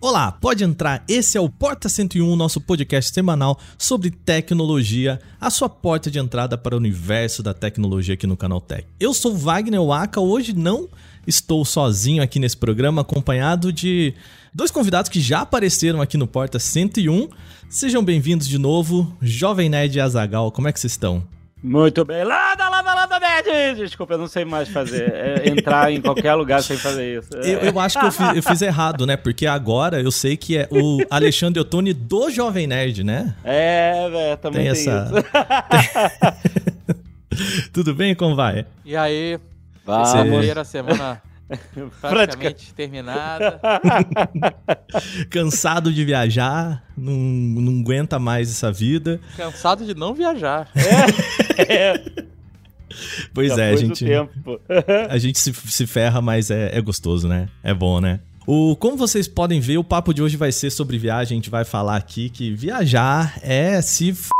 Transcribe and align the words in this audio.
Olá, 0.00 0.30
pode 0.30 0.62
entrar. 0.62 1.02
Esse 1.08 1.36
é 1.36 1.40
o 1.40 1.48
Porta 1.48 1.88
101, 1.88 2.36
nosso 2.36 2.60
podcast 2.60 3.12
semanal 3.12 3.58
sobre 3.76 4.12
tecnologia, 4.12 5.18
a 5.40 5.50
sua 5.50 5.68
porta 5.68 6.08
de 6.08 6.20
entrada 6.20 6.56
para 6.56 6.76
o 6.76 6.78
universo 6.78 7.42
da 7.42 7.52
tecnologia 7.52 8.14
aqui 8.14 8.24
no 8.24 8.36
canal 8.36 8.60
Tech. 8.60 8.86
Eu 9.00 9.12
sou 9.12 9.36
Wagner 9.36 9.82
Waka, 9.82 10.20
hoje 10.20 10.52
não 10.54 10.88
estou 11.26 11.64
sozinho 11.64 12.22
aqui 12.22 12.38
nesse 12.38 12.56
programa, 12.56 13.02
acompanhado 13.02 13.72
de 13.72 14.14
dois 14.54 14.70
convidados 14.70 15.10
que 15.10 15.20
já 15.20 15.40
apareceram 15.40 16.00
aqui 16.00 16.16
no 16.16 16.28
Porta 16.28 16.60
101. 16.60 17.28
Sejam 17.68 18.04
bem-vindos 18.04 18.46
de 18.46 18.56
novo, 18.56 19.16
Jovem 19.20 19.68
Nerd 19.68 19.96
e 19.96 20.00
Azagal, 20.00 20.52
como 20.52 20.68
é 20.68 20.72
que 20.72 20.78
vocês 20.78 20.92
estão? 20.92 21.26
Muito 21.62 22.04
bem. 22.04 22.22
Lada, 22.22 22.68
lada, 22.68 22.94
lada, 22.94 23.18
nerd! 23.18 23.76
Desculpa, 23.76 24.14
eu 24.14 24.18
não 24.18 24.28
sei 24.28 24.44
mais 24.44 24.68
fazer. 24.68 25.12
É 25.12 25.48
entrar 25.48 25.92
em 25.92 26.00
qualquer 26.00 26.34
lugar 26.34 26.62
sem 26.62 26.76
fazer 26.76 27.18
isso. 27.18 27.30
Eu, 27.34 27.58
eu 27.58 27.80
acho 27.80 27.98
que 27.98 28.06
eu 28.06 28.12
fiz, 28.12 28.36
eu 28.36 28.42
fiz, 28.42 28.62
errado, 28.62 29.04
né? 29.06 29.16
Porque 29.16 29.46
agora 29.46 30.00
eu 30.00 30.10
sei 30.12 30.36
que 30.36 30.56
é 30.56 30.68
o 30.70 30.98
Alexandre 31.10 31.60
Ottoni 31.60 31.92
do 31.92 32.30
Jovem 32.30 32.66
Nerd, 32.66 33.02
né? 33.02 33.34
É, 33.42 34.08
velho, 34.08 34.36
também 34.36 34.72
tem, 34.72 34.84
tem 34.84 34.92
essa... 34.92 35.10
isso. 37.32 37.70
Tudo 37.72 37.94
bem? 37.94 38.14
Como 38.14 38.36
vai? 38.36 38.64
E 38.84 38.96
aí? 38.96 39.38
Vamos. 39.84 40.12
Primeira 40.12 40.64
semana 40.64 41.20
praticamente 42.00 42.74
terminada. 42.74 43.60
Cansado 45.30 45.92
de 45.92 46.04
viajar, 46.04 46.84
não, 46.96 47.14
não 47.14 47.80
aguenta 47.80 48.18
mais 48.18 48.50
essa 48.50 48.70
vida. 48.70 49.20
Cansado 49.36 49.84
de 49.84 49.94
não 49.94 50.14
viajar. 50.14 50.70
É. 51.58 51.74
é. 51.74 52.04
Pois 53.34 53.48
Já 53.48 53.64
é, 53.64 53.72
a 53.72 53.76
gente. 53.76 54.06
a 55.10 55.18
gente 55.18 55.40
se, 55.40 55.52
se 55.52 55.86
ferra, 55.88 56.20
mas 56.22 56.52
é, 56.52 56.70
é 56.72 56.80
gostoso, 56.80 57.26
né? 57.26 57.48
É 57.64 57.74
bom, 57.74 58.00
né? 58.00 58.20
O, 58.46 58.76
como 58.76 58.96
vocês 58.96 59.26
podem 59.26 59.60
ver, 59.60 59.76
o 59.76 59.84
papo 59.84 60.14
de 60.14 60.22
hoje 60.22 60.36
vai 60.36 60.52
ser 60.52 60.70
sobre 60.70 60.96
viagem. 60.96 61.36
A 61.36 61.38
gente 61.38 61.50
vai 61.50 61.64
falar 61.64 61.96
aqui 61.96 62.30
que 62.30 62.54
viajar 62.54 63.38
é 63.42 63.82
se 63.82 64.10
f 64.12 64.30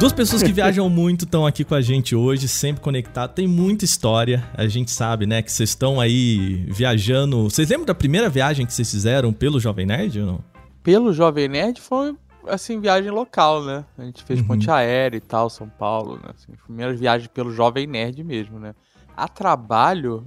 Duas 0.00 0.14
pessoas 0.14 0.42
que 0.42 0.50
viajam 0.50 0.88
muito 0.88 1.26
estão 1.26 1.46
aqui 1.46 1.62
com 1.62 1.74
a 1.74 1.82
gente 1.82 2.16
hoje, 2.16 2.48
sempre 2.48 2.80
conectadas. 2.80 3.36
Tem 3.36 3.46
muita 3.46 3.84
história. 3.84 4.42
A 4.54 4.66
gente 4.66 4.90
sabe, 4.90 5.26
né, 5.26 5.42
que 5.42 5.52
vocês 5.52 5.68
estão 5.68 6.00
aí 6.00 6.64
viajando. 6.68 7.42
Vocês 7.44 7.68
lembram 7.68 7.84
da 7.84 7.94
primeira 7.94 8.30
viagem 8.30 8.64
que 8.64 8.72
vocês 8.72 8.90
fizeram 8.90 9.30
pelo 9.30 9.60
Jovem 9.60 9.84
Nerd 9.84 10.20
ou 10.20 10.26
não? 10.26 10.44
Pelo 10.82 11.12
Jovem 11.12 11.48
Nerd 11.48 11.82
foi, 11.82 12.16
assim, 12.48 12.80
viagem 12.80 13.10
local, 13.10 13.62
né? 13.62 13.84
A 13.98 14.04
gente 14.04 14.24
fez 14.24 14.40
uhum. 14.40 14.46
ponte 14.46 14.70
aérea 14.70 15.18
e 15.18 15.20
tal, 15.20 15.50
São 15.50 15.68
Paulo, 15.68 16.16
né? 16.16 16.30
Assim, 16.34 16.50
primeira 16.64 16.94
viagem 16.94 17.28
pelo 17.28 17.52
Jovem 17.52 17.86
Nerd 17.86 18.24
mesmo, 18.24 18.58
né? 18.58 18.74
A 19.14 19.28
trabalho, 19.28 20.26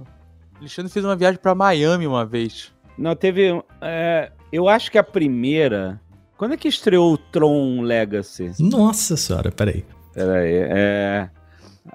Alexandre 0.60 0.92
fez 0.92 1.04
uma 1.04 1.16
viagem 1.16 1.40
para 1.42 1.52
Miami 1.52 2.06
uma 2.06 2.24
vez. 2.24 2.72
Não, 2.96 3.16
teve. 3.16 3.60
É, 3.80 4.30
eu 4.52 4.68
acho 4.68 4.88
que 4.88 4.98
a 4.98 5.02
primeira 5.02 6.00
quando 6.36 6.54
é 6.54 6.56
que 6.56 6.68
estreou 6.68 7.12
o 7.12 7.18
Tron 7.18 7.82
Legacy? 7.82 8.52
Nossa 8.58 9.16
senhora, 9.16 9.50
peraí. 9.50 9.84
Peraí, 10.12 10.52
é... 10.52 11.28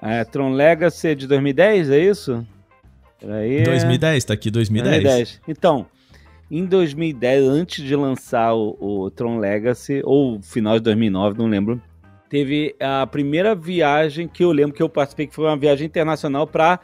é 0.02 0.24
Tron 0.24 0.52
Legacy 0.52 1.14
de 1.14 1.26
2010, 1.26 1.90
é 1.90 1.98
isso? 1.98 2.46
Peraí. 3.20 3.62
2010, 3.62 4.24
tá 4.24 4.34
aqui 4.34 4.50
2010. 4.50 5.02
2010. 5.02 5.40
Então, 5.46 5.86
em 6.50 6.64
2010, 6.64 7.44
antes 7.44 7.84
de 7.84 7.94
lançar 7.94 8.54
o, 8.54 8.76
o 8.80 9.10
Tron 9.10 9.38
Legacy, 9.38 10.00
ou 10.04 10.40
final 10.42 10.74
de 10.78 10.84
2009, 10.84 11.38
não 11.38 11.46
lembro, 11.46 11.80
teve 12.28 12.74
a 12.80 13.06
primeira 13.06 13.54
viagem 13.54 14.26
que 14.26 14.42
eu 14.42 14.52
lembro 14.52 14.72
que 14.72 14.82
eu 14.82 14.88
participei, 14.88 15.26
que 15.26 15.34
foi 15.34 15.44
uma 15.44 15.56
viagem 15.56 15.86
internacional 15.86 16.46
para 16.46 16.80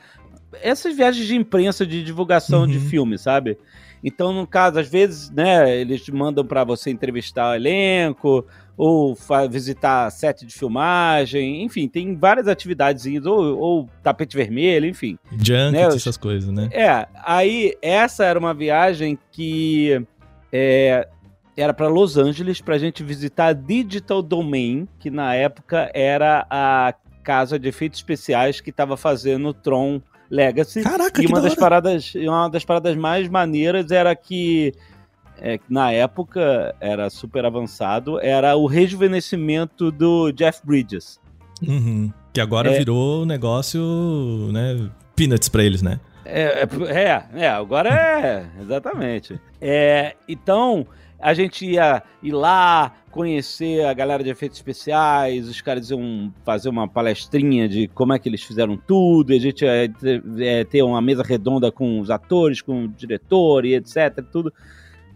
essas 0.63 0.95
viagens 0.95 1.27
de 1.27 1.35
imprensa 1.35 1.87
de 1.87 2.03
divulgação 2.03 2.61
uhum. 2.61 2.67
de 2.67 2.79
filme, 2.79 3.19
sabe? 3.19 3.59
Então, 4.03 4.33
no 4.33 4.47
caso, 4.47 4.79
às 4.79 4.89
vezes, 4.89 5.31
né, 5.31 5.75
eles 5.77 6.09
mandam 6.09 6.45
para 6.45 6.65
você 6.65 6.91
entrevistar 6.91 7.51
o 7.51 7.55
elenco 7.55 8.47
ou 8.77 9.17
visitar 9.51 10.11
set 10.11 10.45
de 10.45 10.53
filmagem, 10.53 11.63
enfim, 11.63 11.89
tem 11.89 12.15
várias 12.15 12.47
atividades, 12.47 13.07
ou, 13.25 13.59
ou 13.59 13.91
tapete 14.03 14.37
vermelho, 14.37 14.87
enfim. 14.87 15.19
Junket, 15.33 15.73
né? 15.73 15.83
essas 15.83 16.17
coisas, 16.17 16.51
né? 16.51 16.69
É, 16.71 17.09
aí 17.25 17.75
essa 17.81 18.25
era 18.25 18.39
uma 18.39 18.53
viagem 18.53 19.19
que 19.33 20.05
é, 20.53 21.09
era 21.57 21.73
para 21.73 21.89
Los 21.89 22.19
Angeles 22.19 22.61
para 22.61 22.75
a 22.75 22.79
gente 22.79 23.03
visitar 23.03 23.47
a 23.47 23.53
Digital 23.55 24.21
Domain, 24.21 24.87
que 24.99 25.11
na 25.11 25.35
época 25.35 25.91
era 25.95 26.47
a 26.51 26.95
casa 27.25 27.59
de 27.59 27.69
efeitos 27.69 27.99
especiais 27.99 28.61
que 28.61 28.71
estava 28.71 28.97
fazendo 28.97 29.49
o 29.49 29.55
Tron 29.55 30.01
Legacy. 30.31 30.83
Caraca, 30.83 31.23
e 31.23 31.27
uma 31.27 31.41
das 31.41 31.55
paradas, 31.55 32.15
uma 32.15 32.49
das 32.49 32.65
paradas 32.65 32.97
mais 32.97 33.29
maneiras 33.29 33.91
era 33.91 34.15
que 34.15 34.75
é, 35.39 35.61
na 35.69 35.93
época 35.93 36.75
era 36.81 37.11
super 37.11 37.45
avançado, 37.45 38.21
era 38.21 38.57
o 38.57 38.67
rejuvenescimento 38.67 39.91
do 39.91 40.33
Jeff 40.33 40.61
Bridges. 40.65 41.21
Uhum. 41.67 42.13
Que 42.33 42.41
agora 42.41 42.71
é, 42.71 42.79
virou 42.79 43.25
negócio, 43.25 43.81
né? 44.53 44.91
Peanuts 45.15 45.49
pra 45.49 45.65
eles, 45.65 45.83
né? 45.83 46.01
É, 46.25 46.67
é, 46.89 47.25
é 47.35 47.49
agora 47.49 47.89
é, 47.89 48.47
exatamente. 48.61 49.41
É, 49.61 50.15
então, 50.29 50.87
a 51.19 51.35
gente 51.35 51.65
ia 51.65 52.03
ir 52.23 52.33
lá, 52.33 52.93
conhecer 53.11 53.85
a 53.87 53.95
galera 53.95 54.23
de 54.23 54.31
efeitos 54.31 54.59
especiais, 54.59 55.49
os 55.49 55.61
caras 55.61 55.91
iam 55.91 56.33
fazer 56.45 56.69
uma 56.69 56.87
palestrinha 56.87 57.69
de 57.69 57.89
como 57.89 58.13
é 58.13 58.19
que 58.19 58.29
eles 58.29 58.43
fizeram 58.43 58.77
tudo, 58.77 59.33
e 59.33 59.37
a 59.37 59.41
gente 59.41 59.65
ia 59.65 59.89
ter, 59.89 60.23
é, 60.39 60.65
ter 60.65 60.83
uma 60.83 61.01
mesa 61.01 61.23
redonda 61.23 61.73
com 61.73 61.99
os 62.01 62.11
atores, 62.11 62.61
com 62.61 62.85
o 62.85 62.89
diretor 62.89 63.65
e 63.65 63.75
etc, 63.75 64.23
tudo. 64.31 64.53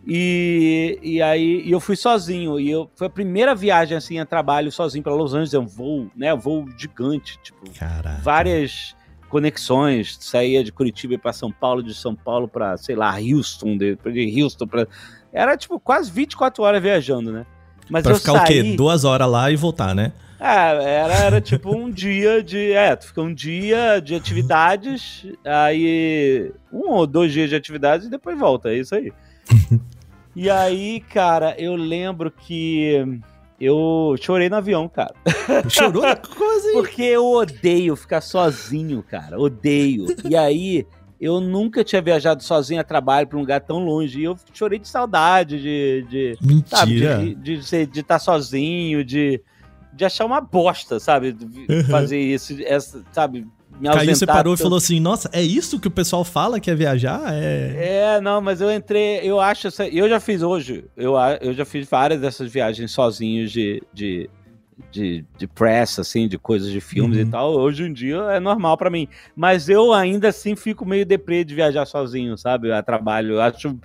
E, 0.06 0.99
e 1.03 1.21
aí 1.21 1.62
e 1.66 1.71
eu 1.71 1.78
fui 1.78 1.94
sozinho, 1.94 2.59
e 2.59 2.71
eu, 2.71 2.91
foi 2.97 3.06
a 3.06 3.11
primeira 3.11 3.55
viagem 3.55 3.97
assim 3.97 4.19
a 4.19 4.25
trabalho 4.25 4.72
sozinho 4.72 5.05
para 5.05 5.15
Los 5.15 5.34
Angeles, 5.34 5.53
é 5.53 5.59
um 5.59 5.67
voo, 5.67 6.11
né, 6.17 6.32
um 6.32 6.38
voo 6.38 6.67
gigante, 6.78 7.38
tipo, 7.43 7.71
Caraca. 7.78 8.22
várias 8.22 8.97
conexões, 9.28 10.17
saía 10.21 10.65
de 10.65 10.72
Curitiba 10.72 11.19
para 11.19 11.32
São 11.32 11.53
Paulo, 11.53 11.82
de 11.82 11.94
São 11.94 12.17
Paulo 12.17 12.49
para, 12.49 12.77
sei 12.78 12.97
lá, 12.97 13.15
Houston, 13.21 13.77
de, 13.77 13.97
de 13.97 14.43
Houston 14.43 14.67
para 14.67 14.88
era 15.32 15.56
tipo 15.56 15.78
quase 15.78 16.10
24 16.10 16.62
horas 16.62 16.82
viajando, 16.82 17.32
né? 17.32 17.46
Mas 17.88 18.02
pra 18.02 18.14
ficar 18.14 18.32
saí... 18.32 18.42
o 18.42 18.46
quê? 18.46 18.76
Duas 18.76 19.04
horas 19.04 19.28
lá 19.28 19.50
e 19.50 19.56
voltar, 19.56 19.94
né? 19.94 20.12
É, 20.41 21.02
era, 21.02 21.14
era 21.14 21.41
tipo 21.41 21.76
um 21.76 21.91
dia 21.91 22.42
de. 22.42 22.72
É, 22.72 22.96
tu 22.96 23.08
fica 23.08 23.20
um 23.20 23.34
dia 23.34 24.00
de 24.00 24.14
atividades, 24.14 25.26
aí 25.44 26.50
um 26.72 26.92
ou 26.92 27.06
dois 27.06 27.30
dias 27.30 27.50
de 27.50 27.56
atividades 27.56 28.06
e 28.06 28.10
depois 28.10 28.38
volta, 28.38 28.70
é 28.70 28.78
isso 28.78 28.94
aí. 28.94 29.12
e 30.34 30.48
aí, 30.48 31.00
cara, 31.00 31.54
eu 31.58 31.76
lembro 31.76 32.30
que 32.30 33.20
eu 33.60 34.14
chorei 34.19 34.48
no 34.48 34.56
avião, 34.56 34.88
cara. 34.88 35.14
Chorou? 35.69 36.04
Como 36.34 36.58
assim? 36.58 36.72
Porque 36.72 37.02
eu 37.02 37.26
odeio 37.26 37.94
ficar 37.94 38.22
sozinho, 38.22 39.02
cara. 39.02 39.38
Odeio. 39.38 40.06
E 40.26 40.34
aí 40.34 40.86
eu 41.20 41.38
nunca 41.38 41.84
tinha 41.84 42.00
viajado 42.00 42.42
sozinho 42.42 42.81
a 42.81 42.84
trabalho 42.84 43.26
para 43.26 43.36
um 43.36 43.41
lugar 43.41 43.60
tão 43.60 43.78
longe. 43.84 44.20
E 44.20 44.25
eu 44.25 44.36
chorei 44.54 44.78
de 44.78 44.88
saudade 44.88 45.60
de. 45.60 46.06
de 46.08 46.38
Mentira. 46.41 46.76
Sabe, 46.76 46.94
de, 46.94 47.34
de, 47.34 47.56
de, 47.58 47.86
de 47.86 48.00
estar 48.00 48.19
sozinho, 48.19 49.04
de, 49.04 49.42
de 49.92 50.04
achar 50.04 50.25
uma 50.25 50.41
bosta, 50.41 50.98
sabe? 50.98 51.36
Uhum. 51.69 51.84
Fazer 51.84 52.19
isso, 52.19 52.56
essa, 52.64 53.04
sabe? 53.12 53.47
Me 53.78 53.88
Caiu, 53.88 54.14
você 54.14 54.26
parou 54.26 54.54
e 54.54 54.56
falou 54.56 54.78
assim: 54.78 54.98
Nossa, 54.98 55.28
é 55.32 55.42
isso 55.42 55.78
que 55.78 55.88
o 55.88 55.91
pessoal 55.91 56.25
fala 56.25 56.58
que 56.58 56.70
é 56.70 56.75
viajar? 56.75 57.32
É, 57.32 58.16
é 58.16 58.20
não, 58.20 58.41
mas 58.41 58.60
eu 58.60 58.72
entrei, 58.72 59.20
eu 59.22 59.41
acho. 59.41 59.69
Eu 59.92 60.08
já 60.08 60.20
fiz 60.20 60.42
hoje, 60.42 60.84
eu, 60.97 61.14
eu 61.41 61.52
já 61.52 61.64
fiz 61.64 61.88
várias 61.88 62.20
dessas 62.20 62.50
viagens 62.50 62.91
sozinhos 62.91 63.50
de, 63.50 63.82
de 63.92 64.28
de, 64.91 65.25
de 65.37 65.47
press, 65.47 65.99
assim, 65.99 66.29
de 66.29 66.38
coisas 66.38 66.71
de 66.71 66.81
filmes 66.81 67.19
uhum. 67.19 67.25
e 67.25 67.31
tal, 67.31 67.53
hoje 67.53 67.85
em 67.85 67.93
dia 67.93 68.17
é 68.31 68.41
normal 68.41 68.77
para 68.77 68.91
mim. 68.91 69.09
Mas 69.35 69.69
eu 69.69 69.93
ainda 69.93 70.29
assim 70.29 70.56
fico 70.56 70.85
meio 70.85 71.06
deprê 71.06 71.44
de 71.44 71.55
viajar 71.55 71.87
sozinho, 71.87 72.37
sabe? 72.37 72.73
A 72.73 72.82
trabalho. 72.82 73.35
Eu 73.35 73.43
acho. 73.43 73.79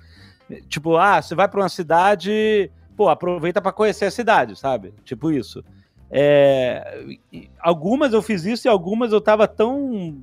Tipo, 0.68 0.96
ah, 0.96 1.20
você 1.20 1.34
vai 1.34 1.48
para 1.48 1.60
uma 1.60 1.68
cidade, 1.68 2.70
pô, 2.96 3.08
aproveita 3.08 3.60
para 3.60 3.72
conhecer 3.72 4.04
a 4.04 4.10
cidade, 4.10 4.56
sabe? 4.56 4.94
Tipo 5.04 5.32
isso. 5.32 5.64
É, 6.10 7.16
algumas 7.58 8.12
eu 8.12 8.22
fiz 8.22 8.44
isso 8.44 8.68
e 8.68 8.70
algumas 8.70 9.12
eu 9.12 9.20
tava 9.20 9.48
tão, 9.48 10.16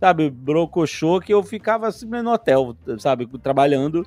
sabe, 0.00 0.28
brocochô 0.28 1.20
que 1.20 1.32
eu 1.32 1.42
ficava 1.44 1.86
assim 1.86 2.06
no 2.06 2.32
hotel, 2.32 2.76
sabe, 2.98 3.28
trabalhando 3.38 4.04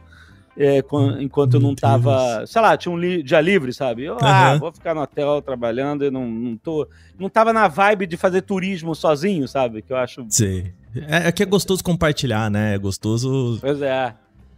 é, 0.57 0.81
enquanto 1.19 1.55
eu 1.55 1.59
não 1.59 1.75
tava, 1.75 2.45
sei 2.47 2.61
lá, 2.61 2.77
tinha 2.77 2.93
um 2.93 2.97
li 2.97 3.21
dia 3.21 3.41
livre, 3.41 3.73
sabe? 3.73 4.05
Eu, 4.05 4.13
uhum. 4.13 4.19
ah, 4.21 4.57
vou 4.57 4.71
ficar 4.71 4.95
no 4.95 5.01
hotel 5.01 5.41
trabalhando 5.41 6.05
e 6.05 6.11
não, 6.11 6.25
não 6.27 6.55
tô. 6.55 6.87
Não 7.19 7.29
tava 7.29 7.51
na 7.51 7.67
vibe 7.67 8.07
de 8.07 8.15
fazer 8.15 8.41
turismo 8.41 8.95
sozinho, 8.95 9.47
sabe? 9.47 9.81
Que 9.81 9.91
eu 9.91 9.97
acho. 9.97 10.25
Sim. 10.29 10.71
É, 11.07 11.27
é 11.27 11.31
que 11.31 11.43
é 11.43 11.45
gostoso 11.45 11.83
compartilhar, 11.83 12.49
né? 12.49 12.75
É 12.75 12.77
gostoso. 12.77 13.57
Pois 13.59 13.81
é. 13.81 14.13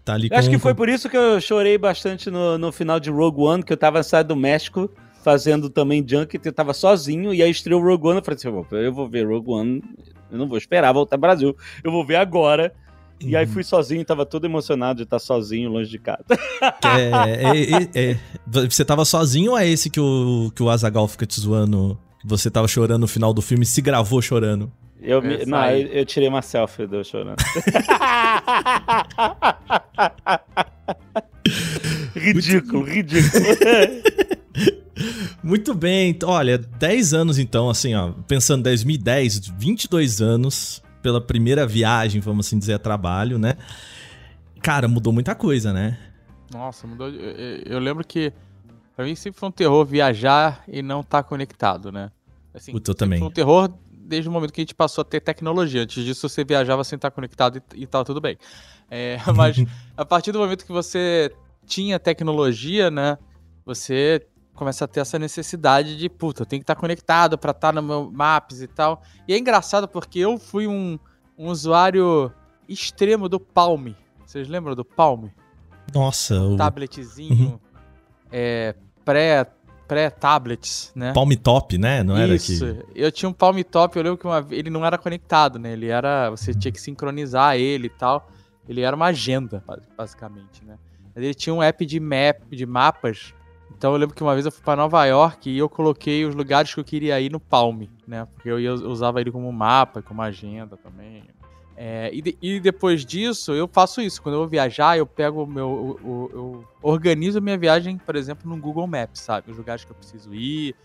Tá 0.06 0.14
ali 0.14 0.28
eu 0.28 0.30
com... 0.30 0.36
acho 0.36 0.50
que 0.50 0.60
foi 0.60 0.76
por 0.76 0.88
isso 0.88 1.10
que 1.10 1.18
eu 1.18 1.42
chorei 1.42 1.78
bastante 1.78 2.30
no, 2.30 2.58
no 2.58 2.72
final 2.72 3.00
de 3.00 3.10
Rogue 3.10 3.42
One, 3.42 3.64
que 3.64 3.74
eu 3.74 3.78
tava 3.78 4.04
saindo 4.04 4.30
do 4.30 4.36
México 4.36 4.90
fazendo 5.28 5.70
também 5.70 6.06
Junket, 6.08 6.46
eu 6.46 6.54
tava 6.54 6.74
sozinho, 6.74 7.34
e 7.34 7.44
aí 7.44 7.52
estreou 7.52 7.84
Rogue 7.84 8.08
One, 8.08 8.18
eu 8.20 8.24
falei 8.24 8.38
assim, 8.38 8.48
eu 8.48 8.94
vou 8.94 9.10
ver 9.10 9.28
Rogue 9.28 9.52
One, 9.52 9.84
eu 10.32 10.38
não 10.38 10.48
vou 10.48 10.58
esperar 10.58 10.94
voltar 10.94 11.18
ao 11.18 11.20
Brasil, 11.20 11.54
eu 11.84 11.92
vou 11.92 12.06
ver 12.06 12.16
agora. 12.16 12.74
E 13.20 13.36
aí 13.36 13.46
uhum. 13.46 13.52
fui 13.52 13.64
sozinho, 13.64 14.06
tava 14.06 14.26
todo 14.26 14.46
emocionado 14.46 14.98
de 14.98 15.04
estar 15.04 15.20
sozinho, 15.20 15.70
longe 15.70 15.90
de 15.90 16.00
casa. 16.00 16.24
É, 16.84 17.90
é, 17.94 18.12
é, 18.12 18.18
você 18.46 18.84
tava 18.84 19.06
sozinho 19.06 19.52
ou 19.52 19.58
é 19.58 19.68
esse 19.68 19.90
que 19.90 20.00
o, 20.00 20.52
que 20.56 20.64
o 20.64 20.70
Azagal 20.70 21.08
fica 21.08 21.26
te 21.26 21.40
zoando? 21.40 22.00
Você 22.26 22.50
tava 22.50 22.68
chorando 22.68 23.02
no 23.02 23.08
final 23.08 23.34
do 23.34 23.42
filme 23.42 23.64
e 23.64 23.68
se 23.68 23.82
gravou 23.82 24.22
chorando? 24.22 24.72
Eu, 25.02 25.22
me, 25.22 25.46
não, 25.46 25.70
eu, 25.70 25.88
eu, 25.88 26.06
tirei 26.06 26.28
uma 26.28 26.42
selfie 26.42 26.88
do 26.88 27.04
chorando. 27.04 27.38
ridículo, 32.16 32.84
ridículo. 32.84 33.46
Muito 35.44 35.76
bem, 35.76 36.18
olha, 36.24 36.58
10 36.58 37.14
anos 37.14 37.38
então, 37.38 37.70
assim, 37.70 37.94
ó, 37.94 38.12
pensando 38.28 38.62
em 38.62 38.64
2010, 38.64 39.48
22 39.58 40.22
anos 40.22 40.82
pela 41.02 41.22
primeira 41.22 41.66
viagem, 41.66 42.22
vamos 42.22 42.48
assim 42.48 42.58
dizer, 42.58 42.74
a 42.74 42.80
trabalho, 42.80 43.38
né? 43.38 43.56
Cara, 44.62 44.88
mudou 44.88 45.14
muita 45.14 45.36
coisa, 45.36 45.72
né? 45.72 45.98
Nossa, 46.52 46.88
mudou. 46.88 47.10
Eu, 47.10 47.62
eu 47.66 47.80
lembro 47.80 48.06
que 48.06 48.34
pra 48.96 49.06
mim 49.06 49.16
sempre 49.16 49.40
foi 49.40 49.50
um 49.50 49.52
terror 49.52 49.86
viajar 49.86 50.64
e 50.68 50.82
não 50.82 51.02
estar 51.02 51.24
tá 51.24 51.30
conectado, 51.30 51.92
né? 51.92 52.12
Assim, 52.54 52.72
Puta, 52.72 52.92
eu 52.92 52.96
também. 52.96 53.20
Foi 53.20 53.28
um 53.28 53.32
terror 53.32 53.72
desde 53.92 54.30
o 54.30 54.32
momento 54.32 54.54
que 54.54 54.62
a 54.62 54.64
gente 54.64 54.76
passou 54.76 55.02
a 55.02 55.06
ter 55.06 55.20
tecnologia. 55.20 55.84
Antes 55.84 56.04
disso, 56.04 56.28
você 56.28 56.44
viajava 56.44 56.84
sem 56.84 56.96
estar 56.96 57.12
tá 57.12 57.16
conectado 57.16 57.62
e, 57.74 57.84
e 57.84 57.88
tava 57.88 58.06
tudo 58.06 58.22
bem. 58.22 58.38
É, 58.90 59.18
mas 59.36 59.58
a 59.96 60.06
partir 60.06 60.32
do 60.32 60.40
momento 60.40 60.66
que 60.66 60.72
você 60.72 61.32
tinha 61.66 62.00
tecnologia, 62.00 62.90
né? 62.90 63.18
Você 63.66 64.26
começa 64.58 64.84
a 64.84 64.88
ter 64.88 65.00
essa 65.00 65.18
necessidade 65.18 65.96
de, 65.96 66.10
puta, 66.10 66.42
eu 66.42 66.46
tenho 66.46 66.60
que 66.60 66.64
estar 66.64 66.76
conectado 66.76 67.38
para 67.38 67.52
estar 67.52 67.72
no 67.74 67.82
meu 67.82 68.12
Maps 68.12 68.60
e 68.62 68.68
tal. 68.68 69.02
E 69.28 69.34
é 69.34 69.38
engraçado 69.38 69.88
porque 69.88 70.20
eu 70.20 70.38
fui 70.38 70.68
um, 70.68 71.00
um 71.38 71.48
usuário 71.48 72.32
extremo 72.68 73.30
do 73.30 73.40
Palm. 73.40 73.94
Vocês 74.26 74.50
lembram 74.50 74.76
do 74.76 74.84
Palm? 74.84 75.28
Nossa, 75.94 76.42
o 76.42 76.58
tabletzinho 76.58 77.52
uhum. 77.52 77.60
é, 78.30 78.76
pré 79.06 79.48
pré-tablets, 79.88 80.92
né? 80.94 81.14
Palm 81.14 81.32
Top, 81.42 81.78
né? 81.78 82.04
Não 82.04 82.18
era 82.18 82.36
Isso. 82.36 82.66
Que... 82.66 82.86
Eu 82.94 83.10
tinha 83.10 83.30
um 83.30 83.34
Palm 83.34 83.58
Top, 83.62 83.96
eu 83.96 84.04
lembro 84.04 84.18
que 84.18 84.28
uma... 84.28 84.46
ele 84.52 84.70
não 84.70 84.86
era 84.86 84.98
conectado, 84.98 85.58
né? 85.58 85.72
Ele 85.72 85.88
era, 85.88 86.30
você 86.30 86.54
tinha 86.54 86.74
que 86.74 86.82
sincronizar 86.82 87.56
ele 87.56 87.88
e 87.88 87.90
tal. 87.90 88.30
Ele 88.68 88.82
era 88.82 88.94
uma 88.94 89.06
agenda, 89.06 89.64
basicamente, 89.96 90.66
né? 90.66 90.78
Ele 91.16 91.34
tinha 91.34 91.54
um 91.54 91.64
app 91.64 91.86
de 91.86 92.02
map, 92.02 92.42
de 92.52 92.66
mapas 92.66 93.34
então 93.76 93.92
eu 93.92 93.98
lembro 93.98 94.16
que 94.16 94.24
uma 94.24 94.34
vez 94.34 94.46
eu 94.46 94.52
fui 94.52 94.64
para 94.64 94.76
Nova 94.76 95.06
York 95.06 95.50
e 95.50 95.58
eu 95.58 95.70
coloquei 95.70 96.26
os 96.26 96.34
lugares 96.34 96.74
que 96.74 96.80
eu 96.80 96.84
queria 96.84 97.20
ir 97.20 97.32
no 97.32 97.40
Palm, 97.40 97.84
né? 98.08 98.28
Porque 98.34 98.50
eu, 98.50 98.60
ia, 98.60 98.70
eu 98.70 98.90
usava 98.90 99.22
ele 99.22 99.32
como 99.32 99.52
mapa, 99.52 100.02
como 100.02 100.22
agenda 100.22 100.78
também. 100.78 101.24
É, 101.80 102.10
e, 102.12 102.24
de, 102.24 102.38
e, 102.42 102.60
depois 102.60 103.06
disso, 103.06 103.54
eu 103.54 103.68
faço 103.68 104.02
isso. 104.02 104.20
Quando 104.20 104.34
eu 104.34 104.40
vou 104.40 104.48
viajar, 104.48 104.98
eu 104.98 105.06
pego 105.06 105.44
o 105.44 105.48
meu. 105.48 106.00
Eu, 106.04 106.32
eu, 106.34 106.66
organizo 106.82 107.38
a 107.38 107.42
minha 107.42 107.58
viagem, 107.58 108.00
por 108.00 108.16
exemplo, 108.16 108.50
no 108.50 108.60
Google 108.60 108.88
Maps, 108.88 109.22
sabe? 109.22 109.52
Os 109.52 109.58
lugares 109.58 109.86
que 109.86 109.92
eu 109.92 109.96
preciso 109.96 110.34
ir, 110.34 110.76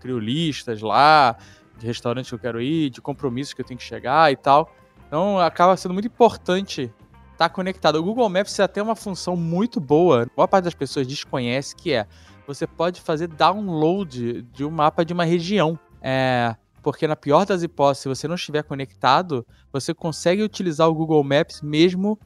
crio 0.00 0.18
listas 0.18 0.80
lá, 0.80 1.36
de 1.78 1.86
restaurantes 1.86 2.30
que 2.30 2.34
eu 2.34 2.38
quero 2.38 2.62
ir, 2.62 2.88
de 2.88 3.02
compromissos 3.02 3.52
que 3.52 3.60
eu 3.60 3.64
tenho 3.64 3.76
que 3.76 3.84
chegar 3.84 4.32
e 4.32 4.36
tal. 4.36 4.74
Então 5.06 5.38
acaba 5.38 5.76
sendo 5.76 5.92
muito 5.92 6.06
importante 6.06 6.90
tá 7.38 7.48
conectado. 7.48 7.96
O 7.96 8.02
Google 8.02 8.28
Maps 8.28 8.52
tem 8.52 8.64
até 8.64 8.82
uma 8.82 8.96
função 8.96 9.36
muito 9.36 9.80
boa, 9.80 10.24
a 10.24 10.26
maior 10.36 10.48
parte 10.48 10.64
das 10.64 10.74
pessoas 10.74 11.06
desconhece, 11.06 11.74
que 11.74 11.92
é 11.92 12.06
você 12.46 12.66
pode 12.66 13.00
fazer 13.00 13.28
download 13.28 14.42
de 14.42 14.64
um 14.64 14.70
mapa 14.70 15.04
de 15.04 15.12
uma 15.12 15.24
região. 15.24 15.78
É, 16.02 16.56
porque 16.82 17.06
na 17.06 17.14
pior 17.14 17.44
das 17.46 17.62
hipóteses, 17.62 18.02
se 18.02 18.08
você 18.08 18.26
não 18.26 18.34
estiver 18.34 18.62
conectado, 18.64 19.46
você 19.72 19.94
consegue 19.94 20.42
utilizar 20.42 20.88
o 20.88 20.94
Google 20.94 21.22
Maps 21.22 21.60
mesmo 21.62 22.18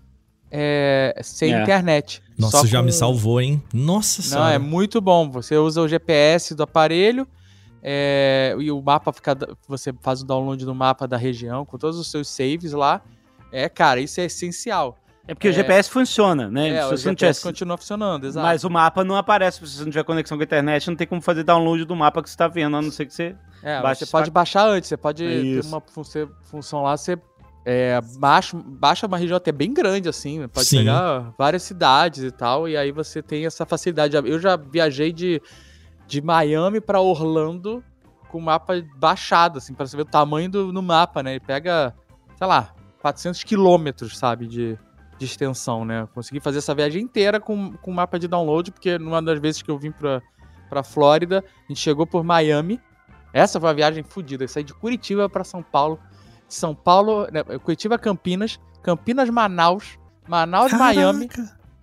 é, 0.50 1.19
sem 1.23 1.53
é. 1.53 1.61
internet. 1.61 2.23
Nossa, 2.38 2.67
já 2.67 2.79
com... 2.79 2.85
me 2.85 2.93
salvou, 2.93 3.41
hein? 3.41 3.62
Nossa 3.75 4.23
senhora. 4.23 4.47
Não, 4.47 4.55
é 4.55 4.58
muito 4.58 5.00
bom. 5.00 5.31
Você 5.31 5.56
usa 5.56 5.82
o 5.82 5.88
GPS 5.88 6.55
do 6.55 6.62
aparelho 6.62 7.26
é, 7.82 8.55
e 8.58 8.70
o 8.70 8.81
mapa 8.81 9.12
fica. 9.12 9.37
Você 9.67 9.93
faz 10.00 10.23
o 10.23 10.25
download 10.25 10.65
do 10.65 10.75
mapa 10.75 11.06
da 11.08 11.17
região 11.17 11.67
com 11.67 11.76
todos 11.76 11.99
os 11.99 12.11
seus 12.11 12.29
saves 12.29 12.73
lá. 12.73 13.03
É, 13.50 13.69
cara, 13.69 14.00
isso 14.00 14.20
é 14.20 14.25
essencial. 14.25 14.97
É 15.26 15.34
porque 15.34 15.46
é, 15.46 15.50
o 15.50 15.54
GPS 15.54 15.88
funciona, 15.88 16.50
né? 16.50 16.70
É, 16.70 16.82
se 16.82 16.94
o 16.94 16.96
GPS 16.96 17.16
tivesse... 17.16 17.42
continua 17.42 17.76
funcionando, 17.76 18.26
exato. 18.26 18.44
Mas 18.44 18.64
o 18.64 18.70
mapa 18.70 19.04
não 19.04 19.16
aparece, 19.16 19.58
se 19.66 19.76
você 19.76 19.84
não 19.84 19.90
tiver 19.90 20.02
conexão 20.02 20.36
com 20.36 20.42
a 20.42 20.44
internet, 20.44 20.88
não 20.88 20.96
tem 20.96 21.06
como 21.06 21.20
fazer 21.20 21.44
download 21.44 21.84
do 21.84 21.94
mapa 21.94 22.22
que 22.22 22.28
você 22.28 22.34
está 22.34 22.48
vendo, 22.48 22.76
a 22.76 22.82
não 22.82 22.90
ser 22.90 23.06
que 23.06 23.14
você 23.14 23.36
é, 23.62 23.80
baixe. 23.80 24.04
Você 24.04 24.10
pode 24.10 24.30
baixar 24.30 24.66
antes, 24.66 24.88
você 24.88 24.96
pode 24.96 25.24
é 25.24 25.60
ter 25.60 25.66
uma 25.66 25.80
função 26.42 26.82
lá, 26.82 26.96
você 26.96 27.16
é, 27.64 28.00
baixa, 28.19 28.60
baixa 28.64 29.06
uma 29.06 29.16
região 29.16 29.36
até 29.36 29.52
bem 29.52 29.72
grande, 29.72 30.08
assim, 30.08 30.46
pode 30.48 30.66
Sim. 30.66 30.78
pegar 30.78 31.32
várias 31.38 31.62
cidades 31.62 32.24
e 32.24 32.30
tal, 32.32 32.69
e 32.69 32.76
aí 32.76 32.90
você 32.90 33.22
tem 33.22 33.46
essa 33.46 33.64
facilidade. 33.64 34.16
Eu 34.16 34.40
já 34.40 34.56
viajei 34.56 35.12
de, 35.12 35.40
de 36.06 36.20
Miami 36.20 36.80
para 36.80 37.00
Orlando 37.00 37.84
com 38.28 38.38
o 38.38 38.42
mapa 38.42 38.74
baixado, 38.96 39.58
assim, 39.58 39.72
para 39.72 39.86
você 39.86 39.96
ver 39.96 40.02
o 40.02 40.06
tamanho 40.06 40.50
do 40.50 40.72
no 40.72 40.82
mapa, 40.82 41.22
né? 41.22 41.32
Ele 41.32 41.40
pega, 41.40 41.94
sei 42.36 42.46
lá, 42.46 42.74
400 43.00 43.44
quilômetros, 43.44 44.19
sabe, 44.19 44.48
de 44.48 44.76
de 45.19 45.25
extensão, 45.25 45.85
né? 45.85 46.09
Consegui 46.14 46.41
fazer 46.41 46.59
essa 46.59 46.75
viagem 46.75 47.03
inteira 47.03 47.41
com, 47.41 47.73
com 47.73 47.93
mapa 47.93 48.19
de 48.19 48.26
download, 48.29 48.73
porque 48.73 48.99
numa 48.99 49.23
das 49.23 49.38
vezes 49.38 49.62
que 49.62 49.70
eu 49.70 49.79
vim 49.79 49.93
pra, 49.93 50.23
pra 50.69 50.82
Flórida, 50.82 51.44
a 51.64 51.69
gente 51.69 51.81
chegou 51.81 52.06
por 52.06 52.25
Miami. 52.25 52.81
Essa 53.32 53.59
foi 53.59 53.69
uma 53.69 53.75
viagem 53.75 54.03
fodida. 54.03 54.47
Saí 54.47 54.64
de 54.64 54.75
Curitiba 54.75 55.29
para 55.29 55.44
São 55.44 55.62
Paulo. 55.62 55.99
São 56.49 56.75
Paulo, 56.75 57.26
né, 57.32 57.43
Curitiba, 57.59 57.99
Campinas, 57.99 58.61
Campinas, 58.82 59.31
Manaus, 59.31 59.99
Manaus, 60.29 60.70
Caraca. 60.70 60.94
Miami. 60.94 61.29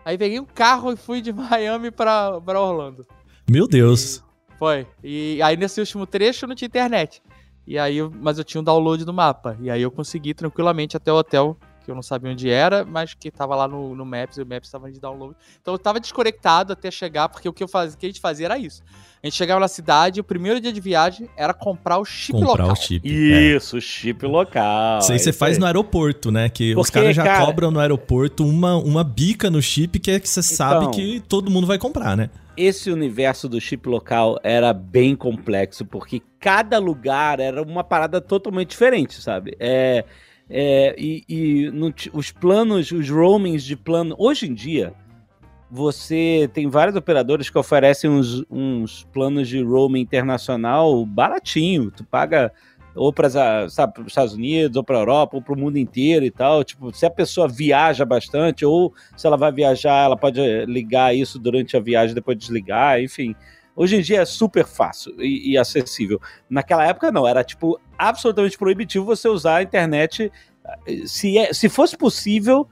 Aí 0.05 0.17
peguei 0.17 0.39
um 0.39 0.45
carro 0.45 0.91
e 0.91 0.95
fui 0.95 1.21
de 1.21 1.31
Miami 1.33 1.91
pra, 1.91 2.39
pra 2.41 2.61
Orlando. 2.61 3.05
Meu 3.49 3.67
Deus. 3.67 4.17
E 4.17 4.57
foi. 4.57 4.87
E 5.03 5.41
aí 5.41 5.57
nesse 5.57 5.79
último 5.79 6.05
trecho 6.05 6.45
não 6.45 6.55
tinha 6.55 6.67
internet. 6.67 7.21
E 7.65 7.77
aí, 7.77 8.01
mas 8.01 8.37
eu 8.37 8.43
tinha 8.43 8.61
um 8.61 8.63
download 8.63 9.05
do 9.05 9.13
mapa. 9.13 9.57
E 9.61 9.69
aí 9.69 9.81
eu 9.81 9.91
consegui 9.91 10.33
tranquilamente 10.33 10.97
até 10.97 11.11
o 11.11 11.15
hotel 11.17 11.57
que 11.89 11.91
eu 11.91 11.95
não 11.95 12.03
sabia 12.03 12.31
onde 12.31 12.47
era, 12.47 12.85
mas 12.85 13.15
que 13.15 13.29
estava 13.29 13.55
lá 13.55 13.67
no, 13.67 13.95
no 13.95 14.05
Maps 14.05 14.37
e 14.37 14.43
o 14.43 14.45
Maps 14.45 14.67
estava 14.67 14.91
de 14.91 14.99
download. 14.99 15.35
Então 15.59 15.73
eu 15.73 15.77
estava 15.77 15.99
desconectado 15.99 16.71
até 16.71 16.91
chegar, 16.91 17.27
porque 17.29 17.49
o 17.49 17.53
que, 17.53 17.63
eu 17.63 17.67
fazia, 17.67 17.97
que 17.97 18.05
a 18.05 18.09
gente 18.09 18.21
fazia 18.21 18.45
era 18.45 18.59
isso. 18.59 18.83
A 19.23 19.25
gente 19.25 19.35
chegava 19.35 19.59
na 19.59 19.67
cidade, 19.67 20.19
o 20.19 20.23
primeiro 20.23 20.61
dia 20.61 20.71
de 20.71 20.79
viagem 20.79 21.27
era 21.35 21.51
comprar 21.51 21.97
o 21.97 22.05
chip 22.05 22.33
comprar 22.33 22.65
local. 22.65 22.71
o 22.71 22.75
chip. 22.75 23.01
Isso, 23.03 23.77
é. 23.77 23.81
chip 23.81 24.23
local. 24.23 24.99
Isso 24.99 25.11
aí 25.11 25.17
você 25.17 25.33
faz 25.33 25.57
no 25.57 25.65
aeroporto, 25.65 26.31
né? 26.31 26.47
Que 26.47 26.75
porque, 26.75 26.81
os 26.81 26.89
caras 26.91 27.15
já 27.15 27.23
cara... 27.23 27.45
cobram 27.45 27.71
no 27.71 27.79
aeroporto 27.79 28.45
uma, 28.45 28.75
uma 28.75 29.03
bica 29.03 29.49
no 29.49 29.61
chip 29.61 29.99
que 29.99 30.11
é 30.11 30.19
que 30.19 30.29
você 30.29 30.41
então, 30.41 30.55
sabe 30.55 30.95
que 30.95 31.19
todo 31.27 31.49
mundo 31.49 31.65
vai 31.65 31.79
comprar, 31.79 32.15
né? 32.15 32.29
Esse 32.55 32.91
universo 32.91 33.49
do 33.49 33.59
chip 33.59 33.89
local 33.89 34.39
era 34.43 34.73
bem 34.73 35.15
complexo, 35.15 35.85
porque 35.85 36.21
cada 36.39 36.77
lugar 36.77 37.39
era 37.39 37.63
uma 37.63 37.83
parada 37.83 38.21
totalmente 38.21 38.69
diferente, 38.69 39.19
sabe? 39.19 39.55
É 39.59 40.05
é, 40.49 40.95
e, 40.97 41.23
e 41.29 41.71
no, 41.71 41.93
os 42.13 42.31
planos, 42.31 42.91
os 42.91 43.09
roamings 43.09 43.63
de 43.63 43.75
plano. 43.75 44.15
Hoje 44.17 44.47
em 44.47 44.53
dia, 44.53 44.93
você 45.69 46.49
tem 46.53 46.67
vários 46.67 46.95
operadores 46.95 47.49
que 47.49 47.57
oferecem 47.57 48.09
uns, 48.09 48.43
uns 48.49 49.03
planos 49.13 49.47
de 49.47 49.61
roaming 49.61 50.01
internacional 50.01 51.05
baratinho. 51.05 51.91
Tu 51.91 52.03
paga 52.03 52.51
ou 52.95 53.13
para 53.13 53.27
os 53.27 53.77
Estados 54.07 54.33
Unidos, 54.33 54.75
ou 54.75 54.83
para 54.83 54.97
a 54.97 55.01
Europa, 55.01 55.37
ou 55.37 55.41
para 55.41 55.53
o 55.53 55.57
mundo 55.57 55.77
inteiro 55.77 56.25
e 56.25 56.31
tal. 56.31 56.63
Tipo, 56.63 56.91
se 56.93 57.05
a 57.05 57.09
pessoa 57.09 57.47
viaja 57.47 58.03
bastante, 58.03 58.65
ou 58.65 58.93
se 59.15 59.27
ela 59.27 59.37
vai 59.37 59.51
viajar, 59.51 60.05
ela 60.05 60.17
pode 60.17 60.41
ligar 60.65 61.15
isso 61.15 61.37
durante 61.37 61.77
a 61.77 61.79
viagem, 61.79 62.15
depois 62.15 62.37
desligar, 62.37 62.99
enfim. 62.99 63.35
Hoje 63.79 63.95
em 63.95 64.01
dia 64.01 64.19
é 64.19 64.25
super 64.25 64.65
fácil 64.65 65.15
e, 65.17 65.51
e 65.51 65.57
acessível. 65.57 66.19
Naquela 66.49 66.85
época 66.85 67.13
não, 67.13 67.25
era 67.25 67.45
tipo 67.45 67.79
absolutamente 67.97 68.57
proibitivo 68.57 69.05
você 69.05 69.29
usar 69.29 69.55
a 69.55 69.63
internet. 69.63 70.29
Se, 71.05 71.37
é, 71.37 71.53
se 71.53 71.69
fosse 71.69 71.95
possível, 71.95 72.67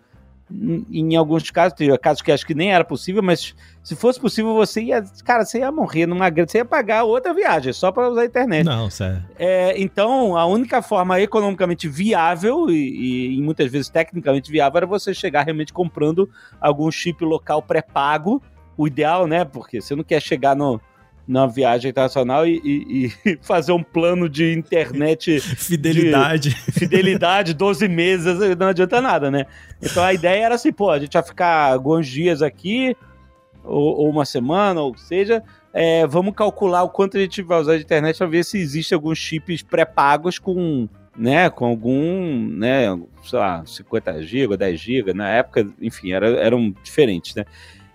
em 0.51 1.15
alguns 1.15 1.49
casos, 1.49 1.77
tem 1.77 1.97
casos 1.97 2.21
que 2.21 2.29
acho 2.29 2.45
que 2.45 2.53
nem 2.53 2.73
era 2.73 2.83
possível, 2.83 3.23
mas 3.23 3.55
se 3.81 3.95
fosse 3.95 4.19
possível, 4.19 4.53
você 4.53 4.81
ia, 4.81 5.01
cara, 5.23 5.45
você 5.45 5.59
ia 5.59 5.71
morrer 5.71 6.05
numa 6.05 6.29
grande, 6.29 6.51
você 6.51 6.57
ia 6.57 6.65
pagar 6.65 7.05
outra 7.05 7.33
viagem 7.33 7.71
só 7.71 7.89
para 7.89 8.09
usar 8.09 8.23
a 8.23 8.25
internet. 8.25 8.65
Não, 8.65 8.89
sério. 8.89 9.23
É, 9.39 9.81
então, 9.81 10.35
a 10.35 10.45
única 10.45 10.81
forma 10.81 11.21
economicamente 11.21 11.87
viável 11.87 12.69
e, 12.69 13.37
e, 13.37 13.41
muitas 13.41 13.71
vezes 13.71 13.87
tecnicamente 13.87 14.51
viável 14.51 14.79
era 14.79 14.85
você 14.85 15.13
chegar 15.13 15.43
realmente 15.43 15.71
comprando 15.71 16.29
algum 16.59 16.91
chip 16.91 17.23
local 17.23 17.61
pré-pago. 17.61 18.43
O 18.79 18.85
ideal, 18.85 19.25
né? 19.25 19.43
Porque 19.43 19.81
você 19.81 19.95
não 19.95 20.03
quer 20.03 20.21
chegar 20.21 20.55
no, 20.55 20.79
na 21.27 21.45
viagem 21.45 21.89
internacional 21.89 22.47
e, 22.47 22.61
e, 22.63 23.13
e, 23.25 23.37
fazer 23.41 23.73
um 23.73 23.83
plano 23.83 24.29
de 24.29 24.53
internet. 24.53 25.39
Fidelidade. 25.41 26.49
De 26.49 26.71
fidelidade, 26.71 27.53
12 27.53 27.87
meses, 27.89 28.57
não 28.57 28.67
adianta 28.67 29.01
nada, 29.01 29.29
né? 29.29 29.45
Então 29.81 30.03
a 30.03 30.13
ideia 30.13 30.45
era 30.45 30.55
assim, 30.55 30.71
pô, 30.71 30.89
a 30.89 30.99
gente 30.99 31.13
vai 31.13 31.23
ficar 31.23 31.73
alguns 31.73 32.07
dias 32.07 32.41
aqui, 32.41 32.95
ou, 33.63 33.97
ou 33.97 34.09
uma 34.09 34.25
semana, 34.25 34.81
ou 34.81 34.95
seja, 34.97 35.43
é, 35.73 36.07
vamos 36.07 36.33
calcular 36.33 36.83
o 36.83 36.89
quanto 36.89 37.17
a 37.17 37.19
gente 37.19 37.41
vai 37.41 37.59
usar 37.59 37.77
de 37.77 37.83
internet 37.83 38.17
para 38.17 38.27
ver 38.27 38.45
se 38.45 38.57
existe 38.57 38.93
alguns 38.93 39.17
chips 39.17 39.61
pré-pagos 39.61 40.39
com, 40.39 40.87
né, 41.15 41.49
com 41.49 41.65
algum, 41.65 42.47
né, 42.47 42.97
sei 43.23 43.39
lá, 43.39 43.63
50 43.65 44.23
GB, 44.23 44.55
10 44.55 44.79
GB, 44.79 45.13
na 45.13 45.29
época, 45.29 45.67
enfim, 45.81 46.13
era, 46.13 46.29
eram 46.29 46.73
diferentes, 46.81 47.35
né? 47.35 47.45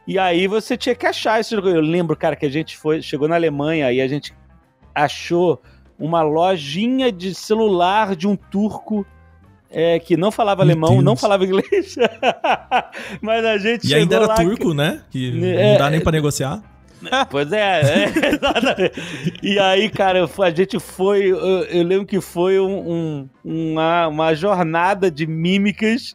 E 0.07 0.19
aí 0.19 0.47
você 0.47 0.77
tinha 0.77 0.95
que 0.95 1.07
achar 1.07 1.41
isso. 1.41 1.55
Eu 1.55 1.81
lembro, 1.81 2.17
cara, 2.17 2.37
que 2.37 2.47
a 2.47 2.51
gente 2.51 2.77
foi, 2.77 3.01
chegou 3.01 3.29
na 3.29 3.37
Alemanha 3.37 3.93
e 3.93 4.01
a 4.01 4.09
gente 4.09 4.35
achou 4.95 5.63
uma 5.99 6.23
lojinha 6.23 7.13
de 7.13 7.35
celular 7.35 8.17
de 8.17 8.27
um 8.27 8.35
turco 8.35 9.07
é, 9.71 9.99
que 9.99 10.17
não 10.17 10.31
falava 10.31 10.65
Meu 10.65 10.73
alemão, 10.73 10.91
Deus. 10.91 11.05
não 11.05 11.17
falava 11.17 11.45
inglês. 11.45 11.97
Mas 13.23 13.45
a 13.45 13.57
gente 13.59 13.89
E 13.89 13.95
ainda 13.95 14.17
era 14.17 14.35
turco, 14.35 14.71
que... 14.71 14.75
né? 14.77 15.03
Que 15.11 15.45
é, 15.45 15.73
não 15.73 15.79
dá 15.79 15.91
nem 15.91 16.01
para 16.01 16.13
negociar. 16.13 16.63
Pois 17.31 17.51
é, 17.51 17.81
é 17.81 18.05
exatamente. 18.31 18.93
E 19.43 19.59
aí, 19.59 19.91
cara, 19.91 20.25
a 20.25 20.51
gente 20.51 20.79
foi. 20.79 21.33
Eu, 21.33 21.65
eu 21.65 21.83
lembro 21.83 22.07
que 22.07 22.21
foi 22.21 22.61
um, 22.61 23.29
um, 23.45 23.73
uma, 23.73 24.07
uma 24.07 24.35
jornada 24.35 25.11
de 25.11 25.27
mímicas 25.27 26.15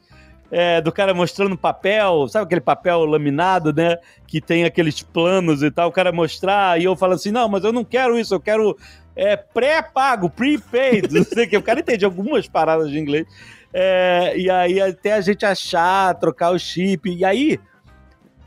é, 0.51 0.79
do 0.81 0.91
cara 0.91 1.13
mostrando 1.13 1.57
papel, 1.57 2.27
sabe 2.27 2.45
aquele 2.45 2.61
papel 2.61 3.05
laminado, 3.05 3.73
né? 3.73 3.97
Que 4.25 4.39
tem 4.39 4.63
aqueles 4.63 5.01
planos 5.01 5.61
e 5.61 5.69
tal, 5.69 5.89
o 5.89 5.91
cara 5.91 6.11
mostrar, 6.11 6.79
e 6.79 6.85
eu 6.85 6.95
falo 6.95 7.13
assim: 7.13 7.31
não, 7.31 7.49
mas 7.49 7.63
eu 7.63 7.73
não 7.73 7.83
quero 7.83 8.17
isso, 8.17 8.33
eu 8.33 8.39
quero 8.39 8.77
é, 9.15 9.35
pré-pago, 9.35 10.29
prepaid, 10.29 11.09
não 11.11 11.23
sei 11.23 11.45
o 11.45 11.49
que. 11.49 11.57
O 11.57 11.63
cara 11.63 11.79
entende 11.79 12.05
algumas 12.05 12.47
paradas 12.47 12.89
de 12.89 12.99
inglês. 12.99 13.27
É, 13.73 14.33
e 14.37 14.49
aí 14.49 14.79
até 14.79 15.13
a 15.13 15.21
gente 15.21 15.45
achar, 15.45 16.15
trocar 16.15 16.51
o 16.51 16.59
chip. 16.59 17.09
E 17.09 17.25
aí 17.25 17.59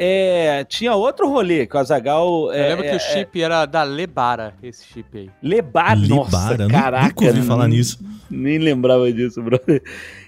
é, 0.02 0.64
tinha 0.64 0.94
outro 0.94 1.28
rolê 1.28 1.66
que 1.66 1.76
o 1.76 1.78
Azagal. 1.78 2.50
É, 2.50 2.64
eu 2.64 2.68
lembro 2.70 2.84
que 2.84 2.92
o 2.92 2.96
é, 2.96 2.98
chip 2.98 3.42
era 3.42 3.66
da 3.66 3.82
Lebara, 3.82 4.54
esse 4.62 4.86
chip 4.86 5.06
aí. 5.18 5.30
Lebara, 5.42 5.94
nossa, 5.96 6.52
Lebara, 6.52 6.68
caraca. 6.68 7.06
Nunca 7.08 7.24
ouvi 7.26 7.42
falar 7.42 7.68
nisso. 7.68 8.02
Nem 8.30 8.56
lembrava 8.56 9.12
disso, 9.12 9.42
brother. 9.42 9.82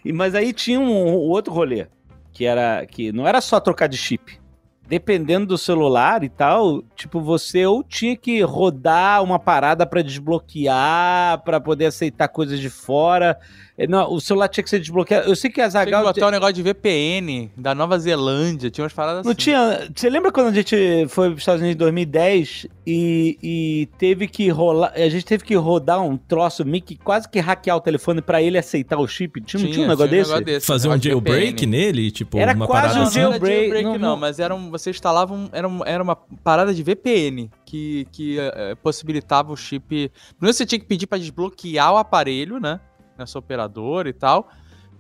E, 0.05 0.13
mas 0.13 0.35
aí 0.35 0.53
tinha 0.53 0.79
um, 0.79 0.85
um 0.85 1.15
outro 1.15 1.55
rolê, 1.55 1.87
que 2.35 2.45
era 2.45 2.85
que 2.85 3.13
não 3.13 3.27
era 3.27 3.41
só 3.41 3.59
trocar 3.59 3.87
de 3.87 3.97
chip 3.97 4.42
dependendo 4.89 5.47
do 5.47 5.59
celular 5.59 6.23
e 6.23 6.29
tal, 6.29 6.83
tipo, 6.97 7.21
você 7.21 7.65
ou 7.65 7.83
tinha 7.83 8.17
que 8.17 8.43
rodar 8.43 9.23
uma 9.23 9.39
parada 9.39 9.87
para 9.87 10.03
desbloquear, 10.03 11.43
para 11.45 11.61
poder 11.61 11.87
aceitar 11.87 12.29
coisas 12.29 12.61
de 12.61 12.69
fora. 12.69 13.39
É, 13.77 13.87
não, 13.87 14.13
o 14.13 14.21
celular 14.21 14.49
tinha 14.49 14.63
que 14.63 14.69
ser 14.69 14.79
desbloqueado. 14.79 15.29
Eu 15.29 15.35
sei 15.35 15.51
que 15.51 15.61
a 15.61 15.69
Zagal. 15.69 16.03
Tinha 16.03 16.13
que 16.13 16.21
botar 16.21 16.29
um 16.29 16.31
negócio 16.31 16.55
de 16.55 16.63
VPN 16.63 17.51
da 17.57 17.75
Nova 17.75 17.99
Zelândia, 17.99 18.71
tinha 18.71 18.85
umas 18.85 18.93
paradas 18.93 19.25
Não 19.25 19.33
assim. 19.33 19.41
tinha. 19.41 19.89
Você 19.95 20.11
lembra 20.11 20.31
quando 20.31 20.49
a 20.49 20.53
gente 20.53 21.07
foi 21.09 21.29
para 21.29 21.35
os 21.35 21.41
Estados 21.41 21.63
Unidos 21.63 21.77
em 21.77 21.79
2010 21.79 22.67
e, 22.87 23.39
e 23.43 23.89
teve 23.99 24.29
que 24.29 24.49
rolar. 24.51 24.93
A 24.95 25.09
gente 25.09 25.25
teve 25.25 25.43
que 25.43 25.55
rodar 25.55 26.03
um 26.03 26.19
troço 26.19 26.65
que 26.85 26.97
quase 26.97 27.29
que 27.29 27.41
hackear 27.41 27.77
o 27.77 27.81
telefone 27.81 28.21
para 28.21 28.43
ele 28.43 28.59
aceitar 28.59 28.99
o 28.99 29.07
chip? 29.07 29.41
Tinha, 29.41 29.63
tinha, 29.63 29.73
tinha 29.73 29.87
um 29.87 29.89
negócio, 29.89 30.09
tinha 30.09 30.21
desse? 30.21 30.31
Um 30.31 30.35
negócio 30.35 30.45
desse? 30.45 30.67
Fazer 30.67 30.89
um 30.89 31.01
jailbreak 31.01 31.67
nele? 31.67 32.11
Tipo, 32.11 32.39
era 32.39 32.55
uma 32.55 32.67
quase 32.67 32.99
um 32.99 33.11
jailbreak. 33.11 33.41
Não, 33.41 33.49
jailbreak 33.49 33.85
não, 33.85 33.99
não, 33.99 34.17
mas 34.17 34.39
era 34.39 34.55
um, 34.55 34.72
você 34.73 34.91
instalava 34.91 35.33
um, 35.33 35.49
era, 35.53 35.69
um, 35.69 35.81
era 35.85 36.03
uma 36.03 36.17
parada 36.17 36.75
de 36.75 36.83
VPN 36.83 37.51
que, 37.65 38.07
que 38.11 38.39
uh, 38.39 38.77
possibilitava 38.83 39.53
o 39.53 39.57
chip. 39.57 40.11
Primeiro 40.37 40.57
você 40.57 40.67
tinha 40.67 40.81
que 40.81 40.87
pedir 40.87 41.07
para 41.07 41.19
desbloquear 41.19 41.93
o 41.93 41.99
aparelho, 41.99 42.59
né? 42.59 42.81
nessa 43.17 43.39
operadora 43.39 44.09
e 44.09 44.13
tal, 44.13 44.49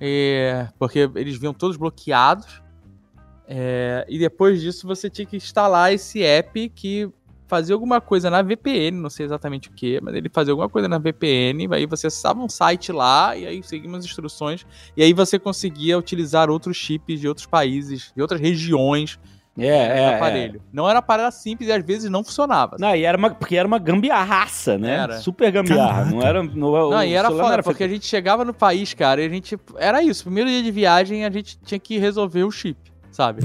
é, 0.01 0.69
porque 0.79 1.11
eles 1.15 1.37
vinham 1.37 1.55
todos 1.55 1.77
bloqueados. 1.77 2.63
É, 3.47 4.07
e 4.09 4.19
depois 4.19 4.61
disso 4.61 4.87
você 4.87 5.11
tinha 5.11 5.27
que 5.27 5.37
instalar 5.37 5.93
esse 5.93 6.23
app 6.23 6.69
que 6.71 7.11
fazia 7.49 7.75
alguma 7.75 8.01
coisa 8.01 8.31
na 8.31 8.41
VPN, 8.41 8.99
não 8.99 9.11
sei 9.11 9.27
exatamente 9.27 9.69
o 9.69 9.73
que, 9.73 10.01
mas 10.01 10.15
ele 10.15 10.31
fazia 10.33 10.53
alguma 10.53 10.71
coisa 10.71 10.89
na 10.89 10.97
VPN, 10.97 11.69
aí 11.73 11.85
você 11.85 12.07
acessava 12.07 12.41
um 12.41 12.49
site 12.49 12.91
lá 12.91 13.37
e 13.37 13.47
aí 13.47 13.63
seguia 13.63 13.91
umas 13.91 14.07
instruções, 14.07 14.65
e 14.97 15.03
aí 15.03 15.13
você 15.13 15.39
conseguia 15.39 15.99
utilizar 15.99 16.49
outros 16.49 16.79
chips 16.79 17.21
de 17.21 17.29
outros 17.29 17.47
países, 17.47 18.11
de 18.17 18.23
outras 18.23 18.41
regiões 18.41 19.21
é, 19.59 19.67
é, 19.67 20.15
aparelho. 20.15 20.61
É. 20.61 20.63
Não 20.73 20.89
era 20.89 21.03
parada 21.03 21.31
simples 21.31 21.69
e 21.69 21.73
às 21.73 21.85
vezes 21.85 22.11
não 22.11 22.25
funcionava. 22.25 22.77
Não, 22.79 22.95
e 22.95 23.05
era 23.05 23.19
uma, 23.19 23.31
porque 23.31 23.57
era 23.57 23.69
uma 23.69 23.79
gambiarraça, 23.79 24.79
né? 24.79 24.97
Era. 24.97 25.19
Super 25.19 25.51
gambiarra. 25.51 26.05
Caraca. 26.05 26.11
Não 26.11 26.23
era. 26.23 26.43
No, 26.43 26.91
não, 26.91 27.05
e 27.05 27.13
era 27.13 27.31
foda, 27.31 27.53
era 27.53 27.63
porque 27.63 27.85
a 27.85 27.89
gente 27.89 28.07
chegava 28.07 28.45
no 28.45 28.55
país, 28.55 28.95
cara, 28.95 29.23
e 29.23 29.27
a 29.27 29.29
gente. 29.29 29.59
Era 29.77 30.03
isso. 30.03 30.25
Primeiro 30.25 30.49
dia 30.49 30.63
de 30.63 30.71
viagem, 30.71 31.25
a 31.25 31.31
gente 31.31 31.59
tinha 31.59 31.79
que 31.79 31.99
resolver 31.99 32.45
o 32.45 32.51
chip, 32.51 32.79
sabe? 33.11 33.43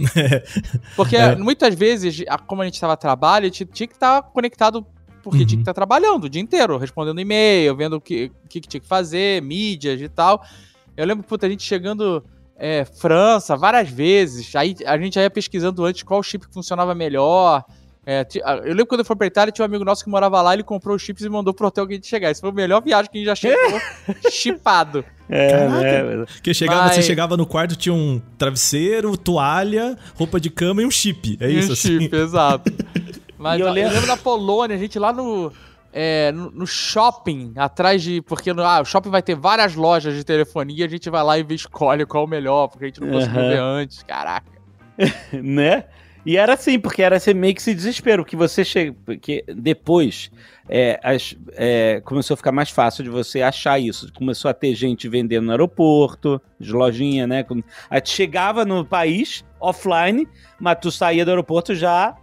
porque 0.95 1.17
é. 1.17 1.35
muitas 1.35 1.75
vezes, 1.75 2.23
como 2.45 2.61
a 2.61 2.65
gente 2.65 2.75
estava 2.75 2.93
a 2.93 2.97
trabalho, 2.97 3.45
a 3.45 3.49
gente 3.49 3.65
tinha 3.65 3.87
que 3.87 3.95
estar 3.95 4.21
conectado 4.21 4.85
porque 5.21 5.39
uhum. 5.39 5.45
tinha 5.45 5.57
que 5.57 5.63
estar 5.63 5.73
trabalhando 5.73 6.23
o 6.23 6.29
dia 6.29 6.41
inteiro, 6.41 6.77
respondendo 6.77 7.19
e-mail, 7.19 7.75
vendo 7.75 7.97
o 7.97 8.01
que, 8.01 8.31
o 8.45 8.47
que 8.47 8.61
tinha 8.61 8.79
que 8.79 8.87
fazer, 8.87 9.41
mídias 9.41 9.99
e 9.99 10.07
tal. 10.07 10.41
Eu 10.95 11.05
lembro, 11.05 11.23
puta, 11.25 11.45
a 11.45 11.49
gente 11.49 11.63
chegando 11.63 12.23
é, 12.57 12.85
França 12.85 13.55
várias 13.55 13.89
vezes. 13.89 14.55
Aí 14.55 14.75
a 14.85 14.97
gente 14.97 15.15
já 15.15 15.21
ia 15.21 15.29
pesquisando 15.29 15.85
antes 15.85 16.03
qual 16.03 16.21
chip 16.23 16.45
funcionava 16.51 16.95
melhor. 16.95 17.63
É, 18.09 18.25
eu 18.63 18.69
lembro 18.69 18.87
quando 18.87 19.01
eu 19.01 19.05
fui 19.05 19.17
pra 19.17 19.27
Itália, 19.27 19.51
tinha 19.51 19.63
um 19.63 19.67
amigo 19.67 19.83
nosso 19.83 20.01
que 20.01 20.09
morava 20.09 20.41
lá, 20.41 20.53
ele 20.53 20.63
comprou 20.63 20.95
os 20.95 21.01
chips 21.01 21.25
e 21.25 21.29
mandou 21.29 21.53
pro 21.53 21.67
hotel 21.67 21.85
que 21.85 21.91
a 21.91 21.95
gente 21.95 22.07
chegar. 22.07 22.31
Isso 22.31 22.39
foi 22.39 22.49
a 22.49 22.53
melhor 22.53 22.81
viagem 22.81 23.11
que 23.11 23.17
a 23.17 23.19
gente 23.19 23.27
já 23.27 23.35
chegou 23.35 23.81
chipado. 24.31 25.03
É, 25.29 25.51
é, 25.51 26.25
que 26.41 26.53
chegava, 26.53 26.83
Mas... 26.83 26.95
você 26.95 27.03
chegava 27.03 27.35
no 27.35 27.45
quarto, 27.45 27.75
tinha 27.75 27.93
um 27.93 28.21
travesseiro, 28.37 29.17
toalha, 29.17 29.97
roupa 30.15 30.39
de 30.39 30.49
cama 30.49 30.81
e 30.81 30.85
um 30.85 30.91
chip. 30.91 31.37
É 31.41 31.49
isso, 31.49 31.71
um 31.71 31.73
assim. 31.73 31.99
chip, 31.99 32.15
exato. 32.15 32.71
Mas 33.37 33.59
eu 33.59 33.69
lembro... 33.71 33.89
eu 33.89 33.93
lembro 33.95 34.07
da 34.07 34.17
Polônia, 34.17 34.77
a 34.77 34.79
gente 34.79 34.97
lá 34.97 35.11
no, 35.11 35.51
é, 35.93 36.31
no, 36.31 36.51
no, 36.51 36.67
shopping, 36.67 37.53
atrás 37.55 38.01
de. 38.03 38.21
Porque 38.21 38.49
ah, 38.49 38.81
o 38.81 38.85
shopping 38.85 39.09
vai 39.09 39.21
ter 39.21 39.35
várias 39.35 39.75
lojas 39.75 40.15
de 40.15 40.23
telefonia, 40.23 40.85
a 40.85 40.89
gente 40.89 41.09
vai 41.09 41.23
lá 41.23 41.37
e 41.37 41.45
escolhe 41.49 42.05
qual 42.05 42.23
é 42.23 42.27
o 42.27 42.29
melhor, 42.29 42.67
porque 42.67 42.85
a 42.85 42.87
gente 42.87 43.01
não 43.01 43.09
conseguiu 43.09 43.41
uhum. 43.41 43.49
ver 43.49 43.59
antes. 43.59 44.03
Caraca. 44.03 44.51
né? 45.33 45.85
E 46.25 46.35
era 46.35 46.55
assim, 46.55 46.77
porque 46.77 47.01
era 47.01 47.15
assim, 47.15 47.33
meio 47.33 47.55
que 47.55 47.61
esse 47.61 47.73
desespero, 47.73 48.25
que 48.25 48.35
você 48.35 48.65
chega. 48.65 48.93
Porque 49.05 49.45
depois 49.47 50.29
é, 50.67 50.99
as, 51.01 51.37
é, 51.53 52.01
começou 52.03 52.33
a 52.33 52.37
ficar 52.37 52.51
mais 52.51 52.69
fácil 52.69 53.01
de 53.01 53.09
você 53.09 53.41
achar 53.41 53.79
isso. 53.79 54.11
Começou 54.13 54.51
a 54.51 54.53
ter 54.53 54.75
gente 54.75 55.07
vendendo 55.07 55.45
no 55.45 55.51
aeroporto, 55.51 56.41
de 56.59 56.73
lojinha, 56.73 57.25
né? 57.25 57.45
Aí 57.89 58.01
chegava 58.03 58.65
no 58.65 58.83
país 58.83 59.45
offline, 59.57 60.27
mas 60.59 60.77
tu 60.81 60.91
saía 60.91 61.23
do 61.23 61.31
aeroporto 61.31 61.73
já 61.73 62.13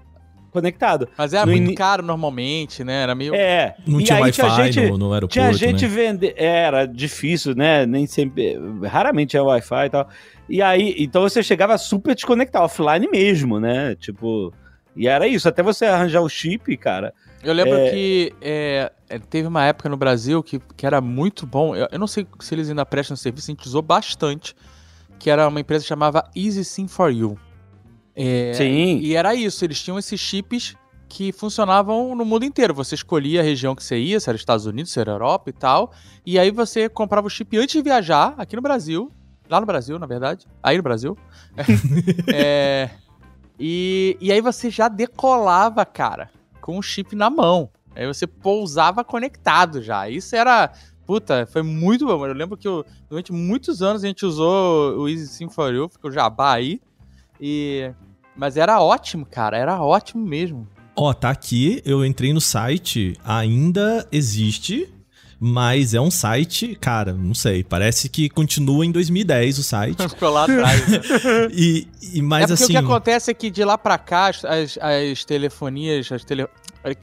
conectado. 0.55 1.09
Mas 1.19 1.35
era 1.35 1.45
no 1.45 1.53
muito 1.53 1.73
in... 1.73 1.75
caro 1.75 2.03
normalmente, 2.03 2.85
né? 2.85 3.03
Era 3.03 3.15
meio. 3.15 3.35
É. 3.35 3.75
Não 3.87 4.01
e 4.01 4.05
tinha 4.05 4.21
Wi-Fi 4.21 4.89
no, 4.89 4.97
no, 4.97 5.13
aeroporto. 5.13 5.33
Tinha 5.33 5.53
gente 5.53 5.83
né? 5.83 5.89
vender. 5.89 6.35
Era 6.37 6.87
difícil, 6.87 7.55
né? 7.55 7.85
Nem 7.85 8.07
sempre. 8.07 8.57
Raramente 8.85 9.31
tinha 9.31 9.43
Wi-Fi 9.43 9.87
e 9.87 9.91
tal. 9.91 10.09
E 10.49 10.63
aí, 10.63 10.95
então 10.99 11.23
você 11.23 11.43
chegava 11.43 11.77
super 11.77 12.15
desconectado, 12.15 12.65
offline 12.65 13.09
mesmo, 13.11 13.59
né? 13.59 13.97
Tipo. 13.97 14.53
E 14.97 15.09
era 15.09 15.27
isso, 15.27 15.49
até 15.49 15.61
você 15.61 15.87
arranjar 15.87 16.21
o 16.21 16.29
chip, 16.29 16.77
cara. 16.77 17.13
Eu 17.43 17.53
lembro 17.53 17.75
é... 17.75 17.91
que 17.91 18.33
é, 18.41 18.93
é, 19.09 19.19
teve 19.19 19.49
uma 19.49 19.65
época 19.65 19.89
no 19.89 19.97
Brasil 19.97 20.41
que, 20.41 20.61
que 20.77 20.87
era 20.87 21.01
muito 21.01 21.45
bom. 21.45 21.75
Eu, 21.75 21.89
eu, 21.91 21.99
não 21.99 22.07
sei 22.07 22.25
se 22.39 22.55
eles 22.55 22.71
ainda 22.71 22.87
prestam 22.87 23.17
serviço, 23.17 23.51
a 23.51 23.55
gente 23.55 23.67
usou 23.67 23.83
bastante. 23.83 24.55
Que 25.19 25.31
era 25.31 25.49
uma 25.49 25.61
empresa 25.61 25.83
que 25.83 25.89
chamava 25.89 26.29
Easy 26.37 26.65
Sim 26.65 26.87
for 26.87 27.13
You. 27.13 27.37
É, 28.15 28.53
Sim. 28.55 28.99
E 28.99 29.15
era 29.15 29.35
isso, 29.35 29.65
eles 29.65 29.81
tinham 29.83 29.99
esses 29.99 30.21
chips 30.21 30.77
que 31.09 31.33
funcionavam 31.33 32.15
no 32.15 32.25
mundo 32.25 32.45
inteiro. 32.45 32.75
Você 32.75 32.95
escolhia 32.95 33.41
a 33.41 33.45
região 33.45 33.75
que 33.75 33.85
você 33.85 33.99
ia, 33.99 34.19
se 34.19 34.29
era 34.29 34.37
Estados 34.37 34.67
Unidos, 34.67 34.93
se 34.93 34.99
era 34.99 35.13
Europa 35.13 35.51
e 35.51 35.53
tal. 35.53 35.93
E 36.27 36.39
aí 36.39 36.51
você 36.51 36.89
comprava 36.89 37.27
o 37.27 37.31
chip 37.31 37.57
antes 37.57 37.73
de 37.75 37.83
viajar, 37.83 38.35
aqui 38.37 38.57
no 38.57 38.63
Brasil. 38.63 39.13
Lá 39.49 39.61
no 39.61 39.67
Brasil, 39.67 39.99
na 39.99 40.07
verdade. 40.07 40.47
Aí 40.63 40.77
no 40.77 40.83
Brasil. 40.83 41.17
é, 42.33 42.91
e, 43.59 44.17
e 44.21 44.33
aí 44.33 44.41
você 44.41 44.71
já 44.71 44.89
decolava, 44.89 45.85
cara, 45.85 46.31
com 46.61 46.79
o 46.79 46.83
chip 46.83 47.15
na 47.15 47.31
mão. 47.31 47.71
Aí 47.95 48.07
você 48.07 48.27
pousava 48.27 49.05
conectado 49.05 49.83
já. 49.83 50.09
Isso 50.09 50.35
era. 50.35 50.73
Puta, 51.07 51.47
foi 51.47 51.63
muito 51.63 52.07
bom. 52.07 52.27
Eu 52.27 52.35
lembro 52.35 52.57
que 52.57 52.67
eu, 52.67 52.85
durante 53.09 53.31
muitos 53.33 53.83
anos 53.83 54.03
a 54.03 54.07
gente 54.07 54.25
usou 54.25 54.99
o 54.99 55.09
Easy 55.09 55.29
Sim 55.29 55.49
for 55.49 55.73
You, 55.73 55.89
ficou 55.89 56.11
jabá 56.11 56.55
aí. 56.55 56.81
E 57.41 57.93
mas 58.37 58.57
era 58.57 58.81
ótimo, 58.81 59.25
cara, 59.25 59.57
era 59.57 59.81
ótimo 59.81 60.27
mesmo. 60.27 60.67
Ó, 60.97 61.13
tá 61.13 61.31
aqui, 61.31 61.83
eu 61.85 62.05
entrei 62.05 62.33
no 62.33 62.41
site, 62.41 63.17
ainda 63.25 64.07
existe, 64.11 64.93
mas 65.41 65.93
é 65.95 66.01
um 66.01 66.11
site, 66.11 66.77
cara, 66.81 67.13
não 67.13 67.35
sei, 67.35 67.65
parece 67.65 68.09
que 68.09 68.29
continua 68.29 68.87
em 68.87 68.93
2010 68.93 69.59
o 69.59 69.63
site. 69.63 70.03
Ficou 70.09 70.31
lá 70.31 70.45
atrás. 70.45 70.89
Né? 70.89 71.01
e, 71.53 71.89
e 72.13 72.23
mais 72.23 72.51
é 72.51 72.55
assim. 72.55 72.65
o 72.65 72.69
que 72.69 72.77
acontece 72.77 73.31
é 73.31 73.35
que 73.35 73.51
de 73.51 73.65
lá 73.65 73.77
para 73.77 73.99
cá 73.99 74.29
as, 74.29 74.79
as 74.81 75.25
telefonias, 75.25 76.11
as 76.11 76.25
tele, 76.25 76.47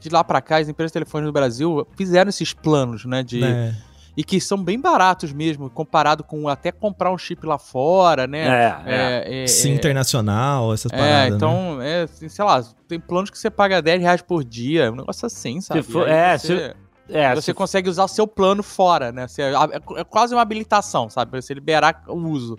de 0.00 0.08
lá 0.08 0.24
para 0.24 0.40
cá 0.40 0.58
as 0.58 0.68
empresas 0.68 0.90
de 0.90 0.94
telefone 0.94 1.26
no 1.26 1.32
Brasil 1.32 1.86
fizeram 1.96 2.30
esses 2.30 2.52
planos, 2.52 3.04
né, 3.04 3.22
de 3.22 3.44
é. 3.44 3.74
E 4.16 4.22
que 4.22 4.40
são 4.40 4.62
bem 4.62 4.78
baratos 4.78 5.32
mesmo, 5.32 5.70
comparado 5.70 6.22
com 6.22 6.48
até 6.48 6.70
comprar 6.70 7.10
um 7.10 7.18
chip 7.18 7.46
lá 7.46 7.58
fora, 7.58 8.26
né? 8.26 8.46
É, 8.46 8.82
é. 8.86 9.44
é 9.44 9.46
Sim, 9.46 9.74
internacional, 9.74 10.72
essas 10.72 10.92
é, 10.92 10.96
paradas. 10.96 11.30
Né? 11.30 11.36
Então, 11.36 11.76
né? 11.76 12.00
é, 12.00 12.02
assim, 12.02 12.28
sei 12.28 12.44
lá, 12.44 12.62
tem 12.86 13.00
planos 13.00 13.30
que 13.30 13.38
você 13.38 13.50
paga 13.50 13.80
10 13.80 14.02
reais 14.02 14.22
por 14.22 14.44
dia, 14.44 14.92
um 14.92 14.96
negócio 14.96 15.26
assim, 15.26 15.60
sabe? 15.60 15.82
For, 15.82 16.06
é, 16.06 16.36
você, 16.36 16.46
se, 16.46 16.76
é, 17.08 17.34
você 17.34 17.42
se... 17.42 17.54
consegue 17.54 17.88
usar 17.88 18.04
o 18.04 18.08
seu 18.08 18.26
plano 18.26 18.62
fora, 18.62 19.10
né? 19.10 19.26
Você, 19.26 19.42
é, 19.42 19.52
é 19.96 20.04
quase 20.04 20.34
uma 20.34 20.42
habilitação, 20.42 21.08
sabe? 21.08 21.30
Pra 21.30 21.40
você 21.40 21.54
liberar 21.54 22.02
o 22.06 22.16
uso. 22.16 22.58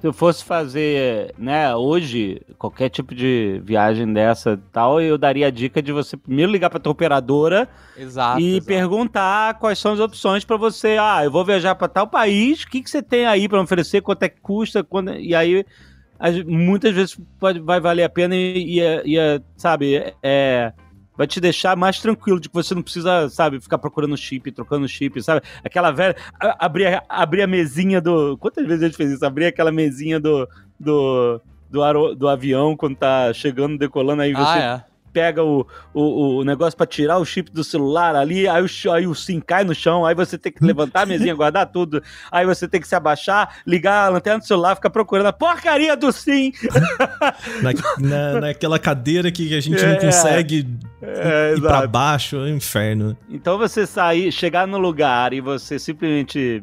Se 0.00 0.06
eu 0.06 0.14
fosse 0.14 0.42
fazer, 0.42 1.34
né, 1.36 1.76
hoje, 1.76 2.40
qualquer 2.56 2.88
tipo 2.88 3.14
de 3.14 3.60
viagem 3.62 4.10
dessa 4.10 4.58
tal, 4.72 4.98
eu 4.98 5.18
daria 5.18 5.48
a 5.48 5.50
dica 5.50 5.82
de 5.82 5.92
você 5.92 6.16
primeiro 6.16 6.50
ligar 6.50 6.70
para 6.70 6.80
tua 6.80 6.92
operadora 6.92 7.68
exato, 7.98 8.40
e 8.40 8.52
exato. 8.52 8.66
perguntar 8.66 9.58
quais 9.58 9.78
são 9.78 9.92
as 9.92 10.00
opções 10.00 10.42
para 10.42 10.56
você. 10.56 10.96
Ah, 10.98 11.22
eu 11.22 11.30
vou 11.30 11.44
viajar 11.44 11.74
para 11.74 11.86
tal 11.86 12.06
país, 12.06 12.62
o 12.62 12.68
que, 12.68 12.80
que 12.82 12.88
você 12.88 13.02
tem 13.02 13.26
aí 13.26 13.46
para 13.46 13.60
oferecer, 13.60 14.00
quanto 14.00 14.22
é 14.22 14.30
que 14.30 14.40
custa, 14.40 14.82
quando... 14.82 15.12
e 15.12 15.34
aí 15.34 15.66
muitas 16.46 16.94
vezes 16.94 17.18
pode, 17.38 17.60
vai 17.60 17.78
valer 17.78 18.04
a 18.04 18.08
pena 18.08 18.34
e, 18.34 18.80
e, 18.80 19.18
e 19.18 19.42
sabe, 19.54 20.14
é 20.22 20.72
vai 21.20 21.26
te 21.26 21.38
deixar 21.38 21.76
mais 21.76 21.98
tranquilo 21.98 22.40
de 22.40 22.48
que 22.48 22.54
você 22.54 22.74
não 22.74 22.80
precisa, 22.80 23.28
sabe, 23.28 23.60
ficar 23.60 23.76
procurando 23.76 24.16
chip, 24.16 24.50
trocando 24.52 24.88
chip, 24.88 25.22
sabe? 25.22 25.42
Aquela 25.62 25.90
velha. 25.90 26.16
Abrir, 26.58 27.02
abrir 27.06 27.42
a 27.42 27.46
mesinha 27.46 28.00
do. 28.00 28.38
Quantas 28.38 28.66
vezes 28.66 28.82
a 28.82 28.86
gente 28.86 28.96
fez 28.96 29.10
isso? 29.10 29.26
Abrir 29.26 29.44
aquela 29.44 29.70
mesinha 29.70 30.18
do. 30.18 30.48
do 30.78 31.38
do, 31.68 31.84
aro, 31.84 32.16
do 32.16 32.26
avião 32.26 32.76
quando 32.76 32.96
tá 32.96 33.32
chegando, 33.32 33.78
decolando, 33.78 34.22
aí 34.22 34.32
você 34.32 34.58
ah, 34.58 34.82
é 34.86 34.89
pega 35.12 35.42
o, 35.42 35.66
o, 35.92 36.38
o 36.38 36.44
negócio 36.44 36.76
para 36.76 36.86
tirar 36.86 37.18
o 37.18 37.24
chip 37.24 37.50
do 37.50 37.64
celular 37.64 38.14
ali, 38.16 38.48
aí 38.48 38.62
o, 38.62 38.92
aí 38.92 39.06
o 39.06 39.14
SIM 39.14 39.40
cai 39.40 39.64
no 39.64 39.74
chão, 39.74 40.06
aí 40.06 40.14
você 40.14 40.38
tem 40.38 40.52
que 40.52 40.64
levantar 40.64 41.02
a 41.02 41.06
mesinha, 41.06 41.34
guardar 41.34 41.66
tudo, 41.66 42.02
aí 42.30 42.46
você 42.46 42.66
tem 42.68 42.80
que 42.80 42.88
se 42.88 42.94
abaixar, 42.94 43.56
ligar 43.66 44.06
a 44.06 44.08
lanterna 44.08 44.38
do 44.38 44.46
celular, 44.46 44.74
ficar 44.74 44.90
procurando 44.90 45.26
a 45.26 45.32
porcaria 45.32 45.96
do 45.96 46.12
SIM. 46.12 46.52
Na, 47.62 47.72
na, 47.98 48.40
naquela 48.40 48.78
cadeira 48.78 49.30
que 49.30 49.54
a 49.54 49.60
gente 49.60 49.82
é, 49.82 49.92
não 49.92 49.98
consegue 49.98 50.66
é, 51.02 51.54
ir 51.56 51.60
para 51.60 51.86
baixo, 51.86 52.36
é 52.36 52.40
um 52.40 52.56
inferno. 52.56 53.16
Então 53.28 53.58
você 53.58 53.86
sair, 53.86 54.32
chegar 54.32 54.66
no 54.66 54.78
lugar 54.78 55.32
e 55.32 55.40
você 55.40 55.78
simplesmente 55.78 56.62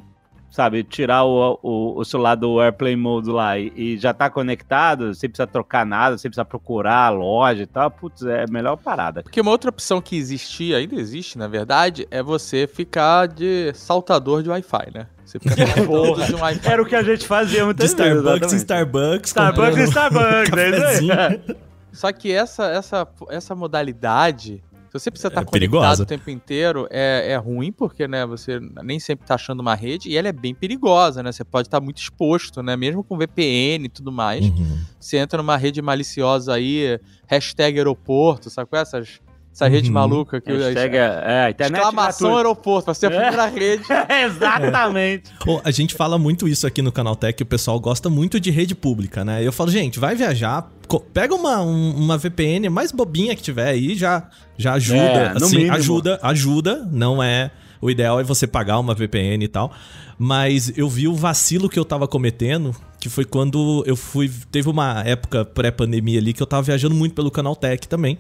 sabe, 0.58 0.84
tirar 0.84 1.24
o, 1.24 1.60
o, 1.62 2.00
o, 2.00 2.04
celular 2.04 2.34
do 2.34 2.60
Airplane 2.60 2.96
Mode 2.96 3.30
lá 3.30 3.60
e, 3.60 3.72
e, 3.76 3.98
já 4.00 4.12
tá 4.12 4.28
conectado, 4.28 5.14
sem 5.14 5.30
precisar 5.30 5.46
trocar 5.46 5.86
nada, 5.86 6.18
sem 6.18 6.32
precisar 6.32 6.46
procurar 6.46 7.06
a 7.06 7.10
loja 7.10 7.62
e 7.62 7.68
tal, 7.68 7.92
putz, 7.92 8.24
é 8.24 8.44
a 8.44 8.52
melhor 8.52 8.76
parada. 8.76 9.22
Porque 9.22 9.40
uma 9.40 9.52
outra 9.52 9.70
opção 9.70 10.02
que 10.02 10.18
existia, 10.18 10.78
ainda 10.78 10.96
existe, 10.96 11.38
na 11.38 11.48
verdade, 11.48 12.08
é 12.10 12.24
você 12.24 12.66
ficar 12.66 13.28
de 13.28 13.72
saltador 13.76 14.42
de 14.42 14.50
Wi-Fi, 14.50 14.92
né? 14.96 15.06
Você 15.24 15.38
fica 15.38 15.56
saltador 15.68 16.26
de 16.26 16.34
Wi-Fi. 16.34 16.68
Era 16.68 16.82
o 16.82 16.86
que 16.88 16.96
a 16.96 17.04
gente 17.04 17.28
fazia 17.28 17.64
muitas 17.64 17.94
de 17.94 17.96
vezes. 17.96 18.18
Starbucks 18.18 18.54
em 18.54 18.58
Starbucks. 18.58 19.30
Starbucks 19.30 19.78
em 19.78 19.84
Starbucks, 19.84 21.02
né? 21.06 21.56
Só 21.92 22.12
que 22.12 22.32
essa, 22.32 22.66
essa, 22.66 23.08
essa 23.30 23.54
modalidade 23.54 24.64
se 24.88 25.00
você 25.00 25.12
precisa 25.12 25.28
estar 25.28 25.42
é 25.42 25.46
conectado 25.46 25.72
perigosa. 25.72 26.04
o 26.04 26.06
tempo 26.06 26.30
inteiro, 26.30 26.88
é, 26.90 27.32
é 27.32 27.38
ruim, 27.38 27.72
porque 27.72 28.08
né, 28.08 28.26
você 28.26 28.60
nem 28.84 29.00
sempre 29.00 29.24
está 29.24 29.36
achando 29.36 29.60
uma 29.60 29.76
rede, 29.76 30.10
e 30.10 30.18
ela 30.18 30.28
é 30.28 30.32
bem 30.32 30.54
perigosa, 30.54 31.22
né? 31.22 31.32
Você 31.32 31.44
pode 31.44 31.68
estar 31.68 31.80
muito 31.82 31.98
exposto, 31.98 32.64
né? 32.64 32.76
Mesmo 32.76 33.04
com 33.04 33.18
VPN 33.18 33.86
e 33.86 33.90
tudo 33.90 34.12
mais. 34.12 34.46
Uhum. 34.46 34.80
Você 35.00 35.18
entra 35.18 35.38
numa 35.38 35.58
rede 35.58 35.82
maliciosa 35.82 36.54
aí, 36.54 37.00
hashtag 37.28 37.78
aeroporto, 37.78 38.50
sabe 38.50 38.70
com 38.70 38.78
essas 38.78 39.20
essa 39.58 39.68
rede 39.68 39.88
uhum. 39.88 39.96
maluca 39.96 40.40
que 40.40 40.52
Hashtag, 40.52 40.96
é, 40.96 41.24
é, 41.26 41.50
internet 41.50 41.82
exclamação 41.82 42.38
aeroporto, 42.38 42.86
pra 42.86 42.94
ser 42.94 43.08
a 43.08 43.10
primeira 43.10 43.48
é. 43.48 43.50
rede. 43.50 43.84
Exatamente. 44.26 45.32
É. 45.48 45.62
a 45.64 45.72
gente 45.72 45.96
fala 45.96 46.20
muito 46.20 46.48
isso 46.48 46.68
aqui 46.68 46.84
no 46.84 46.92
Canal 46.92 47.16
Tech, 47.16 47.42
o 47.42 47.46
pessoal 47.46 47.80
gosta 47.80 48.08
muito 48.08 48.40
de 48.40 48.52
rede 48.52 48.76
pública, 48.76 49.26
né? 49.26 49.46
Eu 49.46 49.52
falo, 49.52 49.72
gente, 49.72 50.00
vai 50.00 50.16
viajar, 50.16 50.70
pega 51.12 51.34
uma, 51.34 51.60
um, 51.62 51.92
uma 51.96 52.20
VPN 52.20 52.70
mais 52.70 52.92
bobinha 52.92 53.36
que 53.36 53.42
tiver 53.42 53.70
aí, 53.70 53.96
já, 53.96 54.30
já 54.56 54.74
ajuda. 54.74 55.00
É, 55.00 55.34
assim, 55.36 55.58
mínimo. 55.58 55.76
ajuda, 55.76 56.20
ajuda, 56.22 56.88
não 56.92 57.24
é. 57.24 57.50
O 57.82 57.90
ideal 57.90 58.20
é 58.20 58.24
você 58.24 58.46
pagar 58.46 58.80
uma 58.80 58.94
VPN 58.94 59.44
e 59.44 59.48
tal. 59.48 59.72
Mas 60.20 60.76
eu 60.76 60.90
vi 60.90 61.08
o 61.08 61.14
vacilo 61.14 61.70
que 61.70 61.78
eu 61.78 61.86
tava 61.86 62.08
cometendo, 62.08 62.76
que 63.00 63.08
foi 63.08 63.24
quando 63.24 63.84
eu 63.86 63.96
fui. 63.96 64.32
Teve 64.52 64.68
uma 64.68 65.04
época 65.04 65.46
pré-pandemia 65.46 66.20
ali 66.20 66.34
que 66.34 66.42
eu 66.42 66.48
tava 66.48 66.64
viajando 66.64 66.96
muito 66.96 67.14
pelo 67.14 67.30
Canal 67.30 67.56
Tech 67.56 67.88
também. 67.88 68.18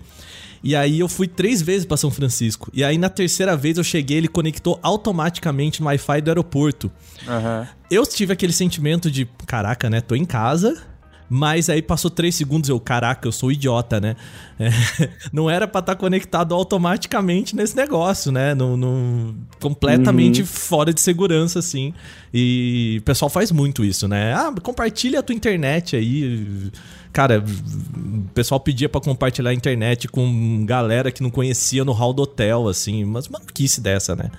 E 0.63 0.75
aí 0.75 0.99
eu 0.99 1.07
fui 1.07 1.27
três 1.27 1.61
vezes 1.61 1.85
para 1.85 1.97
São 1.97 2.11
Francisco. 2.11 2.69
E 2.73 2.83
aí 2.83 2.97
na 2.97 3.09
terceira 3.09 3.55
vez 3.55 3.77
eu 3.77 3.83
cheguei, 3.83 4.17
ele 4.17 4.27
conectou 4.27 4.79
automaticamente 4.81 5.81
no 5.81 5.87
Wi-Fi 5.87 6.21
do 6.21 6.29
aeroporto. 6.29 6.91
Uhum. 7.27 7.67
Eu 7.89 8.05
tive 8.05 8.33
aquele 8.33 8.53
sentimento 8.53 9.09
de, 9.09 9.25
caraca, 9.45 9.89
né? 9.89 10.01
Tô 10.01 10.15
em 10.15 10.25
casa, 10.25 10.81
mas 11.29 11.69
aí 11.69 11.81
passou 11.81 12.09
três 12.09 12.35
segundos, 12.35 12.69
eu, 12.69 12.79
caraca, 12.79 13.27
eu 13.27 13.31
sou 13.31 13.51
idiota, 13.51 13.99
né? 13.99 14.15
É, 14.59 14.69
não 15.31 15.49
era 15.49 15.67
pra 15.67 15.79
estar 15.79 15.95
tá 15.95 15.99
conectado 15.99 16.53
automaticamente 16.53 17.55
nesse 17.55 17.75
negócio, 17.75 18.31
né? 18.31 18.53
No, 18.53 18.77
no 18.77 19.35
completamente 19.59 20.41
uhum. 20.41 20.47
fora 20.47 20.93
de 20.93 21.01
segurança, 21.01 21.59
assim. 21.59 21.93
E 22.33 22.97
o 22.99 23.03
pessoal 23.03 23.29
faz 23.29 23.51
muito 23.51 23.83
isso, 23.83 24.07
né? 24.07 24.33
Ah, 24.33 24.53
compartilha 24.61 25.19
a 25.19 25.23
tua 25.23 25.35
internet 25.35 25.95
aí. 25.95 26.71
Cara, 27.11 27.43
o 27.43 28.29
pessoal 28.33 28.59
pedia 28.59 28.87
para 28.87 29.01
compartilhar 29.01 29.49
a 29.49 29.53
internet 29.53 30.07
com 30.07 30.65
galera 30.65 31.11
que 31.11 31.21
não 31.21 31.29
conhecia 31.29 31.83
no 31.83 31.91
hall 31.91 32.13
do 32.13 32.21
hotel, 32.21 32.69
assim. 32.69 33.03
Mas 33.03 33.27
maluquice 33.27 33.81
dessa, 33.81 34.15
né? 34.15 34.31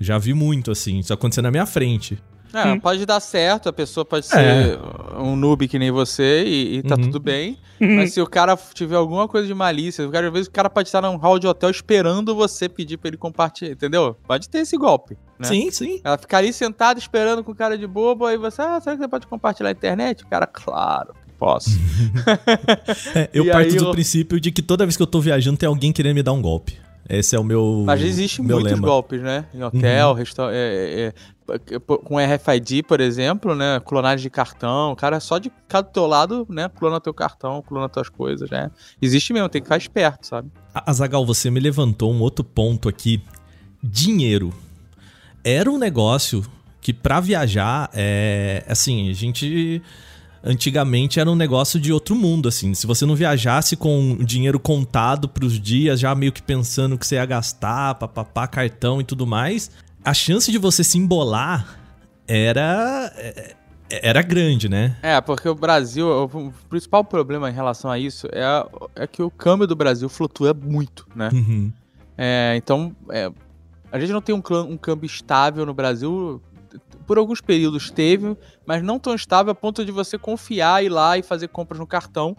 Já 0.00 0.16
vi 0.16 0.32
muito, 0.32 0.70
assim. 0.70 1.00
Isso 1.00 1.12
acontecendo 1.12 1.44
na 1.44 1.50
minha 1.50 1.66
frente. 1.66 2.18
É, 2.54 2.72
hum. 2.72 2.80
pode 2.80 3.04
dar 3.04 3.20
certo, 3.20 3.68
a 3.68 3.72
pessoa 3.72 4.04
pode 4.04 4.26
ser 4.26 4.38
é. 4.38 4.78
um 5.18 5.34
noob 5.34 5.66
que 5.66 5.78
nem 5.78 5.90
você 5.90 6.44
e, 6.44 6.76
e 6.76 6.82
tá 6.82 6.94
uhum. 6.94 7.02
tudo 7.02 7.20
bem. 7.20 7.58
Uhum. 7.80 7.96
Mas 7.96 8.12
se 8.12 8.20
o 8.20 8.26
cara 8.26 8.56
tiver 8.72 8.96
alguma 8.96 9.26
coisa 9.26 9.46
de 9.46 9.54
malícia, 9.54 10.04
às 10.04 10.32
vezes 10.32 10.46
o 10.46 10.50
cara 10.50 10.70
pode 10.70 10.88
estar 10.88 11.02
num 11.02 11.16
hall 11.16 11.38
de 11.38 11.46
hotel 11.46 11.68
esperando 11.68 12.34
você 12.34 12.68
pedir 12.68 12.96
pra 12.96 13.08
ele 13.08 13.16
compartilhar, 13.16 13.72
entendeu? 13.72 14.16
Pode 14.26 14.48
ter 14.48 14.58
esse 14.58 14.76
golpe. 14.76 15.16
Né? 15.38 15.48
Sim, 15.48 15.70
sim. 15.70 16.00
Ela 16.04 16.16
ficar 16.16 16.38
ali 16.38 16.52
sentada 16.52 16.98
esperando 16.98 17.42
com 17.42 17.52
o 17.52 17.54
cara 17.54 17.76
de 17.76 17.86
bobo, 17.86 18.26
aí 18.26 18.36
você, 18.36 18.62
ah, 18.62 18.80
será 18.80 18.96
que 18.96 19.02
você 19.02 19.08
pode 19.08 19.26
compartilhar 19.26 19.70
a 19.70 19.72
internet? 19.72 20.22
O 20.22 20.28
cara, 20.28 20.46
claro, 20.46 21.12
posso. 21.38 21.70
é, 23.14 23.28
eu 23.34 23.46
e 23.46 23.50
parto 23.50 23.74
do 23.74 23.86
eu... 23.86 23.90
princípio 23.90 24.40
de 24.40 24.52
que 24.52 24.62
toda 24.62 24.86
vez 24.86 24.96
que 24.96 25.02
eu 25.02 25.06
tô 25.06 25.20
viajando 25.20 25.56
tem 25.56 25.66
alguém 25.66 25.92
querendo 25.92 26.14
me 26.14 26.22
dar 26.22 26.32
um 26.32 26.40
golpe. 26.40 26.78
Esse 27.08 27.36
é 27.36 27.38
o 27.38 27.44
meu. 27.44 27.82
Mas 27.84 28.02
existe 28.02 28.40
meu 28.40 28.56
muitos 28.56 28.72
lema. 28.72 28.86
golpes, 28.86 29.20
né? 29.20 29.44
Em 29.52 29.62
hotel, 29.62 30.08
uhum. 30.08 30.14
restaurante. 30.14 30.56
É, 30.56 30.58
é, 30.58 31.00
é, 31.00 31.12
com 32.04 32.16
RFID, 32.16 32.82
por 32.82 33.00
exemplo, 33.00 33.54
né? 33.54 33.80
Clonagem 33.80 34.22
de 34.22 34.30
cartão. 34.30 34.92
O 34.92 34.96
cara 34.96 35.16
é 35.16 35.20
só 35.20 35.38
de 35.38 35.52
cada 35.68 35.86
do 35.86 35.92
teu 35.92 36.06
lado, 36.06 36.46
né? 36.48 36.68
Clona 36.68 37.00
teu 37.00 37.12
cartão, 37.12 37.62
clona 37.62 37.88
tuas 37.88 38.08
coisas, 38.08 38.48
né? 38.50 38.70
Existe 39.00 39.32
mesmo, 39.32 39.48
tem 39.48 39.60
que 39.60 39.66
ficar 39.66 39.76
esperto, 39.76 40.26
sabe? 40.26 40.50
Azagal, 40.74 41.24
você 41.26 41.50
me 41.50 41.60
levantou 41.60 42.12
um 42.12 42.20
outro 42.20 42.44
ponto 42.44 42.88
aqui. 42.88 43.22
Dinheiro. 43.82 44.52
Era 45.44 45.70
um 45.70 45.78
negócio 45.78 46.44
que 46.80 46.92
para 46.92 47.20
viajar, 47.20 47.90
é. 47.92 48.64
Assim, 48.66 49.10
a 49.10 49.12
gente 49.12 49.82
antigamente 50.42 51.18
era 51.18 51.30
um 51.30 51.34
negócio 51.34 51.80
de 51.80 51.92
outro 51.92 52.14
mundo, 52.14 52.48
assim. 52.48 52.74
Se 52.74 52.86
você 52.86 53.06
não 53.06 53.14
viajasse 53.14 53.76
com 53.76 54.18
dinheiro 54.20 54.60
contado 54.60 55.28
pros 55.28 55.58
dias, 55.58 56.00
já 56.00 56.14
meio 56.14 56.32
que 56.32 56.42
pensando 56.42 56.98
que 56.98 57.06
você 57.06 57.14
ia 57.16 57.24
gastar, 57.24 57.94
papapá, 57.94 58.46
cartão 58.46 59.00
e 59.00 59.04
tudo 59.04 59.26
mais, 59.26 59.70
a 60.04 60.12
chance 60.12 60.52
de 60.52 60.58
você 60.58 60.84
se 60.84 60.98
embolar 60.98 61.78
era 62.26 63.12
era 63.88 64.22
grande, 64.22 64.68
né? 64.68 64.96
É, 65.02 65.20
porque 65.20 65.48
o 65.48 65.54
Brasil, 65.54 66.06
o 66.08 66.52
principal 66.68 67.04
problema 67.04 67.48
em 67.48 67.52
relação 67.52 67.90
a 67.90 67.98
isso 67.98 68.26
é, 68.32 68.66
é 68.96 69.06
que 69.06 69.22
o 69.22 69.30
câmbio 69.30 69.66
do 69.66 69.76
Brasil 69.76 70.08
flutua 70.08 70.54
muito, 70.54 71.06
né? 71.14 71.30
Uhum. 71.32 71.72
É, 72.16 72.54
então, 72.56 72.94
é, 73.10 73.30
a 73.92 73.98
gente 73.98 74.12
não 74.12 74.20
tem 74.20 74.34
um, 74.34 74.42
um 74.68 74.76
câmbio 74.76 75.06
estável 75.06 75.64
no 75.64 75.74
Brasil 75.74 76.42
por 77.06 77.18
alguns 77.18 77.40
períodos 77.40 77.90
teve, 77.90 78.36
mas 78.66 78.82
não 78.82 78.98
tão 78.98 79.14
estável 79.14 79.52
a 79.52 79.54
ponto 79.54 79.84
de 79.84 79.92
você 79.92 80.18
confiar, 80.18 80.82
ir 80.82 80.88
lá 80.88 81.18
e 81.18 81.22
fazer 81.22 81.48
compras 81.48 81.78
no 81.78 81.86
cartão 81.86 82.36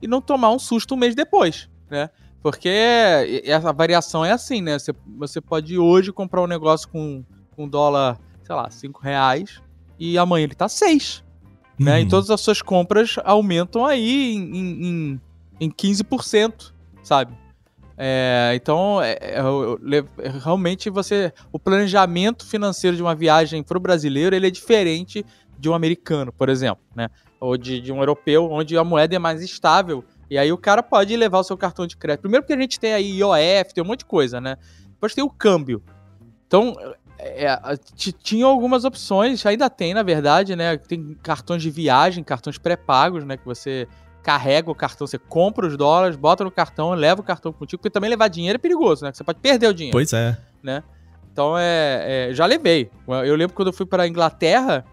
e 0.00 0.08
não 0.08 0.20
tomar 0.20 0.50
um 0.50 0.58
susto 0.58 0.94
um 0.94 0.96
mês 0.96 1.14
depois, 1.14 1.68
né? 1.90 2.10
Porque 2.46 3.42
essa 3.44 3.72
variação 3.72 4.24
é 4.24 4.30
assim, 4.30 4.62
né? 4.62 4.78
Você, 4.78 4.94
você 5.18 5.40
pode 5.40 5.76
hoje 5.76 6.12
comprar 6.12 6.40
um 6.40 6.46
negócio 6.46 6.88
com, 6.88 7.24
com 7.56 7.68
dólar, 7.68 8.20
sei 8.44 8.54
lá, 8.54 8.70
5 8.70 9.00
reais 9.00 9.60
e 9.98 10.16
amanhã 10.16 10.44
ele 10.44 10.54
tá 10.54 10.68
6. 10.68 11.24
Né? 11.76 11.98
E 11.98 12.02
uhum. 12.04 12.08
todas 12.08 12.30
as 12.30 12.40
suas 12.40 12.62
compras 12.62 13.16
aumentam 13.24 13.84
aí 13.84 14.36
em, 14.36 14.86
em, 14.86 15.20
em 15.60 15.68
15%, 15.68 16.72
sabe? 17.02 17.36
É, 17.98 18.52
então, 18.54 19.02
é, 19.02 19.18
é, 19.20 19.38
é, 20.18 20.28
realmente 20.28 20.88
você, 20.88 21.32
o 21.50 21.58
planejamento 21.58 22.46
financeiro 22.46 22.96
de 22.96 23.02
uma 23.02 23.16
viagem 23.16 23.60
para 23.60 23.76
o 23.76 23.80
brasileiro 23.80 24.36
ele 24.36 24.46
é 24.46 24.50
diferente 24.50 25.26
de 25.58 25.68
um 25.68 25.74
americano, 25.74 26.32
por 26.32 26.48
exemplo, 26.48 26.84
né? 26.94 27.08
Ou 27.40 27.56
de, 27.56 27.80
de 27.80 27.92
um 27.92 27.98
europeu, 27.98 28.48
onde 28.52 28.78
a 28.78 28.84
moeda 28.84 29.16
é 29.16 29.18
mais 29.18 29.42
estável. 29.42 30.04
E 30.30 30.36
aí 30.36 30.52
o 30.52 30.58
cara 30.58 30.82
pode 30.82 31.16
levar 31.16 31.38
o 31.38 31.44
seu 31.44 31.56
cartão 31.56 31.86
de 31.86 31.96
crédito. 31.96 32.22
Primeiro 32.22 32.42
porque 32.42 32.52
a 32.52 32.60
gente 32.60 32.80
tem 32.80 32.92
aí 32.92 33.18
IOF, 33.18 33.72
tem 33.74 33.82
um 33.82 33.86
monte 33.86 34.00
de 34.00 34.06
coisa, 34.06 34.40
né? 34.40 34.56
Depois 34.88 35.14
tem 35.14 35.22
o 35.22 35.30
câmbio. 35.30 35.82
Então, 36.46 36.74
é, 37.18 37.48
tinha 38.22 38.46
algumas 38.46 38.84
opções, 38.84 39.44
ainda 39.46 39.70
tem, 39.70 39.94
na 39.94 40.02
verdade, 40.02 40.56
né? 40.56 40.76
Tem 40.76 41.16
cartões 41.22 41.62
de 41.62 41.70
viagem, 41.70 42.22
cartões 42.24 42.58
pré-pagos, 42.58 43.24
né? 43.24 43.36
Que 43.36 43.44
você 43.44 43.86
carrega 44.22 44.70
o 44.70 44.74
cartão, 44.74 45.06
você 45.06 45.18
compra 45.18 45.66
os 45.66 45.76
dólares, 45.76 46.16
bota 46.16 46.42
no 46.42 46.50
cartão, 46.50 46.90
leva 46.94 47.20
o 47.20 47.24
cartão 47.24 47.52
contigo, 47.52 47.80
porque 47.80 47.92
também 47.92 48.10
levar 48.10 48.26
dinheiro 48.26 48.56
é 48.56 48.58
perigoso, 48.58 49.04
né? 49.04 49.12
Você 49.14 49.22
pode 49.22 49.38
perder 49.38 49.68
o 49.68 49.74
dinheiro. 49.74 49.96
Pois 49.96 50.12
é. 50.12 50.36
Né? 50.62 50.82
Então 51.32 51.56
é, 51.56 52.30
é 52.30 52.34
já 52.34 52.44
levei. 52.44 52.90
Eu 53.24 53.36
lembro 53.36 53.54
quando 53.54 53.68
eu 53.68 53.72
fui 53.72 53.86
para 53.86 54.08
Inglaterra, 54.08 54.84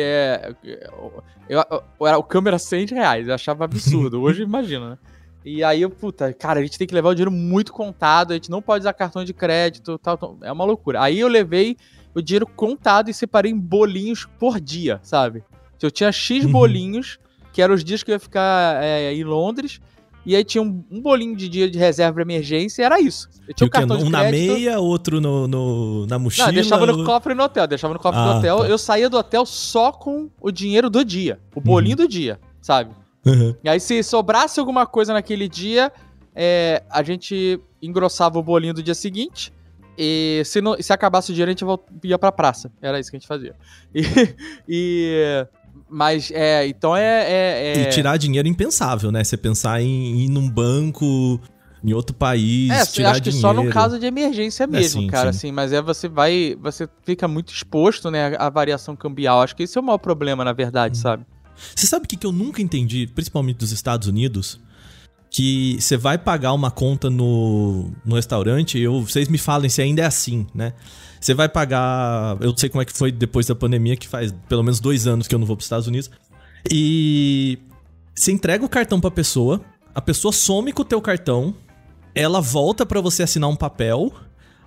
é, 0.00 0.54
eu, 0.62 1.22
eu, 1.48 1.64
eu, 2.00 2.18
o 2.18 2.22
câmera 2.22 2.58
100 2.58 2.86
reais, 2.86 3.28
eu 3.28 3.34
achava 3.34 3.64
absurdo. 3.64 4.20
Hoje 4.22 4.42
imagina, 4.42 4.90
né? 4.90 4.98
E 5.44 5.64
aí 5.64 5.82
eu, 5.82 5.90
puta, 5.90 6.32
cara, 6.32 6.60
a 6.60 6.62
gente 6.62 6.78
tem 6.78 6.86
que 6.86 6.94
levar 6.94 7.10
o 7.10 7.14
dinheiro 7.14 7.30
muito 7.30 7.72
contado, 7.72 8.30
a 8.30 8.34
gente 8.34 8.50
não 8.50 8.62
pode 8.62 8.82
usar 8.82 8.92
cartão 8.92 9.24
de 9.24 9.34
crédito, 9.34 9.98
tal, 9.98 10.16
tal. 10.16 10.38
É 10.42 10.52
uma 10.52 10.64
loucura. 10.64 11.02
Aí 11.02 11.18
eu 11.18 11.26
levei 11.26 11.76
o 12.14 12.22
dinheiro 12.22 12.46
contado 12.46 13.10
e 13.10 13.14
separei 13.14 13.50
em 13.50 13.58
bolinhos 13.58 14.24
por 14.38 14.60
dia, 14.60 15.00
sabe? 15.02 15.42
Eu 15.80 15.90
tinha 15.90 16.12
X 16.12 16.44
uhum. 16.44 16.52
bolinhos, 16.52 17.18
que 17.52 17.60
eram 17.60 17.74
os 17.74 17.82
dias 17.82 18.04
que 18.04 18.12
eu 18.12 18.14
ia 18.14 18.20
ficar 18.20 18.82
é, 18.84 19.12
em 19.12 19.24
Londres, 19.24 19.80
e 20.24 20.36
aí 20.36 20.44
tinha 20.44 20.62
um, 20.62 20.84
um, 20.90 21.00
bolinho 21.00 21.36
de 21.36 21.48
dia 21.48 21.68
de 21.68 21.78
reserva 21.78 22.16
de 22.16 22.22
emergência, 22.22 22.84
era 22.84 23.00
isso. 23.00 23.28
Eu 23.48 23.54
tinha 23.54 23.66
um 23.66 23.70
cartão 23.70 23.98
Um 23.98 24.08
na 24.08 24.30
meia, 24.30 24.78
outro 24.78 25.20
no, 25.20 25.48
no, 25.48 26.06
na 26.06 26.18
mochila? 26.18 26.46
Não, 26.46 26.54
deixava 26.54 26.86
no 26.86 27.04
cofre 27.04 27.34
no 27.34 27.42
hotel, 27.42 27.66
deixava 27.66 27.92
no 27.92 28.00
cofre 28.00 28.20
ah, 28.20 28.24
do 28.24 28.38
hotel. 28.38 28.58
Tá. 28.58 28.68
Eu 28.68 28.78
saía 28.78 29.10
do 29.10 29.16
hotel 29.16 29.44
só 29.44 29.90
com 29.90 30.30
o 30.40 30.52
dinheiro 30.52 30.88
do 30.88 31.04
dia, 31.04 31.40
o 31.54 31.60
bolinho 31.60 31.96
uhum. 31.96 32.04
do 32.04 32.08
dia, 32.08 32.38
sabe? 32.60 32.94
Uhum. 33.26 33.54
E 33.64 33.68
aí, 33.68 33.80
se 33.80 34.02
sobrasse 34.02 34.60
alguma 34.60 34.86
coisa 34.86 35.12
naquele 35.12 35.48
dia, 35.48 35.92
é, 36.34 36.82
a 36.88 37.02
gente 37.02 37.60
engrossava 37.80 38.38
o 38.38 38.42
bolinho 38.42 38.74
do 38.74 38.82
dia 38.82 38.94
seguinte. 38.94 39.52
E 39.98 40.42
se, 40.44 40.60
não, 40.60 40.80
se 40.80 40.92
acabasse 40.92 41.30
o 41.30 41.34
dinheiro, 41.34 41.50
a 41.50 41.52
gente 41.52 42.08
ia 42.08 42.18
pra 42.18 42.32
praça. 42.32 42.72
Era 42.80 42.98
isso 42.98 43.10
que 43.10 43.16
a 43.16 43.18
gente 43.18 43.28
fazia. 43.28 43.54
E. 43.94 44.02
e 44.68 45.46
mas, 45.92 46.30
é, 46.30 46.66
então 46.66 46.96
é, 46.96 47.02
é, 47.02 47.76
é, 47.76 47.82
E 47.82 47.90
tirar 47.90 48.16
dinheiro 48.16 48.48
é 48.48 48.50
impensável, 48.50 49.12
né? 49.12 49.22
Você 49.22 49.36
pensar 49.36 49.80
em 49.82 50.24
ir 50.24 50.28
num 50.28 50.48
banco 50.48 51.38
em 51.84 51.92
outro 51.92 52.14
país, 52.14 52.70
é, 52.70 52.86
tirar 52.86 53.10
acho 53.10 53.22
que 53.22 53.30
dinheiro. 53.30 53.56
só 53.56 53.62
no 53.62 53.68
caso 53.70 53.98
de 53.98 54.06
emergência 54.06 54.64
é, 54.64 54.66
mesmo, 54.66 55.00
é, 55.00 55.04
sim, 55.04 55.08
cara, 55.08 55.32
sim. 55.32 55.38
assim, 55.38 55.52
mas 55.52 55.72
é 55.72 55.82
você 55.82 56.08
vai, 56.08 56.56
você 56.60 56.88
fica 57.04 57.26
muito 57.26 57.52
exposto, 57.52 58.10
né, 58.10 58.36
à 58.38 58.48
variação 58.48 58.96
cambial. 58.96 59.42
Acho 59.42 59.54
que 59.54 59.64
esse 59.64 59.76
é 59.76 59.80
o 59.80 59.84
maior 59.84 59.98
problema, 59.98 60.44
na 60.44 60.52
verdade, 60.52 60.96
hum. 60.98 61.02
sabe? 61.02 61.26
Você 61.74 61.86
sabe 61.86 62.06
o 62.06 62.08
que, 62.08 62.16
que 62.16 62.26
eu 62.26 62.32
nunca 62.32 62.62
entendi, 62.62 63.06
principalmente 63.06 63.58
dos 63.58 63.72
Estados 63.72 64.08
Unidos? 64.08 64.58
Que 65.30 65.76
você 65.80 65.96
vai 65.96 66.18
pagar 66.18 66.52
uma 66.52 66.70
conta 66.70 67.08
no, 67.10 67.90
no 68.04 68.16
restaurante, 68.16 68.78
eu, 68.78 69.00
vocês 69.00 69.28
me 69.28 69.38
falem 69.38 69.68
se 69.68 69.80
ainda 69.82 70.02
é 70.02 70.04
assim, 70.04 70.46
né? 70.54 70.72
Você 71.22 71.34
vai 71.34 71.48
pagar. 71.48 72.36
Eu 72.40 72.48
não 72.48 72.56
sei 72.56 72.68
como 72.68 72.82
é 72.82 72.84
que 72.84 72.92
foi 72.92 73.12
depois 73.12 73.46
da 73.46 73.54
pandemia, 73.54 73.96
que 73.96 74.08
faz 74.08 74.34
pelo 74.48 74.62
menos 74.62 74.80
dois 74.80 75.06
anos 75.06 75.28
que 75.28 75.34
eu 75.34 75.38
não 75.38 75.46
vou 75.46 75.56
para 75.56 75.62
os 75.62 75.66
Estados 75.66 75.86
Unidos. 75.86 76.10
E 76.70 77.58
você 78.14 78.32
entrega 78.32 78.64
o 78.64 78.68
cartão 78.68 79.00
pra 79.00 79.10
pessoa, 79.10 79.60
a 79.94 80.00
pessoa 80.00 80.32
some 80.32 80.72
com 80.72 80.82
o 80.82 80.84
teu 80.84 81.00
cartão, 81.00 81.54
ela 82.14 82.40
volta 82.40 82.84
para 82.84 83.00
você 83.00 83.22
assinar 83.22 83.48
um 83.48 83.56
papel. 83.56 84.12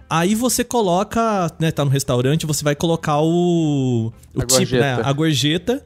Aí 0.10 0.34
você 0.34 0.64
coloca, 0.64 1.52
né, 1.60 1.72
tá 1.72 1.84
no 1.84 1.92
restaurante, 1.92 2.46
você 2.46 2.64
vai 2.64 2.76
colocar 2.76 3.20
o, 3.20 4.14
o 4.34 4.42
a 4.42 4.46
tipo, 4.46 4.76
né, 4.76 5.02
a 5.04 5.12
gorjeta 5.12 5.84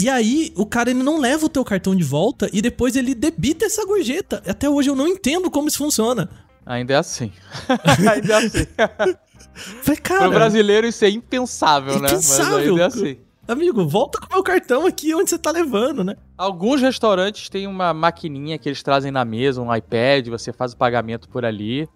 e 0.00 0.08
aí, 0.08 0.52
o 0.56 0.66
cara 0.66 0.90
ele 0.90 1.02
não 1.02 1.20
leva 1.20 1.46
o 1.46 1.48
teu 1.48 1.64
cartão 1.64 1.94
de 1.94 2.02
volta 2.02 2.48
e 2.52 2.60
depois 2.60 2.96
ele 2.96 3.14
debita 3.14 3.66
essa 3.66 3.84
gorjeta. 3.84 4.42
Até 4.46 4.68
hoje 4.68 4.90
eu 4.90 4.96
não 4.96 5.06
entendo 5.06 5.50
como 5.50 5.68
isso 5.68 5.78
funciona. 5.78 6.28
Ainda 6.66 6.94
é 6.94 6.96
assim. 6.96 7.30
ainda 8.10 8.32
é 8.32 8.36
assim. 8.36 8.66
Falei, 9.54 10.00
cara. 10.00 10.20
Pro 10.22 10.30
brasileiro 10.30 10.86
isso 10.86 11.04
é 11.04 11.10
impensável, 11.10 12.00
né? 12.00 12.08
impensável. 12.08 12.44
né? 12.44 12.56
Mas 12.56 12.68
ainda 12.68 12.82
é 12.82 12.86
assim. 12.86 13.18
Amigo, 13.48 13.86
volta 13.86 14.20
com 14.20 14.26
o 14.26 14.32
meu 14.34 14.42
cartão 14.42 14.86
aqui 14.86 15.14
onde 15.14 15.28
você 15.28 15.38
tá 15.38 15.50
levando, 15.50 16.04
né? 16.04 16.16
Alguns 16.38 16.80
restaurantes 16.80 17.48
têm 17.48 17.66
uma 17.66 17.92
maquininha 17.92 18.56
que 18.56 18.68
eles 18.68 18.82
trazem 18.82 19.10
na 19.10 19.24
mesa, 19.24 19.60
um 19.60 19.74
iPad, 19.74 20.28
você 20.28 20.52
faz 20.52 20.72
o 20.72 20.76
pagamento 20.76 21.28
por 21.28 21.44
ali, 21.44 21.88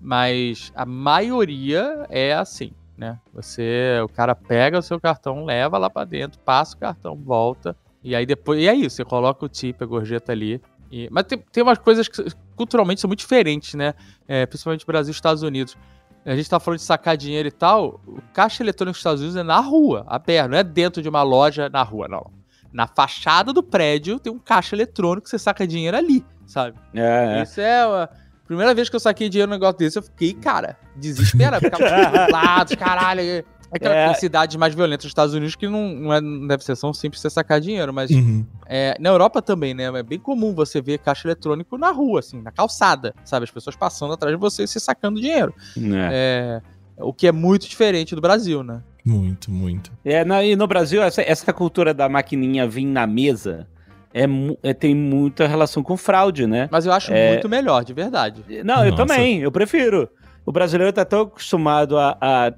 mas 0.00 0.72
a 0.74 0.86
maioria 0.86 2.06
é 2.08 2.32
assim 2.32 2.72
né? 2.96 3.18
Você, 3.32 4.00
o 4.02 4.08
cara 4.08 4.34
pega 4.34 4.78
o 4.78 4.82
seu 4.82 5.00
cartão, 5.00 5.44
leva 5.44 5.78
lá 5.78 5.90
para 5.90 6.04
dentro, 6.04 6.38
passa 6.40 6.76
o 6.76 6.78
cartão, 6.78 7.16
volta, 7.16 7.76
e 8.02 8.14
aí 8.14 8.24
depois, 8.24 8.60
e 8.60 8.68
é 8.68 8.74
isso, 8.74 8.96
você 8.96 9.04
coloca 9.04 9.44
o 9.44 9.48
tip, 9.48 9.82
a 9.82 9.86
gorjeta 9.86 10.32
ali. 10.32 10.60
E, 10.90 11.08
mas 11.10 11.24
tem, 11.24 11.38
tem 11.50 11.62
umas 11.62 11.78
coisas 11.78 12.06
que 12.06 12.22
culturalmente 12.54 13.00
são 13.00 13.08
muito 13.08 13.20
diferentes, 13.20 13.74
né? 13.74 13.94
É, 14.28 14.46
principalmente 14.46 14.86
Brasil 14.86 15.10
e 15.10 15.14
Estados 15.14 15.42
Unidos. 15.42 15.76
A 16.24 16.34
gente 16.34 16.48
tá 16.48 16.58
falando 16.58 16.78
de 16.78 16.84
sacar 16.84 17.16
dinheiro 17.16 17.48
e 17.48 17.52
tal, 17.52 18.00
o 18.06 18.18
caixa 18.32 18.62
eletrônico 18.62 18.92
dos 18.92 19.00
Estados 19.00 19.20
Unidos 19.20 19.36
é 19.36 19.42
na 19.42 19.60
rua, 19.60 20.04
aberto, 20.06 20.50
não 20.50 20.58
é 20.58 20.64
dentro 20.64 21.02
de 21.02 21.08
uma 21.08 21.22
loja 21.22 21.68
na 21.68 21.82
rua, 21.82 22.08
não. 22.08 22.30
Na 22.72 22.86
fachada 22.86 23.52
do 23.52 23.62
prédio 23.62 24.18
tem 24.18 24.32
um 24.32 24.38
caixa 24.38 24.74
eletrônico 24.74 25.24
que 25.24 25.30
você 25.30 25.38
saca 25.38 25.66
dinheiro 25.66 25.96
ali, 25.96 26.24
sabe? 26.46 26.76
É, 26.94 27.38
é. 27.38 27.42
Isso 27.42 27.60
é 27.60 28.08
Primeira 28.46 28.74
vez 28.74 28.90
que 28.90 28.96
eu 28.96 29.00
saquei 29.00 29.28
dinheiro 29.28 29.48
no 29.48 29.56
negócio 29.56 29.78
desse, 29.78 29.98
eu 29.98 30.02
fiquei, 30.02 30.34
cara, 30.34 30.76
desesperado. 30.94 31.64
Ficava 31.64 32.26
lados, 32.30 32.74
caralho. 32.74 33.44
É 33.72 33.76
aquela 33.76 33.94
é. 33.94 34.14
cidade 34.14 34.56
mais 34.58 34.74
violenta 34.74 35.02
dos 35.02 35.10
Estados 35.10 35.34
Unidos 35.34 35.56
que 35.56 35.68
não, 35.68 35.88
não, 35.88 36.14
é, 36.14 36.20
não 36.20 36.46
deve 36.46 36.64
ser 36.64 36.76
tão 36.76 36.92
simples 36.92 37.20
você 37.20 37.30
sacar 37.30 37.60
dinheiro, 37.60 37.92
mas 37.92 38.10
uhum. 38.10 38.44
é, 38.66 38.96
na 39.00 39.08
Europa 39.08 39.42
também, 39.42 39.74
né? 39.74 39.84
É 39.84 40.02
bem 40.02 40.18
comum 40.18 40.54
você 40.54 40.80
ver 40.80 40.98
caixa 40.98 41.26
eletrônico 41.26 41.76
na 41.76 41.90
rua, 41.90 42.20
assim, 42.20 42.40
na 42.40 42.50
calçada, 42.50 43.14
sabe? 43.24 43.44
As 43.44 43.50
pessoas 43.50 43.76
passando 43.76 44.12
atrás 44.12 44.34
de 44.34 44.40
você 44.40 44.64
e 44.64 44.68
se 44.68 44.78
sacando 44.80 45.20
dinheiro. 45.20 45.54
É. 45.76 46.60
é. 46.98 47.02
o 47.02 47.12
que 47.12 47.26
é 47.26 47.32
muito 47.32 47.68
diferente 47.68 48.14
do 48.14 48.20
Brasil, 48.20 48.62
né? 48.62 48.82
Muito, 49.04 49.50
muito. 49.50 49.92
É, 50.04 50.24
na, 50.24 50.42
e 50.42 50.56
no 50.56 50.66
Brasil, 50.66 51.02
essa, 51.02 51.20
essa 51.22 51.52
cultura 51.52 51.92
da 51.92 52.08
maquininha 52.08 52.66
vir 52.66 52.86
na 52.86 53.06
mesa 53.06 53.66
é, 54.14 54.24
é, 54.62 54.72
tem 54.72 54.94
muita 54.94 55.46
relação 55.46 55.82
com 55.82 55.96
fraude, 55.96 56.46
né? 56.46 56.68
Mas 56.70 56.86
eu 56.86 56.92
acho 56.92 57.12
é... 57.12 57.32
muito 57.32 57.48
melhor, 57.48 57.84
de 57.84 57.92
verdade. 57.92 58.44
Não, 58.64 58.76
Nossa. 58.76 58.86
eu 58.86 58.94
também, 58.94 59.40
eu 59.40 59.50
prefiro. 59.50 60.08
O 60.46 60.52
brasileiro 60.52 60.92
tá 60.92 61.04
tão 61.04 61.22
acostumado 61.22 61.98
a, 61.98 62.16
a, 62.20 62.52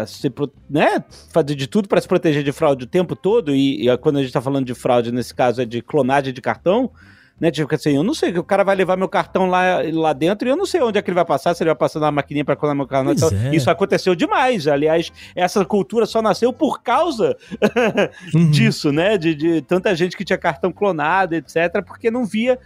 a 0.00 0.06
se, 0.06 0.32
né, 0.68 1.04
fazer 1.30 1.54
de 1.54 1.66
tudo 1.66 1.88
para 1.88 2.00
se 2.00 2.08
proteger 2.08 2.42
de 2.42 2.52
fraude 2.52 2.84
o 2.84 2.88
tempo 2.88 3.14
todo, 3.14 3.54
e, 3.54 3.88
e, 3.88 3.98
quando 3.98 4.18
a 4.18 4.22
gente 4.22 4.32
tá 4.32 4.40
falando 4.40 4.66
de 4.66 4.74
fraude, 4.74 5.12
nesse 5.12 5.34
caso 5.34 5.60
é 5.60 5.64
de 5.64 5.82
clonagem 5.82 6.32
de 6.32 6.40
cartão, 6.40 6.90
né? 7.40 7.50
Tipo 7.50 7.74
assim, 7.74 7.96
eu 7.96 8.02
não 8.02 8.12
sei, 8.12 8.36
o 8.36 8.44
cara 8.44 8.62
vai 8.62 8.76
levar 8.76 8.96
meu 8.96 9.08
cartão 9.08 9.46
lá, 9.46 9.78
lá 9.90 10.12
dentro 10.12 10.46
e 10.46 10.50
eu 10.50 10.56
não 10.56 10.66
sei 10.66 10.82
onde 10.82 10.98
é 10.98 11.02
que 11.02 11.08
ele 11.08 11.14
vai 11.14 11.24
passar, 11.24 11.54
se 11.54 11.62
ele 11.62 11.70
vai 11.70 11.76
passar 11.76 11.98
na 11.98 12.12
maquininha 12.12 12.44
para 12.44 12.54
colar 12.54 12.74
meu 12.74 12.86
cartão. 12.86 13.12
Então, 13.12 13.30
é. 13.46 13.56
Isso 13.56 13.70
aconteceu 13.70 14.14
demais. 14.14 14.68
Aliás, 14.68 15.10
essa 15.34 15.64
cultura 15.64 16.04
só 16.04 16.20
nasceu 16.20 16.52
por 16.52 16.82
causa 16.82 17.34
uhum. 18.34 18.50
disso, 18.50 18.92
né? 18.92 19.16
De, 19.16 19.34
de 19.34 19.62
tanta 19.62 19.94
gente 19.94 20.16
que 20.16 20.24
tinha 20.24 20.36
cartão 20.36 20.70
clonado, 20.70 21.34
etc., 21.34 21.82
porque 21.86 22.10
não 22.10 22.26
via 22.26 22.58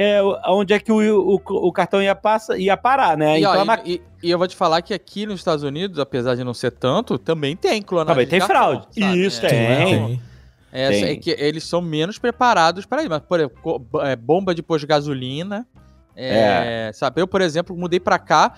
é, 0.00 0.22
onde 0.46 0.72
é 0.72 0.78
que 0.78 0.92
o, 0.92 0.96
o, 0.96 1.40
o, 1.44 1.72
cartão 1.72 2.00
ia, 2.00 2.14
passa, 2.14 2.56
ia 2.56 2.76
parar, 2.76 3.16
né? 3.16 3.34
E, 3.34 3.40
então, 3.40 3.60
ó, 3.60 3.64
ma... 3.64 3.80
e, 3.84 4.00
e, 4.22 4.30
eu 4.30 4.38
vou 4.38 4.46
te 4.46 4.54
falar 4.54 4.80
que 4.80 4.94
aqui 4.94 5.26
nos 5.26 5.40
Estados 5.40 5.64
Unidos, 5.64 5.98
apesar 5.98 6.36
de 6.36 6.44
não 6.44 6.54
ser 6.54 6.70
tanto, 6.70 7.18
também 7.18 7.56
tem 7.56 7.82
clonagem. 7.82 8.14
Também 8.14 8.28
tem 8.28 8.40
fraude. 8.40 8.86
Sabe? 8.92 9.26
Isso, 9.26 9.44
é. 9.44 9.48
tem. 9.48 9.86
tem. 9.86 10.22
É, 10.70 11.12
é, 11.12 11.16
que 11.16 11.30
eles 11.30 11.64
são 11.64 11.80
menos 11.80 12.16
preparados 12.16 12.86
para 12.86 13.00
isso. 13.00 13.10
Mas, 13.10 13.22
por 13.22 13.40
exemplo, 13.40 13.86
é, 14.02 14.14
bomba 14.14 14.54
de 14.54 14.62
pôr 14.62 14.78
de 14.78 14.86
gasolina. 14.86 15.66
É, 16.14 16.90
é. 16.90 16.92
Sabe, 16.92 17.20
eu, 17.20 17.26
por 17.26 17.40
exemplo, 17.40 17.76
mudei 17.76 17.98
para 17.98 18.20
cá. 18.20 18.54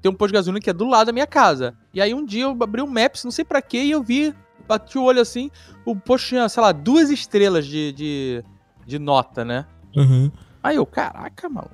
Tem 0.00 0.10
um 0.10 0.14
posto 0.14 0.28
de 0.28 0.38
gasolina 0.38 0.58
que 0.58 0.70
é 0.70 0.72
do 0.72 0.88
lado 0.88 1.08
da 1.08 1.12
minha 1.12 1.26
casa. 1.26 1.74
E 1.92 2.00
aí 2.00 2.14
um 2.14 2.24
dia 2.24 2.44
eu 2.44 2.56
abri 2.62 2.80
um 2.80 2.86
Maps, 2.86 3.24
não 3.24 3.30
sei 3.30 3.44
para 3.44 3.60
quê, 3.60 3.82
e 3.82 3.90
eu 3.90 4.02
vi, 4.02 4.34
bati 4.66 4.96
o 4.96 5.04
olho 5.04 5.20
assim, 5.20 5.50
o 5.84 5.94
posto 5.94 6.28
tinha, 6.28 6.48
sei 6.48 6.62
lá, 6.62 6.72
duas 6.72 7.10
estrelas 7.10 7.66
de, 7.66 7.92
de, 7.92 8.44
de 8.86 8.98
nota, 8.98 9.44
né? 9.44 9.66
Uhum. 9.94 10.30
Aí 10.62 10.76
eu, 10.76 10.86
caraca, 10.86 11.48
mano, 11.48 11.68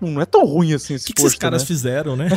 não 0.00 0.20
é 0.20 0.26
tão 0.26 0.44
ruim 0.44 0.74
assim 0.74 0.94
esse 0.94 1.06
que 1.06 1.14
posto, 1.14 1.22
que 1.22 1.28
esses 1.28 1.38
caras 1.38 1.62
né? 1.62 1.66
fizeram, 1.66 2.14
né? 2.14 2.28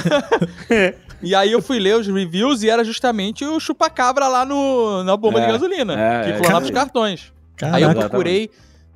e 1.21 1.35
aí 1.35 1.51
eu 1.51 1.61
fui 1.61 1.79
ler 1.79 1.97
os 1.97 2.07
reviews 2.07 2.63
e 2.63 2.69
era 2.69 2.83
justamente 2.83 3.43
o 3.43 3.59
chupacabra 3.59 4.29
lá 4.29 4.45
no, 4.45 5.03
na 5.03 5.17
bomba 5.17 5.41
é, 5.41 5.45
de 5.45 5.51
gasolina, 5.51 5.99
é, 5.99 6.23
que 6.23 6.39
clonava 6.39 6.65
é, 6.65 6.69
os 6.69 6.71
cartões. 6.71 7.33
Caraca, 7.57 7.77
aí 7.77 7.83
eu 7.83 7.93
procurei, 7.93 8.49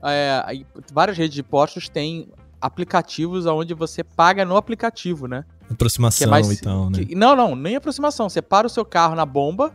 é, 0.04 0.64
várias 0.94 1.18
redes 1.18 1.36
de 1.36 1.44
postos 1.44 1.90
têm 1.90 2.30
aplicativos 2.62 3.46
onde 3.46 3.74
você 3.74 4.04
paga 4.04 4.46
no 4.46 4.56
aplicativo, 4.56 5.28
né? 5.28 5.44
Aproximação 5.70 6.28
é 6.28 6.30
mais, 6.30 6.50
e 6.50 6.62
tal, 6.62 6.90
né? 6.90 7.04
Que, 7.04 7.16
não, 7.16 7.36
não, 7.36 7.56
nem 7.56 7.76
aproximação. 7.76 8.30
Você 8.30 8.42
para 8.42 8.68
o 8.68 8.70
seu 8.70 8.86
carro 8.86 9.16
na 9.16 9.26
bomba, 9.26 9.74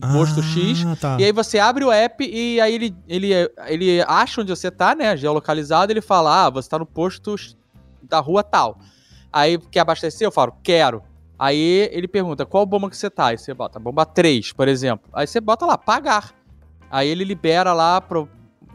posto 0.00 0.40
ah, 0.40 0.42
X. 0.42 0.84
Tá. 1.00 1.16
E 1.18 1.24
aí 1.24 1.32
você 1.32 1.58
abre 1.58 1.84
o 1.84 1.90
app 1.92 2.24
e 2.24 2.60
aí 2.60 2.74
ele, 2.74 2.96
ele, 3.08 3.30
ele 3.66 4.02
acha 4.06 4.40
onde 4.40 4.50
você 4.50 4.70
tá, 4.70 4.94
né? 4.94 5.16
Geolocalizado, 5.16 5.92
ele 5.92 6.00
fala: 6.00 6.46
Ah, 6.46 6.50
você 6.50 6.68
tá 6.68 6.78
no 6.78 6.86
posto 6.86 7.34
da 8.02 8.20
rua 8.20 8.42
tal. 8.42 8.78
Aí 9.32 9.58
quer 9.58 9.80
abastecer? 9.80 10.26
Eu 10.26 10.30
falo, 10.32 10.54
quero. 10.62 11.02
Aí 11.36 11.88
ele 11.90 12.06
pergunta, 12.06 12.46
qual 12.46 12.64
bomba 12.64 12.88
que 12.88 12.96
você 12.96 13.10
tá? 13.10 13.26
Aí 13.26 13.38
você 13.38 13.52
bota, 13.52 13.80
bomba 13.80 14.06
3, 14.06 14.52
por 14.52 14.68
exemplo. 14.68 15.10
Aí 15.12 15.26
você 15.26 15.40
bota 15.40 15.66
lá, 15.66 15.76
pagar. 15.76 16.32
Aí 16.88 17.08
ele 17.08 17.24
libera 17.24 17.72
lá, 17.72 18.00
pro, 18.00 18.28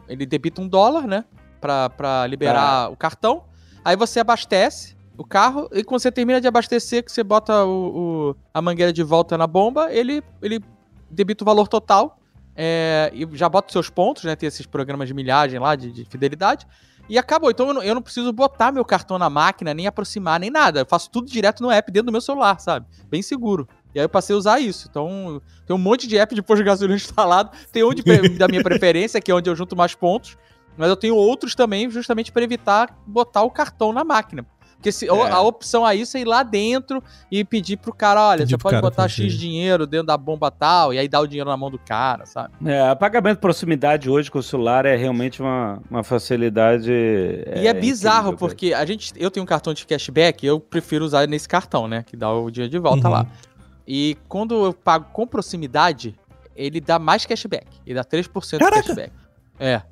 ele 0.06 0.26
debita 0.26 0.60
um 0.60 0.68
dólar, 0.68 1.06
né? 1.06 1.24
Pra, 1.60 1.88
pra 1.88 2.26
liberar 2.26 2.90
o 2.92 2.96
cartão. 2.96 3.44
Aí 3.82 3.96
você 3.96 4.20
abastece, 4.20 4.94
o 5.16 5.24
carro, 5.24 5.68
e 5.72 5.82
quando 5.82 6.02
você 6.02 6.12
termina 6.12 6.38
de 6.40 6.46
abastecer, 6.48 7.02
que 7.02 7.10
você 7.10 7.22
bota 7.22 7.64
o, 7.64 8.30
o- 8.30 8.36
a 8.52 8.60
mangueira 8.60 8.92
de 8.92 9.02
volta 9.02 9.38
na 9.38 9.46
bomba, 9.46 9.90
ele, 9.90 10.22
ele 10.42 10.60
debita 11.10 11.44
o 11.44 11.46
valor 11.46 11.68
total 11.68 12.18
é, 12.56 13.10
e 13.14 13.26
já 13.36 13.48
bota 13.48 13.68
os 13.68 13.72
seus 13.72 13.88
pontos, 13.88 14.24
né? 14.24 14.36
Tem 14.36 14.46
esses 14.46 14.66
programas 14.66 15.08
de 15.08 15.14
milhagem 15.14 15.58
lá, 15.58 15.74
de, 15.74 15.90
de 15.90 16.04
fidelidade. 16.04 16.66
E 17.08 17.18
acabou. 17.18 17.50
Então 17.50 17.68
eu 17.68 17.74
não, 17.74 17.82
eu 17.82 17.94
não 17.94 18.02
preciso 18.02 18.32
botar 18.32 18.70
meu 18.70 18.84
cartão 18.84 19.18
na 19.18 19.28
máquina, 19.28 19.74
nem 19.74 19.86
aproximar, 19.86 20.38
nem 20.38 20.50
nada. 20.50 20.80
Eu 20.80 20.86
faço 20.86 21.10
tudo 21.10 21.28
direto 21.28 21.62
no 21.62 21.70
app 21.70 21.90
dentro 21.90 22.06
do 22.06 22.12
meu 22.12 22.20
celular, 22.20 22.60
sabe? 22.60 22.86
Bem 23.08 23.22
seguro. 23.22 23.68
E 23.94 23.98
aí 23.98 24.04
eu 24.04 24.08
passei 24.08 24.34
a 24.34 24.38
usar 24.38 24.60
isso. 24.60 24.86
Então, 24.88 25.42
tem 25.66 25.74
um 25.74 25.78
monte 25.78 26.06
de 26.06 26.16
app 26.16 26.34
de 26.34 26.42
posto 26.42 26.58
de 26.58 26.66
gasolina 26.66 26.94
instalado. 27.00 27.50
Tem 27.72 27.82
um 27.82 27.92
de 27.92 28.02
da 28.38 28.46
minha 28.46 28.62
preferência, 28.62 29.20
que 29.20 29.30
é 29.30 29.34
onde 29.34 29.50
eu 29.50 29.56
junto 29.56 29.74
mais 29.74 29.94
pontos. 29.94 30.36
Mas 30.76 30.88
eu 30.88 30.96
tenho 30.96 31.16
outros 31.16 31.54
também, 31.54 31.90
justamente 31.90 32.30
para 32.30 32.44
evitar 32.44 32.96
botar 33.06 33.42
o 33.42 33.50
cartão 33.50 33.92
na 33.92 34.04
máquina. 34.04 34.46
Porque 34.80 34.90
se, 34.90 35.06
É. 35.06 35.10
a 35.10 35.40
opção 35.42 35.84
aí 35.84 36.02
é 36.14 36.18
ir 36.18 36.24
lá 36.24 36.42
dentro 36.42 37.04
e 37.30 37.44
pedir 37.44 37.76
pro 37.76 37.92
cara, 37.92 38.28
olha, 38.28 38.38
Pedir 38.38 38.52
você 38.52 38.58
pode 38.58 38.80
botar 38.80 39.02
fazer. 39.02 39.24
X 39.24 39.34
dinheiro 39.34 39.86
dentro 39.86 40.06
da 40.06 40.16
bomba 40.16 40.50
tal, 40.50 40.94
e 40.94 40.98
aí 40.98 41.06
dá 41.06 41.20
o 41.20 41.26
dinheiro 41.26 41.50
na 41.50 41.56
mão 41.56 41.70
do 41.70 41.78
cara, 41.78 42.24
sabe? 42.24 42.54
É, 42.64 42.94
pagamento 42.94 43.34
de 43.36 43.40
proximidade 43.42 44.08
hoje 44.08 44.30
com 44.30 44.38
o 44.38 44.42
celular 44.42 44.86
é 44.86 44.96
realmente 44.96 45.42
uma, 45.42 45.82
uma 45.90 46.02
facilidade. 46.02 46.90
e 46.90 47.66
é 47.66 47.74
bizarro, 47.74 48.28
incrível, 48.30 48.38
porque 48.38 48.72
a 48.72 48.84
gente. 48.86 49.12
Eu 49.16 49.30
tenho 49.30 49.44
um 49.44 49.46
cartão 49.46 49.74
de 49.74 49.86
cashback, 49.86 50.46
eu 50.46 50.58
prefiro 50.58 51.04
usar 51.04 51.28
nesse 51.28 51.46
cartão, 51.46 51.86
né? 51.86 52.02
Que 52.06 52.16
dá 52.16 52.32
o 52.32 52.50
dinheiro 52.50 52.70
de 52.70 52.78
volta 52.78 53.06
Uhum. 53.06 53.12
lá. 53.12 53.26
E 53.86 54.16
quando 54.28 54.64
eu 54.64 54.72
pago 54.72 55.06
com 55.12 55.26
proximidade, 55.26 56.14
ele 56.56 56.80
dá 56.80 56.98
mais 56.98 57.26
cashback. 57.26 57.66
Ele 57.84 57.94
dá 57.96 58.04
3% 58.04 58.58
Caraca! 58.60 58.80
de 58.80 58.88
cashback. 58.88 59.12
É. 59.58 59.82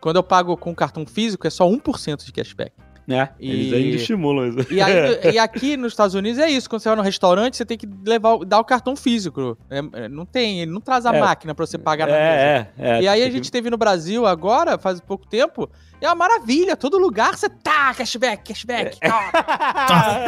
Quando 0.00 0.16
eu 0.16 0.22
pago 0.22 0.56
com 0.56 0.72
cartão 0.72 1.04
físico, 1.04 1.46
é 1.48 1.50
só 1.50 1.66
1% 1.68 2.24
de 2.24 2.32
cashback. 2.32 2.70
É, 3.08 3.28
E- 3.38 3.50
eles 3.50 3.72
ainda 3.72 3.96
estimulam 3.96 4.48
isso. 4.48 4.72
E, 4.74 4.80
aí, 4.80 4.92
e 5.34 5.38
aqui 5.38 5.76
nos 5.76 5.92
Estados 5.92 6.14
Unidos 6.14 6.38
é 6.40 6.50
isso. 6.50 6.68
Quando 6.68 6.82
você 6.82 6.88
vai 6.88 6.96
no 6.96 7.02
restaurante, 7.02 7.56
você 7.56 7.64
tem 7.64 7.78
que 7.78 7.88
levar, 8.04 8.36
dar 8.44 8.58
o 8.58 8.64
cartão 8.64 8.96
físico. 8.96 9.56
É, 9.70 9.78
é, 10.04 10.08
não 10.08 10.26
tem, 10.26 10.60
ele 10.62 10.72
não 10.72 10.80
traz 10.80 11.06
a 11.06 11.14
É. 11.14 11.20
máquina 11.20 11.54
pra 11.54 11.64
você 11.64 11.78
pagar 11.78 12.06
na 12.06 12.12
mesa. 12.12 12.24
É, 12.24 12.68
é, 12.78 12.90
é. 12.98 13.02
E 13.02 13.08
aí 13.08 13.20
a 13.20 13.24
Tem 13.24 13.30
que- 13.30 13.36
gente 13.36 13.52
teve 13.52 13.70
no 13.70 13.76
Brasil 13.76 14.26
agora, 14.26 14.76
faz 14.76 15.00
pouco 15.00 15.24
tempo, 15.26 15.70
é 16.00 16.06
uma 16.08 16.14
maravilha. 16.14 16.76
Todo 16.76 16.98
lugar 16.98 17.36
você 17.36 17.48
tá, 17.48 17.94
cashback, 17.94 18.44
cashback. 18.52 18.98
É. 19.00 19.08
tá. 19.08 20.24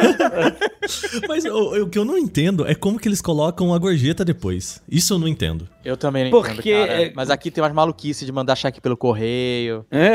Mas 1.27 1.45
o, 1.45 1.83
o 1.83 1.89
que 1.89 1.97
eu 1.97 2.05
não 2.05 2.17
entendo 2.17 2.65
é 2.67 2.73
como 2.75 2.99
que 2.99 3.07
eles 3.07 3.21
colocam 3.21 3.73
a 3.73 3.77
gorjeta 3.77 4.25
depois. 4.25 4.81
Isso 4.89 5.13
eu 5.13 5.19
não 5.19 5.27
entendo. 5.27 5.67
Eu 5.85 5.95
também 5.95 6.25
não 6.25 6.31
Porque, 6.31 6.71
entendo, 6.73 6.87
cara. 6.87 7.01
é- 7.03 7.13
Mas 7.15 7.29
aqui 7.29 7.49
tem 7.51 7.63
umas 7.63 7.73
maluquices 7.73 8.25
de 8.25 8.31
mandar 8.31 8.55
cheque 8.55 8.81
pelo 8.81 8.97
correio. 8.97 9.85
É. 9.91 10.13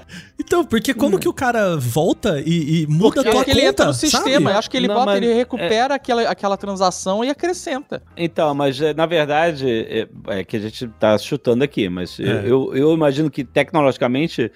Então, 0.42 0.64
porque 0.64 0.92
como 0.92 1.16
que 1.18 1.28
o 1.28 1.32
cara 1.32 1.76
volta 1.76 2.40
e, 2.44 2.82
e 2.82 2.86
muda 2.88 3.20
a 3.20 3.24
Eu 3.24 3.30
tua 3.30 3.34
acho 3.40 3.44
que 3.44 3.50
ele 3.52 3.60
conta, 3.60 3.70
entra 3.70 3.86
no 3.86 3.94
sistema. 3.94 4.24
sabe? 4.24 4.44
Eu 4.44 4.48
acho 4.58 4.70
que 4.70 4.76
ele 4.76 4.88
Não, 4.88 4.94
bota, 4.96 5.16
ele 5.16 5.32
recupera 5.32 5.94
aquela, 5.94 6.22
aquela 6.22 6.56
transação 6.56 7.22
e 7.24 7.30
acrescenta. 7.30 8.02
Então, 8.16 8.52
mas 8.52 8.80
é, 8.80 8.92
na 8.92 9.06
verdade, 9.06 9.64
é, 9.70 10.08
é 10.26 10.42
que 10.44 10.56
a 10.56 10.60
gente 10.60 10.88
tá 10.98 11.16
chutando 11.18 11.62
aqui, 11.62 11.88
mas 11.88 12.18
É. 12.18 12.42
eu, 12.44 12.74
eu 12.74 12.92
imagino 12.92 13.30
que 13.30 13.44
tecnologicamente 13.44 14.50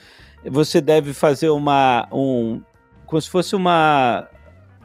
você 0.51 0.81
deve 0.81 1.13
fazer 1.13 1.49
uma. 1.51 2.07
Um, 2.13 2.61
como 3.07 3.21
se 3.21 3.31
fosse 3.31 3.55
uma. 3.57 4.29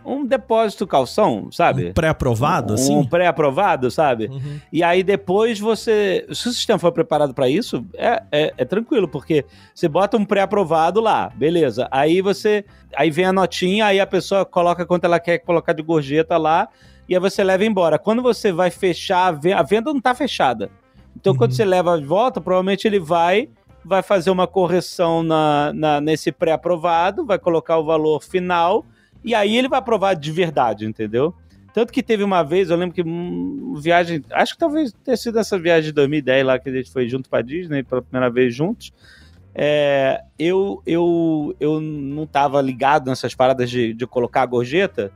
Um 0.06 0.26
depósito 0.26 0.88
calção, 0.88 1.50
sabe? 1.52 1.90
Um 1.90 1.94
pré-aprovado, 1.94 2.74
assim? 2.74 2.96
Um 2.96 3.06
pré-aprovado, 3.06 3.92
sabe? 3.92 4.28
Uhum. 4.28 4.60
E 4.72 4.82
aí 4.82 5.04
depois 5.04 5.60
você. 5.60 6.26
Se 6.32 6.48
o 6.48 6.52
sistema 6.52 6.80
for 6.80 6.92
preparado 6.92 7.34
para 7.34 7.48
isso, 7.50 7.86
é, 7.96 8.24
é, 8.32 8.54
é 8.58 8.66
tranquilo, 8.66 9.08
porque 9.08 9.46
você 9.76 9.88
bota 9.88 10.18
um 10.18 10.26
pré-aprovado 10.26 11.00
lá, 11.02 11.30
beleza. 11.36 11.88
Aí 11.92 12.22
você. 12.22 12.66
Aí 12.96 13.12
vem 13.12 13.26
a 13.26 13.34
notinha, 13.34 13.86
aí 13.86 14.00
a 14.00 14.08
pessoa 14.08 14.46
coloca 14.46 14.86
quanto 14.86 15.04
ela 15.04 15.20
quer 15.20 15.40
colocar 15.40 15.74
de 15.74 15.84
gorjeta 15.84 16.38
lá, 16.38 16.70
e 17.08 17.14
aí 17.14 17.20
você 17.20 17.44
leva 17.44 17.66
embora. 17.66 18.00
Quando 18.00 18.22
você 18.24 18.52
vai 18.52 18.72
fechar, 18.72 19.28
a 19.28 19.32
ve- 19.32 19.54
a 19.54 19.62
venda 19.62 19.94
não 19.94 20.02
tá 20.02 20.16
fechada. 20.16 20.72
Então 21.16 21.36
quando 21.36 21.52
Uhum. 21.52 21.58
você 21.58 21.66
leva 21.66 22.00
de 22.00 22.06
volta, 22.06 22.40
provavelmente 22.42 22.88
ele 22.88 23.00
vai. 23.00 23.50
Vai 23.84 24.04
fazer 24.04 24.30
uma 24.30 24.46
correção 24.48 25.24
na, 25.24 25.72
na- 25.74 26.02
nesse 26.02 26.32
pré-aprovado, 26.32 27.26
vai 27.26 27.40
colocar 27.40 27.78
o 27.78 27.86
valor 27.86 28.22
final, 28.22 28.86
e 29.24 29.34
aí 29.34 29.56
ele 29.58 29.68
vai 29.70 29.80
aprovar 29.80 30.16
de 30.16 30.32
verdade, 30.32 30.86
entendeu? 30.86 31.34
Tanto 31.74 31.94
que 31.94 32.02
teve 32.04 32.24
uma 32.24 32.44
vez, 32.44 32.70
eu 32.70 32.76
lembro 32.78 32.96
que 32.96 33.04
hum, 33.04 33.76
viagem, 33.78 34.24
acho 34.32 34.54
que 34.54 34.60
talvez 34.60 34.92
tenha 35.04 35.16
sido 35.16 35.40
essa 35.40 35.58
viagem 35.58 35.86
de 35.90 35.92
2010 35.94 36.46
lá 36.46 36.60
que 36.60 36.68
a 36.70 36.74
gente 36.74 36.92
foi 36.92 37.08
junto 37.08 37.30
pra 37.30 37.42
Disney 37.42 37.84
pela 37.84 38.02
primeira 38.02 38.30
vez 38.30 38.54
juntos. 38.54 38.92
É, 39.54 40.22
eu, 40.38 40.82
eu, 40.86 41.56
eu 41.60 41.80
não 41.82 42.26
tava 42.26 42.62
ligado 42.62 43.08
nessas 43.10 43.34
paradas 43.36 43.70
de, 43.70 43.94
de 43.94 44.08
colocar 44.08 44.42
a 44.42 44.46
gorjeta. 44.46 45.12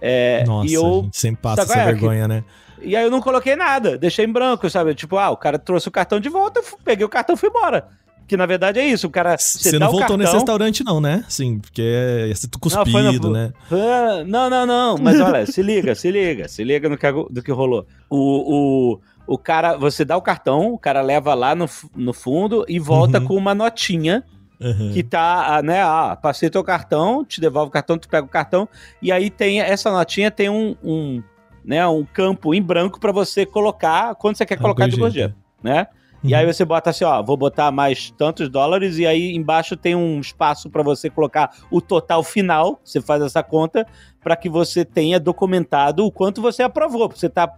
é, 0.00 0.44
Nossa, 0.44 0.68
e 0.68 0.74
eu 0.74 1.08
sempre 1.12 1.40
passa 1.42 1.64
Sabe 1.66 1.80
essa 1.80 1.90
é? 1.90 1.92
vergonha, 1.92 2.28
né? 2.28 2.44
e 2.82 2.94
aí 2.94 3.04
eu 3.04 3.10
não 3.10 3.20
coloquei 3.20 3.56
nada, 3.56 3.96
deixei 3.96 4.24
em 4.26 4.32
branco, 4.32 4.68
sabe? 4.68 4.94
Tipo, 4.94 5.16
ah, 5.18 5.30
o 5.30 5.36
cara 5.36 5.58
trouxe 5.58 5.88
o 5.88 5.92
cartão 5.92 6.20
de 6.20 6.28
volta, 6.28 6.60
eu 6.60 6.64
peguei 6.84 7.04
o 7.04 7.08
cartão 7.08 7.34
e 7.34 7.38
fui 7.38 7.48
embora. 7.48 7.88
Que 8.26 8.36
na 8.36 8.44
verdade 8.46 8.80
é 8.80 8.86
isso, 8.86 9.06
o 9.06 9.10
cara. 9.10 9.36
Você 9.38 9.72
dá 9.78 9.86
não 9.86 9.92
voltou 9.92 10.16
nesse 10.16 10.32
cartão- 10.32 10.40
restaurante, 10.40 10.84
não, 10.84 11.00
né? 11.00 11.24
Sim, 11.28 11.58
porque 11.60 11.80
é 11.82 12.26
Não, 12.28 12.34
foi 12.34 12.60
cuspido, 12.60 13.28
no- 13.28 13.32
né? 13.34 13.52
Ah, 13.70 14.24
não, 14.26 14.50
não, 14.50 14.66
não. 14.66 14.98
Mas 14.98 15.20
olha, 15.20 15.46
se 15.46 15.62
liga, 15.62 15.94
se 15.94 16.10
liga, 16.10 16.48
se 16.48 16.64
liga 16.64 16.88
no 16.88 16.98
que, 16.98 17.06
do 17.30 17.42
que 17.42 17.52
rolou. 17.52 17.86
O, 18.10 18.94
o, 18.94 19.00
o 19.34 19.38
cara, 19.38 19.76
você 19.76 20.04
dá 20.04 20.16
o 20.16 20.22
cartão, 20.22 20.72
o 20.72 20.78
cara 20.78 21.00
leva 21.02 21.34
lá 21.34 21.54
no, 21.54 21.66
no 21.94 22.12
fundo 22.12 22.64
e 22.68 22.78
volta 22.80 23.20
Uhum. 23.20 23.26
com 23.26 23.36
uma 23.36 23.54
notinha 23.54 24.24
Uhum. 24.60 24.90
que 24.92 25.02
tá, 25.04 25.56
ah, 25.58 25.62
né? 25.62 25.82
Ah, 25.82 26.16
passei 26.20 26.48
teu 26.50 26.64
cartão, 26.64 27.24
te 27.24 27.40
devolve 27.40 27.68
o 27.68 27.72
cartão, 27.72 27.96
tu 27.98 28.08
pega 28.08 28.24
o 28.26 28.28
cartão. 28.30 28.66
E 29.02 29.12
aí 29.12 29.28
tem 29.30 29.60
essa 29.60 29.90
notinha, 29.92 30.30
tem 30.30 30.48
um, 30.48 30.74
um, 30.82 31.22
né, 31.64 31.86
um 31.86 32.04
campo 32.04 32.52
em 32.54 32.62
branco 32.62 32.98
pra 32.98 33.12
você 33.12 33.44
colocar 33.46 34.14
quando 34.14 34.36
você 34.36 34.46
quer 34.46 34.54
A 34.54 34.58
colocar 34.60 34.88
de 34.88 34.96
gorjeta. 34.96 35.36
gorjeta, 35.62 35.90
E 36.26 36.32
Uhum. 36.32 36.38
aí 36.38 36.46
você 36.46 36.64
bota 36.64 36.90
assim, 36.90 37.04
ó, 37.04 37.22
vou 37.22 37.36
botar 37.36 37.70
mais 37.70 38.10
tantos 38.10 38.48
dólares 38.48 38.98
e 38.98 39.06
aí 39.06 39.34
embaixo 39.34 39.76
tem 39.76 39.94
um 39.94 40.18
espaço 40.20 40.68
para 40.68 40.82
você 40.82 41.08
colocar 41.08 41.50
o 41.70 41.80
total 41.80 42.22
final, 42.22 42.80
você 42.84 43.00
faz 43.00 43.22
essa 43.22 43.42
conta 43.42 43.86
para 44.22 44.34
que 44.36 44.48
você 44.48 44.84
tenha 44.84 45.20
documentado 45.20 46.04
o 46.04 46.10
quanto 46.10 46.42
você 46.42 46.62
aprovou, 46.62 47.08
você 47.08 47.28
tá 47.28 47.50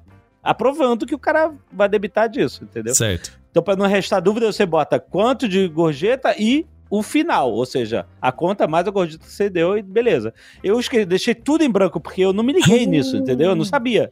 aprovando 0.43 1.07
que 1.07 1.15
o 1.15 1.19
cara 1.19 1.53
vai 1.73 1.89
debitar 1.89 2.29
disso, 2.29 2.65
entendeu? 2.65 2.95
Certo. 2.95 3.39
Então 3.51 3.63
para 3.63 3.77
não 3.77 3.87
restar 3.87 4.21
dúvida, 4.23 4.51
você 4.53 4.67
bota 4.67 4.99
quanto 5.01 5.49
de 5.49 5.67
gorjeta 5.69 6.35
e 6.39 6.67
o 6.91 7.03
final, 7.03 7.53
ou 7.53 7.67
seja, 7.67 8.07
a 8.21 8.33
conta 8.33 8.67
mais 8.67 8.87
a 8.89 8.91
gorjeta 8.91 9.25
que 9.25 9.31
você 9.33 9.51
deu 9.51 9.77
e 9.77 9.83
beleza. 9.83 10.33
Eu 10.65 10.79
esque- 10.81 11.05
deixei 11.05 11.35
tudo 11.35 11.63
em 11.63 11.71
branco 11.71 12.01
porque 12.01 12.23
eu 12.23 12.33
não 12.33 12.43
me 12.43 12.53
liguei 12.53 12.87
nisso, 12.87 13.17
entendeu? 13.17 13.51
Eu 13.51 13.57
não 13.57 13.65
sabia. 13.65 14.11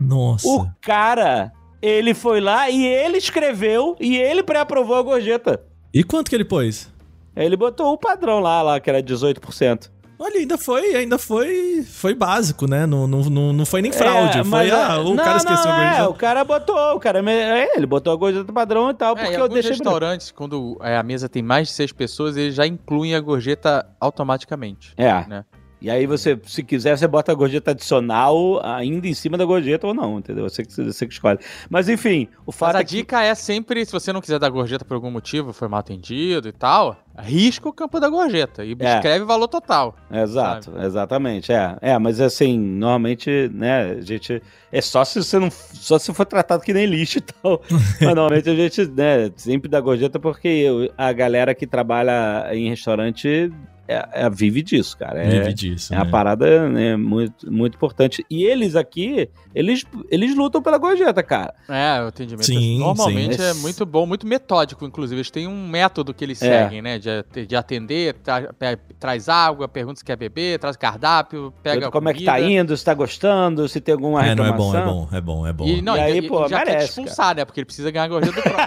Nossa. 0.00 0.48
O 0.48 0.66
cara, 0.80 1.52
ele 1.84 2.14
foi 2.14 2.40
lá 2.40 2.70
e 2.70 2.86
ele 2.86 3.18
escreveu 3.18 3.94
e 4.00 4.16
ele 4.16 4.42
pré-aprovou 4.42 4.96
a 4.96 5.02
gorjeta. 5.02 5.60
E 5.92 6.02
quanto 6.02 6.30
que 6.30 6.34
ele 6.34 6.44
pôs? 6.44 6.90
Ele 7.36 7.56
botou 7.56 7.92
o 7.92 7.98
padrão 7.98 8.40
lá, 8.40 8.62
lá 8.62 8.80
que 8.80 8.88
era 8.88 9.02
18%. 9.02 9.90
Olha, 10.18 10.38
ainda 10.38 10.56
foi, 10.56 10.94
ainda 10.94 11.18
foi, 11.18 11.82
foi 11.82 12.14
básico, 12.14 12.66
né? 12.66 12.86
Não, 12.86 13.06
não, 13.06 13.20
não, 13.24 13.52
não 13.52 13.66
foi 13.66 13.82
nem 13.82 13.92
fraude, 13.92 14.38
É, 14.38 14.44
foi, 14.44 14.70
ah, 14.70 14.94
é, 14.94 14.98
o 15.00 15.14
não, 15.14 15.16
cara 15.16 15.36
esqueceu 15.36 15.64
não, 15.64 15.72
a 15.72 15.82
é, 15.82 15.86
gorjeta. 15.88 16.08
o 16.08 16.14
cara 16.14 16.44
botou, 16.44 16.94
o 16.94 17.00
cara, 17.00 17.30
é, 17.30 17.76
ele 17.76 17.84
botou 17.84 18.12
a 18.12 18.16
gorjeta 18.16 18.50
padrão 18.52 18.90
e 18.90 18.94
tal, 18.94 19.18
É, 19.18 19.24
porque 19.24 19.36
eu 19.40 19.48
deixei... 19.48 19.72
restaurantes, 19.72 20.30
quando 20.30 20.78
é, 20.80 20.96
a 20.96 21.02
mesa 21.02 21.28
tem 21.28 21.42
mais 21.42 21.68
de 21.68 21.74
seis 21.74 21.92
pessoas, 21.92 22.36
eles 22.36 22.54
já 22.54 22.66
incluem 22.66 23.14
a 23.14 23.20
gorjeta 23.20 23.84
automaticamente. 24.00 24.94
É. 24.96 25.26
Né? 25.26 25.44
E 25.84 25.90
aí 25.90 26.06
você, 26.06 26.40
se 26.46 26.62
quiser, 26.62 26.96
você 26.96 27.06
bota 27.06 27.30
a 27.30 27.34
gorjeta 27.34 27.72
adicional 27.72 28.58
ainda 28.64 29.06
em 29.06 29.12
cima 29.12 29.36
da 29.36 29.44
gorjeta 29.44 29.86
ou 29.86 29.92
não, 29.92 30.18
entendeu? 30.18 30.48
Você 30.48 30.64
que, 30.64 30.72
você 30.72 31.06
que 31.06 31.12
escolhe. 31.12 31.38
Mas 31.68 31.90
enfim, 31.90 32.26
o 32.40 32.44
Mas 32.46 32.56
fato 32.56 32.76
a 32.76 32.80
é 32.80 32.84
que... 32.84 32.90
dica 32.96 33.22
é 33.22 33.34
sempre, 33.34 33.84
se 33.84 33.92
você 33.92 34.10
não 34.10 34.22
quiser 34.22 34.38
dar 34.38 34.48
gorjeta 34.48 34.82
por 34.82 34.94
algum 34.94 35.10
motivo, 35.10 35.52
foi 35.52 35.68
mal 35.68 35.80
atendido 35.80 36.48
e 36.48 36.52
tal, 36.52 36.96
risca 37.18 37.68
o 37.68 37.72
campo 37.72 38.00
da 38.00 38.08
gorjeta 38.08 38.64
e 38.64 38.74
É. 38.80 38.94
escreve 38.94 39.24
o 39.24 39.26
valor 39.26 39.46
total. 39.46 39.94
Exato, 40.10 40.72
exatamente, 40.80 41.52
é. 41.52 41.76
É, 41.82 41.98
mas 41.98 42.18
assim, 42.18 42.58
normalmente, 42.58 43.50
né, 43.52 43.90
a 43.98 44.00
gente... 44.00 44.42
É 44.72 44.80
só 44.80 45.04
se 45.04 45.22
você 45.22 45.38
não... 45.38 45.50
Só 45.50 45.98
se 45.98 46.14
for 46.14 46.24
tratado 46.24 46.62
que 46.62 46.72
nem 46.72 46.86
lixo 46.86 47.18
e 47.18 47.20
tal. 47.20 47.60
mas 48.00 48.14
normalmente 48.14 48.48
a 48.48 48.54
gente, 48.54 48.86
né, 48.86 49.30
sempre 49.36 49.68
dá 49.68 49.80
gorjeta 49.82 50.18
porque 50.18 50.48
eu- 50.48 50.90
a 50.96 51.12
galera 51.12 51.54
que 51.54 51.66
trabalha 51.66 52.48
em 52.54 52.70
restaurante 52.70 53.52
é, 53.86 54.08
é- 54.12 54.30
vive 54.30 54.62
disso, 54.62 54.96
cara. 54.96 55.22
É, 55.22 55.28
Vive 55.28 55.52
disso, 55.54 55.92
É 55.92 55.96
né? 55.96 56.02
uma 56.02 56.10
parada 56.10 56.68
né, 56.68 56.96
muito, 56.96 57.50
muito 57.52 57.74
importante. 57.76 58.24
E 58.30 58.44
eles 58.44 58.74
aqui, 58.76 59.28
eles, 59.54 59.84
eles 60.10 60.34
lutam 60.34 60.62
pela 60.62 60.78
gorjeta, 60.78 61.22
cara. 61.22 61.52
É, 61.68 62.02
o 62.02 62.06
atendimento 62.08 62.46
Sim, 62.46 62.78
normalmente 62.78 63.36
sim. 63.36 63.42
é 63.42 63.54
muito 63.54 63.84
bom, 63.84 64.06
muito 64.06 64.26
metódico, 64.26 64.84
inclusive. 64.84 65.16
Eles 65.20 65.30
têm 65.30 65.46
um 65.46 65.68
método 65.68 66.12
que 66.14 66.24
eles 66.24 66.40
É. 66.42 66.62
seguem, 66.64 66.80
né? 66.82 66.98
De, 66.98 67.46
de 67.46 67.56
atender, 67.56 68.14
tra- 68.14 68.52
pe- 68.58 68.78
traz 68.98 69.28
água, 69.28 69.68
pergunta 69.68 69.98
se 69.98 70.04
quer 70.04 70.16
beber, 70.16 70.58
traz 70.58 70.76
cardápio, 70.76 71.52
pega 71.62 71.90
como 71.90 72.08
é 72.08 72.14
que 72.14 72.24
tá 72.24 72.40
indo, 72.40 72.76
se 72.76 72.84
tá 72.84 72.94
gostando, 72.94 73.68
se 73.68 73.80
tem 73.80 73.92
alguma 73.94 74.24
É, 74.24 74.34
não 74.34 74.44
é 74.44 74.50
reclamação. 74.50 74.84
bom, 74.84 75.08
é 75.12 75.20
bom, 75.20 75.20
é 75.20 75.20
bom, 75.20 75.46
é 75.46 75.52
bom. 75.52 75.66
E, 75.66 75.82
não, 75.82 75.94
E 75.96 75.98
e, 75.98 76.02
aí, 76.02 76.18
e- 76.18 76.28
pô, 76.28 76.48
já 76.48 76.58
quer 76.60 76.66
merece, 76.66 76.86
te 76.86 76.88
expulsar, 76.90 77.36
né? 77.36 77.44
Porque 77.44 77.60
ele 77.60 77.66
precisa 77.66 77.90
ganhar 77.90 78.04
a 78.04 78.08
gorjeta 78.08 78.36
do 78.36 78.42
próprio. 78.42 78.66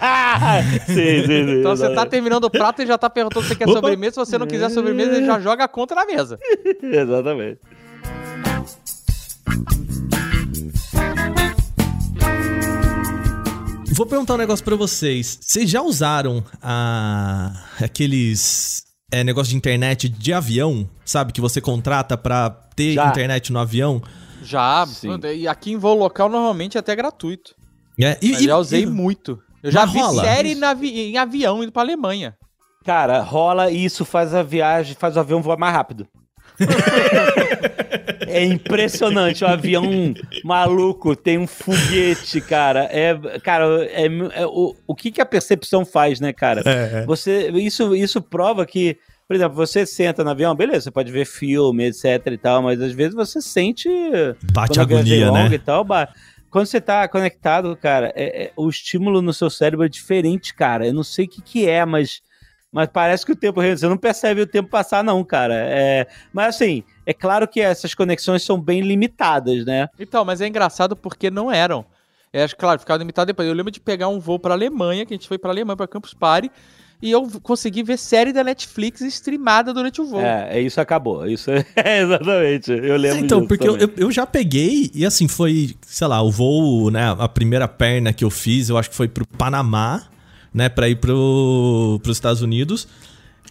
sim, 0.86 0.94
sim, 0.94 1.26
sim. 1.26 1.60
Então 1.60 1.76
você 1.76 1.94
tá 1.94 2.06
terminando 2.06 2.44
o 2.46 2.50
prato 2.50 2.82
e 2.82 2.86
já 2.86 2.98
tá 2.98 3.10
perguntando 3.10 3.44
se 3.44 3.50
você 3.50 3.56
quer 3.56 3.66
Opa. 3.66 3.74
sobremesa. 3.74 4.12
Se 4.14 4.20
você 4.32 4.38
não 4.38 4.48
quiser 4.48 4.70
sobremesa, 4.70 5.07
ele 5.16 5.26
já 5.26 5.40
joga 5.40 5.64
a 5.64 5.68
conta 5.68 5.96
na 5.96 6.06
mesa. 6.06 6.40
Exatamente. 6.82 7.60
Vou 13.94 14.06
perguntar 14.06 14.36
um 14.36 14.38
negócio 14.38 14.64
para 14.64 14.76
vocês. 14.76 15.40
Vocês 15.42 15.70
já 15.70 15.82
usaram 15.82 16.44
a... 16.62 17.52
aqueles 17.82 18.84
é, 19.12 19.24
negócio 19.24 19.50
de 19.52 19.58
internet 19.58 20.08
de 20.08 20.34
avião? 20.34 20.88
Sabe? 21.04 21.34
Que 21.34 21.42
você 21.42 21.60
contrata 21.60 22.16
pra 22.16 22.50
ter 22.76 22.94
Já. 22.94 23.08
internet 23.08 23.52
no 23.52 23.58
avião? 23.60 24.02
Já, 24.44 24.86
Sim. 24.86 25.10
e 25.36 25.48
aqui 25.48 25.72
em 25.72 25.78
voo 25.78 25.98
local 25.98 26.30
normalmente 26.30 26.78
é 26.78 26.80
até 26.80 26.96
gratuito. 26.96 27.56
É, 28.00 28.18
e, 28.22 28.34
Mas 28.34 28.42
e- 28.42 28.46
já 28.46 28.58
usei 28.58 28.84
e- 28.84 28.86
muito. 28.86 29.40
Eu 29.64 29.72
já 29.72 29.86
vi 29.86 30.00
rola? 30.00 30.24
série 30.24 30.54
na 30.54 30.76
vi- 30.76 30.94
em 31.10 31.18
avião 31.18 31.64
indo 31.64 31.72
pra 31.72 31.82
Alemanha. 31.82 32.36
Cara, 32.88 33.20
rola 33.20 33.70
e 33.70 33.84
isso 33.84 34.06
faz 34.06 34.34
a 34.34 34.42
viagem, 34.42 34.96
faz 34.98 35.18
o 35.18 35.20
avião 35.20 35.42
voar 35.42 35.58
mais 35.58 35.74
rápido. 35.76 36.08
é 38.28 38.46
impressionante, 38.46 39.44
o 39.44 39.48
avião 39.48 39.84
maluco 40.42 41.14
tem 41.14 41.38
um 41.38 41.46
foguete, 41.46 42.40
cara. 42.40 42.88
É, 42.90 43.14
cara, 43.44 43.66
é, 43.92 44.06
é- 44.06 44.46
o, 44.48 44.74
o 44.88 44.96
que, 44.96 45.12
que 45.12 45.20
a 45.20 45.26
percepção 45.26 45.86
faz, 45.86 46.22
né, 46.22 46.32
cara? 46.32 46.62
É, 46.66 47.00
é. 47.02 47.06
Você, 47.06 47.50
isso, 47.56 47.94
isso 47.94 48.22
prova 48.22 48.66
que, 48.66 48.98
por 49.28 49.36
exemplo, 49.36 49.58
você 49.58 49.86
senta 49.86 50.24
no 50.24 50.30
avião, 50.30 50.56
beleza, 50.56 50.84
você 50.86 50.92
pode 50.92 51.12
ver 51.12 51.26
filme, 51.26 51.88
etc 51.88 52.26
e 52.28 52.38
tal, 52.38 52.62
mas 52.62 52.82
às 52.82 52.94
vezes 52.94 53.14
você 53.16 53.42
sente 53.42 53.90
Bate 54.54 54.80
é 54.80 54.82
agonia, 54.82 55.28
longa 55.28 55.50
né? 55.50 55.56
e 55.56 55.60
tal, 55.60 55.84
ba- 55.84 56.08
quando 56.50 56.68
você 56.68 56.80
tá 56.80 57.06
conectado, 57.10 57.76
cara, 57.76 58.14
é- 58.16 58.46
é- 58.46 58.52
o 58.56 58.70
estímulo 58.70 59.22
no 59.22 59.34
seu 59.34 59.50
cérebro 59.50 59.86
é 59.86 59.90
diferente, 59.90 60.54
cara. 60.56 60.88
Eu 60.88 60.94
não 60.94 61.04
sei 61.04 61.26
o 61.26 61.28
que 61.30 61.42
que 61.42 61.68
é, 61.68 61.86
mas, 61.86 62.22
mas 62.72 62.90
parece 62.92 63.26
que 63.26 63.32
o 63.32 63.36
tempo... 63.36 63.62
Você 63.62 63.88
não 63.88 63.98
percebe 63.98 64.42
o 64.42 64.48
tempo 64.48 64.70
passar, 64.70 65.04
não, 65.04 65.24
cara. 65.24 65.56
É, 65.56 66.08
mas 66.34 66.56
assim, 66.56 66.84
é 67.06 67.14
claro 67.14 67.48
que 67.48 67.60
essas 67.62 67.94
conexões 67.94 68.44
são 68.44 68.60
bem 68.60 68.82
limitadas, 68.82 69.66
né? 69.66 69.88
Então, 70.00 70.24
mas 70.26 70.42
é 70.42 70.48
engraçado 70.48 70.96
porque 70.96 71.30
não 71.32 71.52
eram. 71.52 71.86
É, 72.32 72.44
acho 72.44 72.56
que, 72.56 72.60
claro, 72.60 72.80
ficava 72.80 73.00
limitado 73.00 73.28
depois. 73.28 73.48
Eu 73.48 73.54
lembro 73.56 73.72
de 73.72 73.80
pegar 73.80 74.10
um 74.10 74.20
voo 74.20 74.38
pra 74.38 74.54
Alemanha, 74.54 75.06
que 75.06 75.14
a 75.14 75.18
gente 75.18 75.28
foi 75.28 75.38
pra 75.38 75.50
Alemanha, 75.50 75.78
pra 75.78 75.88
Campus 75.88 76.14
Party, 76.14 76.52
e 77.02 77.12
eu 77.12 77.28
consegui 77.42 77.84
ver 77.84 77.98
série 77.98 78.34
da 78.34 78.44
Netflix 78.44 79.02
streamada 79.02 79.74
durante 79.74 80.02
o 80.02 80.06
voo. 80.06 80.20
É, 80.20 80.58
é 80.58 80.62
isso 80.62 80.82
acabou. 80.82 81.26
Isso 81.28 81.50
é 81.52 81.64
exatamente. 82.02 82.72
Eu 82.72 82.98
lembro 82.98 83.20
Então, 83.24 83.40
disso 83.40 83.48
porque 83.48 83.68
eu, 83.68 83.78
eu 83.96 84.12
já 84.12 84.26
peguei 84.26 84.92
e 84.94 85.06
assim, 85.06 85.28
foi, 85.28 85.76
sei 85.86 86.08
lá, 86.08 86.22
o 86.22 86.30
voo, 86.32 86.90
né, 86.92 87.16
a 87.18 87.30
primeira 87.30 87.68
perna 87.68 88.12
que 88.12 88.24
eu 88.26 88.30
fiz, 88.30 88.70
eu 88.70 88.78
acho 88.78 88.90
que 88.90 88.96
foi 88.96 89.08
pro 89.08 89.26
Panamá, 89.26 90.04
né, 90.58 90.68
pra 90.70 90.90
ir 90.90 90.96
pro, 90.96 92.00
pros 92.02 92.18
Estados 92.18 92.42
Unidos. 92.42 92.88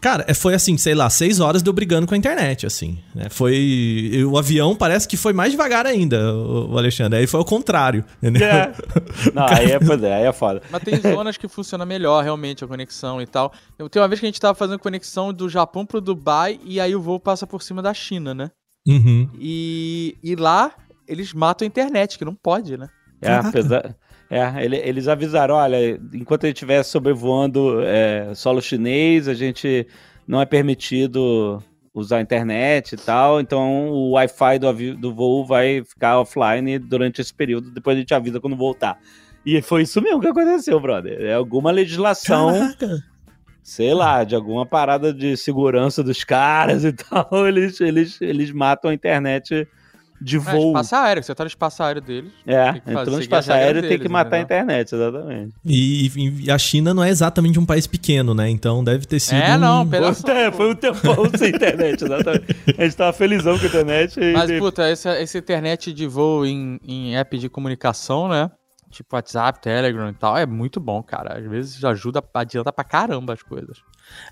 Cara, 0.01 0.25
é, 0.29 0.35
foi 0.35 0.55
assim, 0.55 0.77
sei 0.77 0.95
lá, 0.95 1.09
seis 1.09 1.41
horas 1.41 1.63
de 1.63 1.71
eu 1.71 1.73
brigando 1.73 2.07
com 2.07 2.15
a 2.15 2.19
internet, 2.19 2.67
assim, 2.67 2.99
né, 3.15 3.29
foi... 3.31 4.23
o 4.29 4.37
avião 4.37 4.77
parece 4.77 5.09
que 5.09 5.17
foi 5.17 5.33
mais 5.33 5.53
devagar 5.53 5.87
ainda, 5.87 6.35
o, 6.35 6.77
Alexandre, 6.77 7.21
aí 7.21 7.27
foi 7.27 7.41
o 7.41 7.45
contrário, 7.45 8.05
entendeu? 8.19 8.47
É. 8.47 8.75
Não, 9.33 9.47
aí 9.47 9.71
é, 9.71 9.79
pois 9.79 10.03
é, 10.03 10.17
aí 10.17 10.25
é 10.25 10.33
foda. 10.33 10.61
Mas 10.71 10.83
tem 10.83 11.01
zonas 11.01 11.39
que 11.39 11.49
funciona 11.49 11.87
melhor, 11.87 12.23
realmente, 12.23 12.63
a 12.63 12.67
conexão 12.67 13.23
e 13.23 13.27
tal. 13.27 13.53
Eu, 13.79 13.89
tem 13.89 14.03
uma 14.03 14.09
vez 14.09 14.21
que 14.21 14.27
a 14.27 14.29
gente 14.29 14.41
tava 14.41 14.55
fazendo 14.55 14.79
conexão 14.79 15.33
do 15.33 15.49
Japão 15.49 15.87
pro 15.87 16.01
Dubai, 16.01 16.61
e 16.65 16.79
aí 16.79 16.95
o 16.95 17.01
voo 17.01 17.19
passa 17.19 17.47
por 17.47 17.63
cima 17.63 17.81
da 17.81 17.95
China, 17.95 18.35
né? 18.35 18.51
Uhum. 18.87 19.31
E, 19.39 20.17
e 20.23 20.37
lá 20.37 20.73
eles 21.09 21.33
matam 21.33 21.65
a 21.65 21.69
internet, 21.69 22.19
que 22.19 22.25
não 22.25 22.35
pode, 22.35 22.77
né? 22.77 22.89
É, 23.23 23.35
apesar. 23.35 23.97
É, 24.29 24.65
ele- 24.65 24.77
eles 24.85 25.07
avisaram, 25.09 25.55
olha, 25.55 26.01
enquanto 26.13 26.45
a 26.45 26.47
gente 26.49 26.57
estiver 26.57 26.83
sobrevoando 26.83 27.81
é, 27.83 28.33
solo 28.35 28.61
chinês, 28.61 29.29
a 29.29 29.35
gente 29.35 29.87
não 30.27 30.41
é 30.41 30.45
permitido 30.47 31.63
usar 31.95 32.19
a 32.19 32.21
internet 32.21 32.93
e 32.93 32.97
tal, 32.97 33.41
então 33.41 33.89
o 33.89 34.11
Wi-Fi 34.11 34.59
do, 34.59 34.97
do 34.97 35.15
voo 35.15 35.47
vai 35.47 35.83
ficar 35.85 36.19
offline 36.21 36.79
durante 36.79 37.21
esse 37.21 37.33
período, 37.33 37.71
depois 37.71 37.97
a 37.97 38.01
gente 38.01 38.13
avisa 38.13 38.41
quando 38.41 38.57
voltar. 38.57 38.99
E 39.47 39.63
foi 39.63 39.83
isso 39.83 40.03
mesmo 40.03 40.21
que 40.21 40.27
aconteceu, 40.27 40.79
brother. 40.81 41.21
É 41.21 41.33
alguma 41.35 41.71
legislação, 41.71 42.53
Caraca. 42.53 42.99
sei 43.63 43.95
lá, 43.95 44.25
de 44.25 44.35
alguma 44.35 44.67
parada 44.67 45.15
de 45.15 45.37
segurança 45.37 46.03
dos 46.03 46.25
caras 46.25 46.85
e 46.85 46.93
tal, 46.93 47.47
eles, 47.47 47.81
eles, 47.81 48.21
eles 48.21 48.51
matam 48.51 48.91
a 48.91 48.95
internet 48.95 49.67
de 50.21 50.37
É, 50.37 50.41
voo. 50.41 50.69
espaço 50.69 50.95
aéreo, 50.97 51.23
você 51.23 51.35
tá 51.35 51.45
no 51.45 51.49
espaço 51.49 51.83
aéreo 51.83 52.01
deles. 52.03 52.31
É, 52.47 52.73
Tem 52.73 52.81
que 52.81 52.81
fazer- 52.87 53.01
entrou 53.01 53.17
no 53.17 53.23
espaço 53.23 53.53
aéreo 53.53 53.83
tem 53.83 53.99
que 53.99 54.09
matar 54.09 54.39
entendeu? 54.41 54.57
a 54.59 54.63
internet, 54.63 54.95
exatamente. 54.95 55.55
E, 55.65 56.45
e 56.47 56.51
a 56.51 56.59
China 56.59 56.95
não 56.95 57.05
é 57.05 57.11
exatamente 57.11 57.59
um 57.59 57.67
país 57.67 57.87
pequeno, 57.87 58.35
né, 58.35 58.49
então 58.49 58.83
deve 58.83 59.07
ter 59.07 59.21
sido 59.21 59.37
É, 59.37 59.57
não, 59.59 59.83
um... 59.83 59.89
pera- 59.89 60.13
Foi, 60.15 60.31
é, 60.33 60.51
foi 60.53 60.71
um 60.71 60.75
tempão 60.75 61.17
sem 61.37 61.51
internet, 61.51 62.05
exatamente. 62.05 62.45
A 62.79 62.83
gente 62.85 62.97
tava 62.97 63.13
felizão 63.13 63.59
com 63.59 63.65
a 63.65 63.69
internet. 63.69 64.19
E, 64.21 64.33
Mas, 64.33 64.51
puta, 64.59 64.83
essa, 64.89 65.11
essa 65.11 65.39
internet 65.39 65.93
de 65.93 66.07
voo 66.07 66.47
em, 66.47 66.79
em 66.87 67.17
app 67.17 67.37
de 67.39 67.49
comunicação, 67.49 68.29
né? 68.29 68.51
Tipo 68.91 69.17
WhatsApp, 69.17 69.61
Telegram 69.61 70.09
e 70.09 70.15
tal, 70.15 70.39
é 70.39 70.47
muito 70.47 70.79
bom, 70.81 71.03
cara. 71.03 71.39
Às 71.39 71.45
vezes 71.51 71.85
ajuda, 71.85 72.23
adianta 72.33 72.73
pra 72.73 72.85
caramba 72.85 73.33
as 73.35 73.43
coisas. 73.43 73.79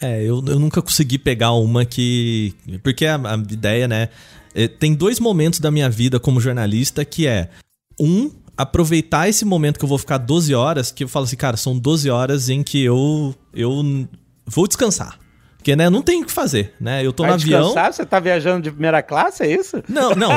É, 0.01 0.23
eu, 0.23 0.43
eu 0.47 0.59
nunca 0.59 0.81
consegui 0.81 1.19
pegar 1.19 1.53
uma 1.53 1.85
que. 1.85 2.55
Porque 2.83 3.05
a, 3.05 3.17
a 3.17 3.35
ideia, 3.35 3.87
né? 3.89 4.09
É, 4.55 4.69
tem 4.69 4.95
dois 4.95 5.19
momentos 5.19 5.59
da 5.59 5.71
minha 5.71 5.91
vida 5.91 6.21
como 6.21 6.41
jornalista 6.41 7.05
que 7.05 7.27
é. 7.27 7.51
Um, 7.99 8.31
aproveitar 8.57 9.29
esse 9.29 9.45
momento 9.45 9.79
que 9.79 9.85
eu 9.85 9.89
vou 9.89 9.99
ficar 9.99 10.19
12 10.19 10.55
horas, 10.55 10.91
que 10.91 11.05
eu 11.05 11.09
falo 11.09 11.25
assim, 11.25 11.37
cara, 11.37 11.57
são 11.57 11.77
12 11.79 12.09
horas 12.09 12.49
em 12.49 12.63
que 12.63 12.83
eu, 12.83 13.35
eu 13.53 14.07
vou 14.47 14.67
descansar. 14.67 15.19
Porque, 15.65 15.75
né, 15.75 15.89
não 15.89 16.03
tem 16.03 16.23
o 16.23 16.27
que 16.27 16.31
fazer, 16.31 16.75
né? 16.79 17.03
Eu 17.03 17.11
tô 17.11 17.23
vai 17.23 17.31
no 17.31 17.37
avião. 17.37 17.63
descansar? 17.69 17.91
Você 17.91 18.05
tá 18.05 18.21
viajando 18.21 18.61
de 18.61 18.71
primeira 18.71 19.03
classe, 19.03 19.43
é 19.45 19.51
isso? 19.51 19.83
Não, 19.89 20.11
não. 20.15 20.29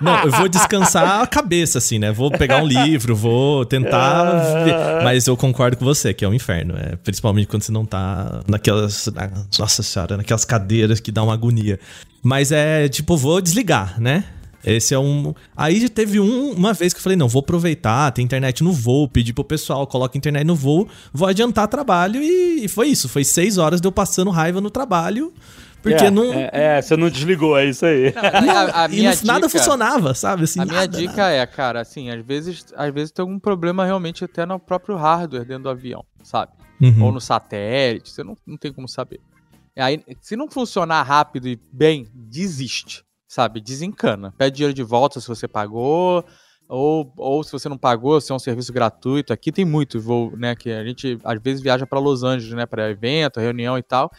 Não, 0.00 0.24
eu 0.24 0.30
vou 0.30 0.48
descansar 0.48 1.20
a 1.20 1.26
cabeça, 1.26 1.76
assim, 1.76 1.98
né? 1.98 2.10
Vou 2.10 2.30
pegar 2.30 2.62
um 2.62 2.66
livro, 2.66 3.14
vou 3.14 3.66
tentar. 3.66 4.64
ver. 4.64 5.04
Mas 5.04 5.26
eu 5.26 5.36
concordo 5.36 5.76
com 5.76 5.84
você, 5.84 6.14
que 6.14 6.24
é 6.24 6.28
um 6.28 6.32
inferno. 6.32 6.74
É, 6.74 6.96
principalmente 6.96 7.46
quando 7.48 7.64
você 7.64 7.70
não 7.72 7.84
tá 7.84 8.40
naquelas. 8.48 9.06
na- 9.14 9.30
Nossa 9.58 9.82
senhora, 9.82 10.16
naquelas 10.16 10.46
cadeiras 10.46 11.00
que 11.00 11.12
dá 11.12 11.22
uma 11.22 11.34
agonia. 11.34 11.78
Mas 12.22 12.50
é 12.50 12.88
tipo, 12.88 13.14
vou 13.14 13.42
desligar, 13.42 14.00
né? 14.00 14.24
Esse 14.64 14.94
é 14.94 14.98
um. 14.98 15.34
Aí 15.56 15.88
teve 15.88 16.18
um, 16.18 16.52
uma 16.52 16.72
vez 16.72 16.92
que 16.92 16.98
eu 16.98 17.02
falei: 17.02 17.16
não, 17.16 17.28
vou 17.28 17.40
aproveitar, 17.40 18.10
tem 18.12 18.24
internet 18.24 18.62
no 18.64 18.72
voo, 18.72 19.08
pedi 19.08 19.32
pro 19.32 19.44
pessoal, 19.44 19.86
coloca 19.86 20.18
internet 20.18 20.44
no 20.44 20.54
voo, 20.56 20.88
vou 21.12 21.28
adiantar 21.28 21.68
trabalho 21.68 22.22
e, 22.22 22.64
e 22.64 22.68
foi 22.68 22.88
isso. 22.88 23.08
Foi 23.08 23.22
seis 23.24 23.58
horas 23.58 23.80
de 23.80 23.86
eu 23.86 23.92
passando 23.92 24.30
raiva 24.30 24.60
no 24.60 24.70
trabalho, 24.70 25.32
porque 25.82 26.04
é, 26.06 26.10
não. 26.10 26.32
É, 26.32 26.50
é, 26.52 26.82
você 26.82 26.96
não 26.96 27.08
desligou, 27.08 27.56
é 27.56 27.66
isso 27.66 27.86
aí. 27.86 28.12
A, 28.16 28.84
a 28.84 28.86
e 28.90 28.96
minha 28.96 29.10
no- 29.14 29.16
nada 29.24 29.46
dica- 29.46 29.58
funcionava, 29.58 30.14
sabe? 30.14 30.44
Assim, 30.44 30.60
A 30.60 30.64
minha 30.64 30.80
nada, 30.80 30.98
dica 30.98 31.28
é, 31.28 31.46
cara, 31.46 31.80
assim, 31.82 32.10
às 32.10 32.24
vezes, 32.24 32.66
às 32.76 32.92
vezes 32.92 33.12
tem 33.12 33.22
algum 33.22 33.38
problema 33.38 33.84
realmente 33.84 34.24
até 34.24 34.44
no 34.44 34.58
próprio 34.58 34.96
hardware 34.96 35.44
dentro 35.44 35.64
do 35.64 35.68
avião, 35.70 36.04
sabe? 36.24 36.52
Uhum. 36.80 37.04
Ou 37.04 37.12
no 37.12 37.20
satélite, 37.20 38.10
você 38.10 38.24
não, 38.24 38.36
não 38.46 38.56
tem 38.56 38.72
como 38.72 38.88
saber. 38.88 39.20
Aí, 39.78 40.02
se 40.22 40.34
não 40.36 40.50
funcionar 40.50 41.02
rápido 41.02 41.46
e 41.48 41.58
bem, 41.72 42.06
desiste, 42.14 43.04
sabe? 43.26 43.60
Desencana. 43.60 44.32
Pede 44.36 44.56
dinheiro 44.56 44.74
de 44.74 44.82
volta 44.82 45.20
se 45.20 45.28
você 45.28 45.48
pagou, 45.48 46.24
ou, 46.68 47.12
ou 47.16 47.44
se 47.44 47.52
você 47.52 47.68
não 47.68 47.78
pagou, 47.78 48.20
se 48.20 48.32
é 48.32 48.34
um 48.34 48.38
serviço 48.38 48.72
gratuito. 48.72 49.32
Aqui 49.32 49.52
tem 49.52 49.64
muito 49.64 50.00
voo, 50.00 50.36
né? 50.36 50.54
Que 50.54 50.70
a 50.70 50.84
gente 50.84 51.18
às 51.24 51.40
vezes 51.40 51.62
viaja 51.62 51.86
para 51.86 51.98
Los 51.98 52.22
Angeles, 52.22 52.54
né? 52.54 52.66
Para 52.66 52.90
evento, 52.90 53.40
reunião 53.40 53.78
e 53.78 53.82
tal. 53.82 54.10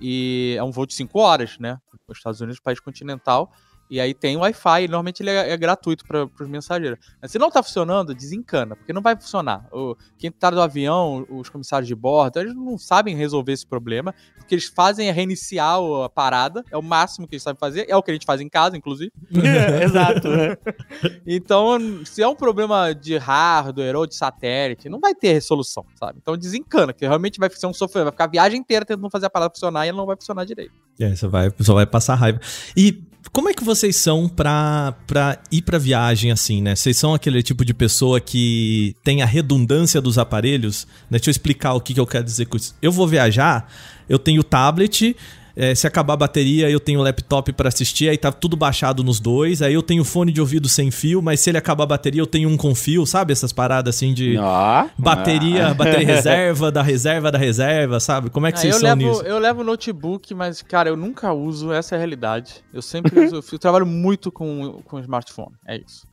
E 0.00 0.54
é 0.58 0.62
um 0.62 0.70
voo 0.70 0.86
de 0.86 0.94
5 0.94 1.18
horas, 1.18 1.58
né? 1.58 1.78
Os 2.08 2.18
Estados 2.18 2.40
Unidos, 2.40 2.60
país 2.60 2.80
continental. 2.80 3.52
E 3.90 4.00
aí 4.00 4.14
tem 4.14 4.36
Wi-Fi, 4.36 4.88
normalmente 4.88 5.22
ele 5.22 5.30
é, 5.30 5.50
é 5.50 5.56
gratuito 5.56 6.04
para 6.06 6.24
os 6.24 6.48
mensageiros. 6.48 6.98
Mas 7.20 7.30
se 7.30 7.38
não 7.38 7.50
tá 7.50 7.62
funcionando, 7.62 8.14
desencana, 8.14 8.74
porque 8.74 8.92
não 8.92 9.02
vai 9.02 9.14
funcionar. 9.14 9.66
O, 9.70 9.94
quem 10.18 10.30
tá 10.30 10.50
no 10.50 10.60
avião, 10.60 11.26
os 11.28 11.48
comissários 11.48 11.86
de 11.86 11.94
bordo, 11.94 12.40
eles 12.40 12.54
não 12.54 12.78
sabem 12.78 13.14
resolver 13.14 13.52
esse 13.52 13.66
problema. 13.66 14.14
O 14.40 14.46
que 14.46 14.54
eles 14.54 14.66
fazem 14.66 15.08
é 15.08 15.12
reiniciar 15.12 15.78
a 16.04 16.08
parada, 16.08 16.64
é 16.70 16.76
o 16.76 16.82
máximo 16.82 17.28
que 17.28 17.34
eles 17.34 17.42
sabem 17.42 17.58
fazer, 17.58 17.86
é 17.88 17.96
o 17.96 18.02
que 18.02 18.10
a 18.10 18.14
gente 18.14 18.24
faz 18.24 18.40
em 18.40 18.48
casa, 18.48 18.76
inclusive. 18.76 19.12
É, 19.34 19.84
Exato, 19.84 20.28
né? 20.28 20.56
Então, 21.26 21.78
se 22.04 22.22
é 22.22 22.28
um 22.28 22.34
problema 22.34 22.94
de 22.94 23.16
hardware 23.16 23.96
ou 23.96 24.06
de 24.06 24.14
satélite, 24.14 24.88
não 24.88 25.00
vai 25.00 25.14
ter 25.14 25.32
resolução, 25.32 25.84
sabe? 25.98 26.18
Então 26.20 26.36
desencana, 26.36 26.92
que 26.92 27.06
realmente 27.06 27.38
vai 27.38 27.50
ser 27.50 27.66
um 27.66 27.72
sofrimento, 27.72 28.04
vai 28.04 28.12
ficar 28.12 28.24
a 28.24 28.28
viagem 28.28 28.58
inteira 28.58 28.84
tentando 28.84 29.10
fazer 29.10 29.26
a 29.26 29.30
parada 29.30 29.52
funcionar 29.54 29.86
e 29.86 29.88
ela 29.88 29.98
não 29.98 30.06
vai 30.06 30.16
funcionar 30.16 30.44
direito. 30.44 30.72
É, 30.98 31.14
você 31.14 31.26
vai, 31.26 31.52
só 31.60 31.74
vai 31.74 31.86
passar 31.86 32.14
raiva. 32.14 32.40
E 32.76 33.02
como 33.30 33.48
é 33.48 33.54
que 33.54 33.62
vocês 33.62 33.96
são 33.96 34.28
pra, 34.28 34.94
pra 35.06 35.38
ir 35.50 35.62
pra 35.62 35.78
viagem 35.78 36.30
assim, 36.32 36.60
né? 36.60 36.74
Vocês 36.74 36.96
são 36.96 37.14
aquele 37.14 37.42
tipo 37.42 37.64
de 37.64 37.72
pessoa 37.72 38.20
que 38.20 38.96
tem 39.04 39.22
a 39.22 39.26
redundância 39.26 40.00
dos 40.00 40.18
aparelhos? 40.18 40.86
Né? 41.10 41.18
Deixa 41.18 41.30
eu 41.30 41.32
explicar 41.32 41.74
o 41.74 41.80
que, 41.80 41.94
que 41.94 42.00
eu 42.00 42.06
quero 42.06 42.24
dizer 42.24 42.46
com 42.46 42.56
isso. 42.56 42.74
Eu 42.82 42.90
vou 42.90 43.06
viajar, 43.06 43.70
eu 44.08 44.18
tenho 44.18 44.42
tablet, 44.42 45.16
é, 45.54 45.74
se 45.74 45.86
acabar 45.86 46.14
a 46.14 46.16
bateria, 46.16 46.70
eu 46.70 46.80
tenho 46.80 47.00
o 47.00 47.02
laptop 47.02 47.52
para 47.52 47.68
assistir, 47.68 48.08
aí 48.08 48.16
tá 48.16 48.32
tudo 48.32 48.56
baixado 48.56 49.04
nos 49.04 49.20
dois. 49.20 49.60
Aí 49.62 49.74
eu 49.74 49.82
tenho 49.82 50.04
fone 50.04 50.32
de 50.32 50.40
ouvido 50.40 50.68
sem 50.68 50.90
fio, 50.90 51.20
mas 51.20 51.40
se 51.40 51.50
ele 51.50 51.58
acabar 51.58 51.84
a 51.84 51.86
bateria, 51.86 52.20
eu 52.22 52.26
tenho 52.26 52.48
um 52.48 52.56
com 52.56 52.74
fio, 52.74 53.04
sabe? 53.04 53.32
Essas 53.32 53.52
paradas 53.52 53.94
assim 53.96 54.14
de 54.14 54.36
Ah, 54.38 54.88
bateria, 54.98 55.68
ah. 55.68 55.74
bateria 55.74 56.06
reserva, 56.16 56.70
da 56.72 56.82
reserva 56.82 57.30
da 57.30 57.38
reserva, 57.38 58.00
sabe? 58.00 58.30
Como 58.30 58.46
é 58.46 58.52
que 58.52 58.58
Ah, 58.58 58.60
vocês 58.62 58.74
eu, 58.74 58.80
são 58.80 58.88
levo, 58.88 59.08
nisso? 59.10 59.22
eu 59.22 59.38
levo 59.38 59.64
notebook, 59.64 60.34
mas, 60.34 60.62
cara, 60.62 60.88
eu 60.88 60.96
nunca 60.96 61.32
uso, 61.32 61.72
essa 61.72 61.94
é 61.94 61.96
a 61.96 61.98
realidade. 61.98 62.54
Eu 62.72 62.80
sempre 62.82 63.20
uso, 63.26 63.42
eu 63.52 63.58
trabalho 63.58 63.86
muito 63.86 64.32
com, 64.32 64.80
com 64.84 64.98
smartphone, 65.00 65.54
é 65.66 65.76
isso. 65.76 66.06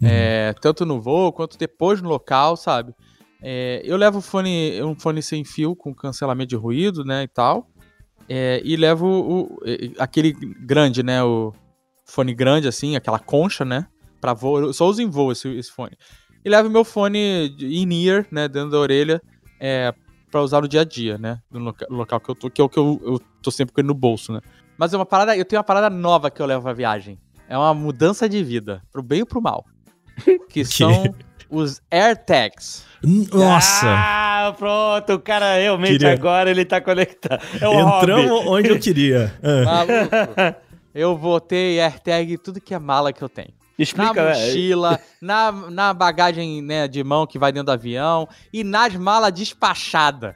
Uhum. 0.00 0.08
É, 0.10 0.54
tanto 0.60 0.84
no 0.84 1.00
voo 1.00 1.32
quanto 1.32 1.56
depois 1.56 2.02
no 2.02 2.08
local, 2.08 2.56
sabe? 2.56 2.92
É, 3.42 3.82
eu 3.84 3.96
levo 3.96 4.20
fone, 4.20 4.82
um 4.82 4.94
fone 4.94 5.22
sem 5.22 5.44
fio 5.44 5.76
com 5.76 5.94
cancelamento 5.94 6.48
de 6.48 6.56
ruído, 6.56 7.04
né, 7.04 7.24
e 7.24 7.28
tal. 7.28 7.68
É, 8.28 8.60
e 8.64 8.76
levo 8.76 9.06
o, 9.06 9.60
aquele 9.98 10.32
grande, 10.32 11.02
né, 11.02 11.22
o 11.22 11.52
fone 12.06 12.34
grande, 12.34 12.68
assim, 12.68 12.96
aquela 12.96 13.18
concha, 13.18 13.64
né, 13.64 13.86
pra 14.20 14.32
voo. 14.34 14.60
Eu 14.60 14.72
só 14.72 14.86
uso 14.88 15.02
em 15.02 15.08
voo 15.08 15.30
esse, 15.32 15.48
esse 15.56 15.70
fone. 15.70 15.96
E 16.44 16.48
levo 16.48 16.68
meu 16.70 16.84
fone 16.84 17.54
in-ear, 17.58 18.26
né, 18.30 18.48
dentro 18.48 18.70
da 18.70 18.78
orelha, 18.78 19.20
é, 19.60 19.92
pra 20.30 20.42
usar 20.42 20.60
no 20.60 20.68
dia 20.68 20.80
a 20.80 20.84
dia, 20.84 21.16
né, 21.18 21.38
no 21.50 21.60
loca- 21.60 21.86
local 21.90 22.20
que 22.20 22.30
eu 22.30 22.34
tô, 22.34 22.50
que 22.50 22.60
é 22.60 22.64
o 22.64 22.68
que 22.68 22.78
eu, 22.78 23.00
eu 23.04 23.20
tô 23.42 23.50
sempre 23.50 23.74
com 23.74 23.80
ele 23.80 23.88
no 23.88 23.94
bolso, 23.94 24.32
né. 24.32 24.40
Mas 24.76 24.92
é 24.92 24.96
uma 24.96 25.06
parada, 25.06 25.36
eu 25.36 25.44
tenho 25.44 25.58
uma 25.60 25.64
parada 25.64 25.88
nova 25.88 26.30
que 26.30 26.40
eu 26.42 26.46
levo 26.46 26.62
pra 26.62 26.72
viagem. 26.72 27.18
É 27.48 27.56
uma 27.56 27.72
mudança 27.74 28.28
de 28.28 28.42
vida, 28.42 28.82
pro 28.90 29.02
bem 29.02 29.20
e 29.20 29.24
pro 29.24 29.40
mal. 29.40 29.64
Que 30.48 30.64
são 30.64 31.14
os 31.54 31.80
AirTags. 31.90 32.84
Nossa! 33.32 33.86
Ah, 33.86 34.54
pronto, 34.58 35.14
o 35.14 35.18
cara 35.20 35.56
realmente 35.56 35.92
Queria- 35.98 36.12
agora 36.12 36.50
ele 36.50 36.64
tá 36.64 36.80
conectado. 36.80 37.42
É 37.60 37.68
o 37.68 37.72
Entramos 37.80 38.30
hobby. 38.30 38.48
onde 38.48 38.68
eu 38.70 38.78
queria. 38.78 39.32
Ah. 39.42 39.64
Maluco. 39.64 40.60
Eu 40.94 41.16
botei 41.18 41.80
AirTag 41.80 42.34
em 42.34 42.38
tudo 42.38 42.60
que 42.60 42.72
é 42.72 42.78
mala 42.78 43.12
que 43.12 43.22
eu 43.22 43.28
tenho. 43.28 43.48
Na 43.76 43.82
Explica, 43.82 44.20
é, 44.20 44.28
mochila, 44.46 45.00
na, 45.20 45.50
na 45.50 45.92
bagagem 45.92 46.62
né, 46.62 46.86
de 46.86 47.02
mão 47.02 47.26
que 47.26 47.38
vai 47.38 47.50
dentro 47.50 47.66
do 47.66 47.72
avião 47.72 48.28
e 48.52 48.62
nas 48.62 48.94
malas 48.94 49.32
despachadas. 49.32 50.34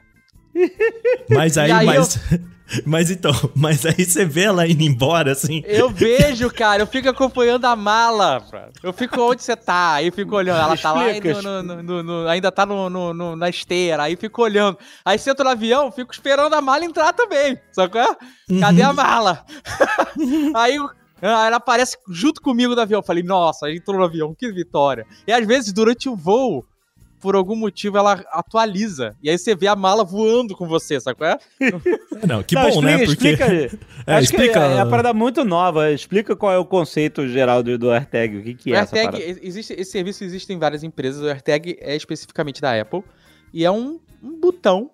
Mas 1.29 1.57
aí, 1.57 1.71
aí 1.71 1.85
mas. 1.85 2.19
Mas 2.85 3.09
então, 3.09 3.31
mas 3.55 3.83
aí 3.83 4.05
você 4.05 4.23
vê 4.23 4.43
ela 4.43 4.67
indo 4.67 4.83
embora, 4.83 5.31
assim. 5.31 5.63
Eu 5.65 5.89
vejo, 5.89 6.51
cara, 6.51 6.83
eu 6.83 6.85
fico 6.85 7.09
acompanhando 7.09 7.65
a 7.65 7.75
mala. 7.75 8.45
Eu 8.83 8.93
fico 8.93 9.19
onde 9.19 9.41
você 9.41 9.55
tá, 9.55 9.93
aí 9.93 10.05
eu 10.05 10.13
fico 10.13 10.35
olhando. 10.35 10.59
Ela 10.61 10.77
tá 10.77 10.91
lá 10.91 11.01
no- 11.41 11.63
no- 11.63 11.81
no- 11.81 12.03
no- 12.03 12.27
ainda 12.27 12.51
tá 12.51 12.67
no, 12.67 12.87
no- 12.87 13.11
no- 13.11 13.35
na 13.35 13.49
esteira, 13.49 14.03
aí 14.03 14.13
eu 14.13 14.19
fico 14.19 14.43
olhando. 14.43 14.77
Aí 15.03 15.17
sento 15.17 15.43
no 15.43 15.49
avião, 15.49 15.91
fico 15.91 16.13
esperando 16.13 16.53
a 16.53 16.61
mala 16.61 16.85
entrar 16.85 17.11
também. 17.11 17.57
Sacou? 17.71 18.15
Cadê 18.59 18.83
a 18.83 18.93
mala? 18.93 19.43
aí 20.55 20.75
eu- 20.75 20.89
ah, 21.23 21.47
ela 21.47 21.55
aparece 21.57 21.97
junto 22.07 22.39
comigo 22.39 22.75
no 22.75 22.81
avião. 22.81 22.99
Eu 22.99 23.03
falei, 23.03 23.23
nossa, 23.23 23.65
a 23.65 23.69
gente 23.69 23.79
entrou 23.81 23.97
no 23.97 24.03
avião, 24.05 24.35
que 24.37 24.47
vitória. 24.51 25.07
E 25.25 25.33
às 25.33 25.43
vezes, 25.47 25.73
durante 25.73 26.07
o 26.07 26.15
voo, 26.15 26.63
por 27.19 27.35
algum 27.35 27.55
motivo, 27.55 27.97
ela 27.97 28.13
atualiza. 28.31 29.15
E 29.21 29.29
aí 29.29 29.37
você 29.37 29.55
vê 29.55 29.67
a 29.67 29.75
mala 29.75 30.03
voando 30.03 30.55
com 30.55 30.67
você, 30.67 30.99
sacou? 30.99 31.27
Não, 32.27 32.41
que 32.43 32.55
Não, 32.55 32.63
bom, 32.63 32.69
explica, 32.69 32.81
né? 32.81 33.05
Porque. 33.05 33.27
Explica, 33.29 33.79
É, 34.07 34.13
Acho 34.15 34.23
explica- 34.23 34.53
que 34.53 34.59
é, 34.59 34.71
é 34.77 34.83
uma 34.83 34.89
parada 34.89 35.13
muito 35.13 35.43
nova. 35.43 35.91
Explica 35.91 36.35
qual 36.35 36.51
é 36.51 36.57
o 36.57 36.65
conceito 36.65 37.27
geral 37.27 37.61
do, 37.61 37.77
do 37.77 37.91
AirTag. 37.91 38.37
O 38.37 38.43
que, 38.43 38.53
que 38.55 38.71
o 38.71 38.75
é 38.75 38.79
essa 38.79 38.95
AirTag, 38.95 39.21
parada? 39.23 39.39
existe, 39.45 39.73
esse 39.73 39.91
serviço 39.91 40.23
existe 40.23 40.51
em 40.51 40.57
várias 40.57 40.83
empresas. 40.83 41.21
O 41.21 41.27
AirTag 41.27 41.77
é 41.81 41.95
especificamente 41.95 42.61
da 42.61 42.79
Apple. 42.79 43.03
E 43.53 43.65
é 43.65 43.71
um, 43.71 43.99
um 44.23 44.39
botão. 44.39 44.89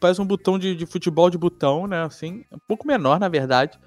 parece 0.00 0.20
um 0.20 0.26
botão 0.26 0.58
de, 0.58 0.74
de 0.74 0.84
futebol 0.86 1.30
de 1.30 1.38
botão, 1.38 1.86
né? 1.86 2.02
Assim, 2.02 2.44
um 2.52 2.58
pouco 2.68 2.86
menor, 2.86 3.18
na 3.20 3.28
verdade. 3.28 3.78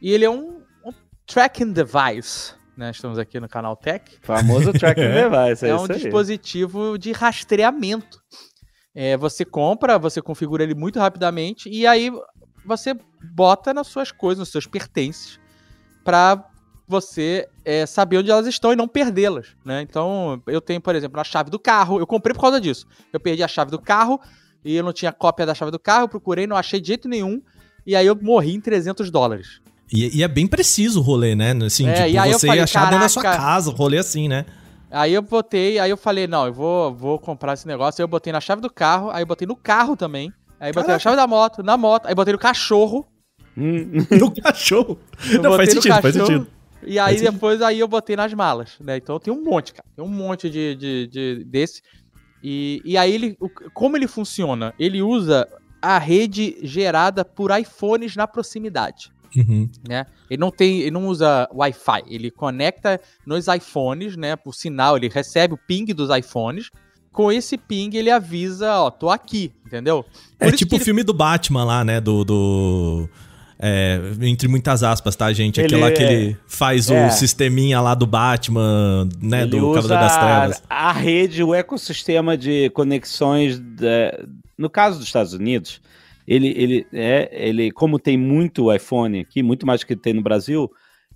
E 0.00 0.10
ele 0.12 0.24
é 0.24 0.30
um, 0.30 0.60
um 0.84 0.92
tracking 1.26 1.72
device. 1.72 2.52
Né? 2.76 2.90
Estamos 2.90 3.18
aqui 3.18 3.38
no 3.38 3.48
canal 3.48 3.76
Tech. 3.76 4.18
Famoso 4.22 4.72
tracking 4.72 5.02
device. 5.12 5.64
É, 5.66 5.70
É, 5.70 5.74
isso 5.74 5.84
um 5.86 5.92
aí. 5.92 6.00
dispositivo 6.00 6.98
de 6.98 7.12
rastreamento. 7.12 8.18
É, 8.94 9.16
você 9.16 9.44
compra, 9.44 9.98
você 9.98 10.20
configura 10.22 10.62
ele 10.62 10.74
muito 10.74 10.98
rapidamente 10.98 11.68
e 11.68 11.86
aí 11.86 12.10
você 12.64 12.96
bota 13.34 13.74
nas 13.74 13.88
suas 13.88 14.12
coisas, 14.12 14.38
nos 14.40 14.50
seus 14.50 14.66
pertences, 14.66 15.38
para 16.04 16.44
você 16.86 17.48
é, 17.64 17.86
saber 17.86 18.18
onde 18.18 18.30
elas 18.30 18.46
estão 18.46 18.72
e 18.72 18.76
não 18.76 18.86
perdê-las, 18.86 19.56
né? 19.64 19.80
Então, 19.82 20.40
eu 20.46 20.60
tenho, 20.60 20.80
por 20.80 20.94
exemplo, 20.94 21.18
a 21.20 21.24
chave 21.24 21.50
do 21.50 21.58
carro. 21.58 21.98
Eu 21.98 22.06
comprei 22.06 22.34
por 22.34 22.40
causa 22.42 22.60
disso. 22.60 22.86
Eu 23.12 23.18
perdi 23.18 23.42
a 23.42 23.48
chave 23.48 23.70
do 23.70 23.80
carro 23.80 24.20
e 24.64 24.76
eu 24.76 24.84
não 24.84 24.92
tinha 24.92 25.12
cópia 25.12 25.46
da 25.46 25.54
chave 25.54 25.70
do 25.70 25.78
carro. 25.78 26.04
Eu 26.04 26.08
procurei, 26.08 26.46
não 26.46 26.56
achei 26.56 26.80
de 26.80 26.88
jeito 26.88 27.08
nenhum. 27.08 27.40
E 27.86 27.96
aí 27.96 28.06
eu 28.06 28.14
morri 28.20 28.54
em 28.54 28.60
300 28.60 29.10
dólares. 29.10 29.60
E, 29.92 30.18
e 30.18 30.22
é 30.22 30.28
bem 30.28 30.46
preciso 30.46 31.00
o 31.00 31.02
rolê, 31.02 31.34
né? 31.34 31.52
Assim, 31.64 31.86
É, 31.86 32.06
tipo, 32.06 32.08
e 32.26 32.32
você 32.32 32.46
falei, 32.46 32.62
achar 32.62 32.84
dentro 32.86 33.00
da 33.00 33.08
sua 33.08 33.22
casa, 33.22 33.70
o 33.70 33.72
rolê 33.74 33.98
assim, 33.98 34.28
né? 34.28 34.44
Aí 34.90 35.12
eu 35.12 35.22
botei, 35.22 35.78
aí 35.78 35.90
eu 35.90 35.96
falei, 35.96 36.26
não, 36.26 36.46
eu 36.46 36.52
vou, 36.52 36.94
vou 36.94 37.18
comprar 37.18 37.54
esse 37.54 37.66
negócio. 37.66 38.00
Aí 38.00 38.04
eu 38.04 38.08
botei 38.08 38.32
na 38.32 38.40
chave 38.40 38.62
do 38.62 38.70
carro, 38.72 39.10
aí 39.10 39.22
eu 39.22 39.26
botei 39.26 39.46
no 39.46 39.56
carro 39.56 39.96
também. 39.96 40.32
Aí 40.60 40.70
botei 40.72 40.82
na 40.82 40.86
Caraca. 40.86 40.98
chave 41.00 41.16
da 41.16 41.26
moto, 41.26 41.62
na 41.62 41.76
moto, 41.76 42.06
aí 42.06 42.14
botei 42.14 42.32
no 42.32 42.38
cachorro. 42.38 43.04
Hum, 43.56 44.06
No 44.18 44.30
cachorro. 44.34 44.98
Eu 45.30 45.42
Não, 45.42 45.56
faz 45.56 45.70
sentido, 45.72 45.92
faz 46.00 46.02
cachorro, 46.16 46.26
sentido. 46.26 46.46
E 46.86 46.98
aí 46.98 47.06
Faz 47.06 47.18
sentido. 47.20 47.32
depois 47.32 47.62
aí 47.62 47.78
eu 47.80 47.88
botei 47.88 48.14
nas 48.16 48.32
malas, 48.34 48.72
né? 48.80 48.96
Então 48.96 49.18
tem 49.18 49.32
um 49.32 49.42
monte, 49.42 49.72
cara. 49.74 49.84
Tem 49.96 50.04
um 50.04 50.08
monte 50.08 50.48
de, 50.50 50.74
de, 50.76 51.06
de- 51.08 51.44
desse. 51.44 51.82
E, 52.42 52.80
e 52.84 52.96
aí 52.96 53.12
ele, 53.14 53.36
como 53.72 53.96
ele 53.96 54.06
funciona? 54.06 54.74
Ele 54.78 55.00
usa 55.02 55.48
a 55.80 55.98
rede 55.98 56.56
gerada 56.62 57.24
por 57.24 57.50
iPhones 57.58 58.14
na 58.16 58.26
proximidade. 58.26 59.10
Uhum. 59.36 59.68
né? 59.88 60.06
Ele 60.30 60.40
não 60.40 60.50
tem, 60.50 60.80
ele 60.80 60.90
não 60.90 61.06
usa 61.06 61.48
Wi-Fi, 61.52 62.02
ele 62.08 62.30
conecta 62.30 63.00
nos 63.26 63.46
iPhones, 63.48 64.16
né? 64.16 64.36
Por 64.36 64.54
sinal, 64.54 64.96
ele 64.96 65.08
recebe 65.08 65.54
o 65.54 65.58
ping 65.58 65.86
dos 65.86 66.08
iPhones. 66.16 66.70
Com 67.12 67.30
esse 67.30 67.56
ping 67.56 67.90
ele 67.96 68.10
avisa, 68.10 68.72
ó, 68.80 68.90
tô 68.90 69.08
aqui, 69.08 69.52
entendeu? 69.64 70.04
É 70.40 70.44
Por 70.46 70.48
isso 70.48 70.58
tipo 70.58 70.74
o 70.74 70.78
ele- 70.78 70.84
filme 70.84 71.02
do 71.04 71.14
Batman 71.14 71.64
lá, 71.64 71.84
né? 71.84 72.00
Do. 72.00 72.24
do- 72.24 73.08
é, 73.56 74.00
entre 74.22 74.48
muitas 74.48 74.82
aspas, 74.82 75.14
tá, 75.14 75.32
gente? 75.32 75.60
Ele 75.60 75.66
Aquela 75.76 75.92
que 75.92 76.02
é- 76.02 76.12
ele 76.12 76.36
faz 76.46 76.90
é. 76.90 77.06
o 77.06 77.10
sisteminha 77.12 77.80
lá 77.80 77.94
do 77.94 78.04
Batman, 78.04 79.08
né? 79.22 79.42
ele 79.42 79.50
do 79.52 79.72
Cavaleiro 79.72 79.88
das 80.02 80.16
Trevas. 80.16 80.62
a, 80.68 80.88
a 80.88 80.92
rede, 80.92 81.42
o 81.44 81.54
ecossistema 81.54 82.36
de 82.36 82.68
conexões. 82.70 83.60
da- 83.60 84.18
no 84.58 84.68
caso 84.68 84.98
dos 84.98 85.06
Estados 85.06 85.32
Unidos, 85.32 85.80
ele, 86.26 86.48
ele, 86.56 86.86
é, 86.92 87.28
ele, 87.32 87.70
como 87.70 87.98
tem 87.98 88.16
muito 88.16 88.72
iPhone 88.74 89.20
aqui, 89.20 89.42
muito 89.42 89.66
mais 89.66 89.80
do 89.80 89.86
que 89.86 89.96
tem 89.96 90.12
no 90.14 90.22
Brasil, 90.22 90.70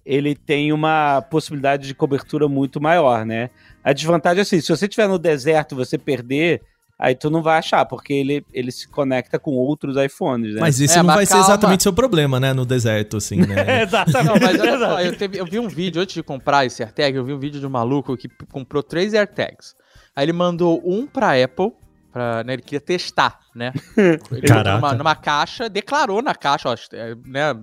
ele 0.04 0.34
tem 0.34 0.72
uma 0.72 1.20
possibilidade 1.22 1.86
de 1.86 1.94
cobertura 1.94 2.48
muito 2.48 2.80
maior, 2.80 3.24
né? 3.26 3.50
A 3.84 3.92
desvantagem 3.92 4.38
é 4.40 4.42
assim, 4.42 4.60
se 4.60 4.68
você 4.68 4.86
estiver 4.86 5.08
no 5.08 5.18
deserto 5.18 5.74
e 5.74 5.76
você 5.76 5.96
perder, 5.98 6.62
aí 6.98 7.14
tu 7.14 7.30
não 7.30 7.42
vai 7.42 7.58
achar, 7.58 7.84
porque 7.84 8.12
ele, 8.12 8.44
ele 8.52 8.72
se 8.72 8.88
conecta 8.88 9.38
com 9.38 9.52
outros 9.52 9.96
iPhones, 9.96 10.54
né? 10.54 10.60
Mas 10.60 10.80
esse 10.80 10.94
É, 10.94 10.98
não 10.98 11.06
mas 11.06 11.16
vai 11.16 11.26
ser 11.26 11.32
calma. 11.32 11.46
exatamente 11.46 11.82
seu 11.82 11.92
problema, 11.92 12.40
né? 12.40 12.52
No 12.52 12.64
deserto, 12.66 13.18
assim, 13.18 13.36
né? 13.36 13.82
Exatamente. 13.82 14.24
Não, 14.26 14.38
mas 14.40 14.58
olha 14.60 14.70
só, 14.72 14.76
exato. 14.76 15.00
eu, 15.02 15.16
teve- 15.16 15.38
eu 15.40 15.46
vi 15.46 15.58
um 15.58 15.68
vídeo 15.68 16.00
antes 16.02 16.14
de 16.14 16.22
comprar 16.22 16.64
esse 16.66 16.82
AirTag, 16.82 17.16
eu 17.16 17.24
vi 17.24 17.32
um 17.32 17.38
vídeo 17.38 17.60
de 17.60 17.66
um 17.66 17.70
maluco 17.70 18.16
que 18.16 18.28
comprou 18.50 18.82
três 18.82 19.14
AirTags. 19.14 19.74
Aí 20.16 20.24
ele 20.24 20.32
mandou 20.32 20.82
um 20.84 21.06
pra 21.06 21.42
Apple, 21.42 21.72
pra, 22.12 22.42
né, 22.44 22.54
ele 22.54 22.62
queria 22.62 22.80
testar, 22.80 23.40
né? 23.54 23.72
Ele 24.30 24.46
numa, 24.76 24.94
numa 24.94 25.14
caixa, 25.14 25.68
declarou 25.68 26.22
na 26.22 26.34
caixa, 26.34 26.68
ó, 26.68 26.74
é, 26.92 27.14
né, 27.26 27.54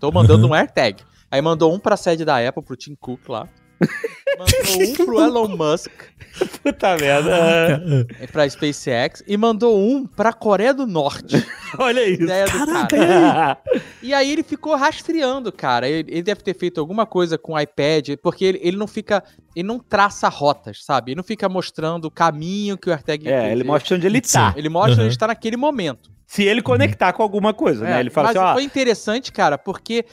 tô 0.00 0.10
mandando 0.10 0.46
um 0.46 0.54
AirTag. 0.54 1.02
Aí 1.30 1.40
mandou 1.40 1.74
um 1.74 1.78
pra 1.78 1.96
sede 1.96 2.24
da 2.24 2.46
Apple, 2.46 2.62
pro 2.62 2.76
Tim 2.76 2.94
Cook 2.94 3.28
lá. 3.28 3.48
Mandou 4.38 4.82
um 4.82 4.94
pro 5.04 5.20
Elon 5.20 5.48
Musk, 5.56 5.90
Puta 6.62 6.96
merda. 6.96 7.82
é, 8.20 8.26
pra 8.26 8.48
SpaceX, 8.48 9.22
e 9.26 9.36
mandou 9.36 9.78
um 9.78 10.06
pra 10.06 10.32
Coreia 10.32 10.72
do 10.72 10.86
Norte. 10.86 11.36
Olha 11.78 12.02
isso. 12.08 12.22
Ideia 12.22 12.46
do 12.46 12.50
Caraca, 12.52 12.96
cara. 12.96 13.58
E 14.02 14.14
aí 14.14 14.32
ele 14.32 14.42
ficou 14.42 14.74
rastreando, 14.74 15.52
cara. 15.52 15.86
Ele, 15.88 16.10
ele 16.10 16.22
deve 16.22 16.42
ter 16.42 16.54
feito 16.56 16.80
alguma 16.80 17.04
coisa 17.04 17.36
com 17.36 17.52
o 17.52 17.60
iPad, 17.60 18.10
porque 18.22 18.44
ele, 18.46 18.60
ele 18.62 18.76
não 18.76 18.86
fica. 18.86 19.22
Ele 19.54 19.68
não 19.68 19.78
traça 19.78 20.28
rotas, 20.30 20.82
sabe? 20.82 21.10
Ele 21.10 21.16
não 21.16 21.24
fica 21.24 21.46
mostrando 21.48 22.06
o 22.06 22.10
caminho 22.10 22.78
que 22.78 22.88
o 22.88 22.92
AirTag 22.92 23.28
É, 23.28 23.52
ele 23.52 23.64
mostra 23.64 23.96
onde 23.96 24.06
ele 24.06 24.20
tá. 24.22 24.54
Ele 24.56 24.68
mostra 24.70 24.96
Uhum. 25.00 25.04
onde 25.04 25.14
está 25.14 25.26
naquele 25.26 25.58
momento. 25.58 26.10
Se 26.26 26.42
ele 26.44 26.62
conectar 26.62 27.12
com 27.12 27.22
alguma 27.22 27.52
coisa, 27.52 27.84
né? 27.84 27.98
É, 27.98 28.00
Ele 28.00 28.08
fala 28.08 28.28
mas 28.28 28.36
assim, 28.38 28.46
ó. 28.46 28.54
foi 28.54 28.62
interessante, 28.62 29.30
cara, 29.30 29.58
porque 29.58 30.06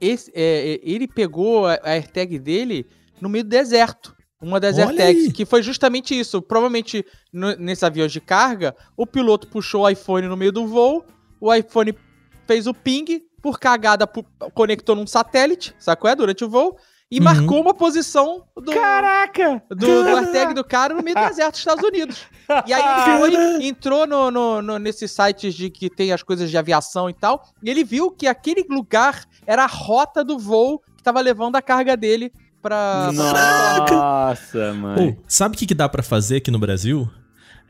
esse, 0.00 0.28
é, 0.34 0.72
é, 0.74 0.80
ele 0.82 1.06
pegou 1.06 1.68
a 1.68 1.74
a 1.84 1.90
AirTag 1.90 2.36
dele 2.40 2.84
no 3.22 3.28
meio 3.28 3.44
do 3.44 3.50
deserto. 3.50 4.14
Uma 4.40 4.58
das 4.58 4.76
AirTags, 4.76 5.32
que 5.32 5.46
foi 5.46 5.62
justamente 5.62 6.18
isso. 6.18 6.42
Provavelmente, 6.42 7.06
no, 7.32 7.54
nesses 7.54 7.84
aviões 7.84 8.10
de 8.10 8.20
carga, 8.20 8.74
o 8.96 9.06
piloto 9.06 9.46
puxou 9.46 9.82
o 9.82 9.88
iPhone 9.88 10.26
no 10.26 10.36
meio 10.36 10.50
do 10.50 10.66
voo, 10.66 11.04
o 11.40 11.54
iPhone 11.54 11.96
fez 12.44 12.66
o 12.66 12.74
ping, 12.74 13.22
por 13.40 13.60
cagada 13.60 14.04
conectou 14.52 14.96
num 14.96 15.06
satélite, 15.06 15.72
sacou? 15.78 16.10
É, 16.10 16.16
durante 16.16 16.44
o 16.44 16.50
voo, 16.50 16.76
e 17.08 17.18
uhum. 17.18 17.24
marcou 17.24 17.60
uma 17.60 17.72
posição 17.72 18.44
do. 18.56 18.72
Caraca! 18.72 19.62
Do, 19.68 19.76
do 19.76 20.16
AirTag 20.16 20.54
do 20.54 20.64
cara 20.64 20.92
no 20.92 21.04
meio 21.04 21.14
do 21.14 21.28
deserto 21.28 21.52
dos 21.52 21.60
Estados 21.60 21.84
Unidos. 21.84 22.26
E 22.66 22.72
aí 22.72 22.82
ele 22.82 23.18
foi, 23.18 23.64
entrou 23.66 24.08
no, 24.08 24.30
no, 24.30 24.60
no, 24.60 24.78
nesses 24.80 25.12
sites 25.12 25.54
de 25.54 25.70
que 25.70 25.88
tem 25.88 26.10
as 26.10 26.24
coisas 26.24 26.50
de 26.50 26.58
aviação 26.58 27.08
e 27.08 27.14
tal, 27.14 27.44
e 27.62 27.70
ele 27.70 27.84
viu 27.84 28.10
que 28.10 28.26
aquele 28.26 28.66
lugar 28.68 29.24
era 29.46 29.62
a 29.62 29.68
rota 29.68 30.24
do 30.24 30.36
voo 30.36 30.80
que 30.96 31.02
tava 31.02 31.20
levando 31.20 31.54
a 31.54 31.62
carga 31.62 31.96
dele 31.96 32.32
pra. 32.62 33.10
Nossa, 33.12 34.72
mano. 34.72 35.16
Oh, 35.18 35.22
sabe 35.26 35.56
o 35.56 35.58
que, 35.58 35.66
que 35.66 35.74
dá 35.74 35.88
para 35.88 36.02
fazer 36.02 36.36
aqui 36.36 36.50
no 36.50 36.58
Brasil? 36.58 37.10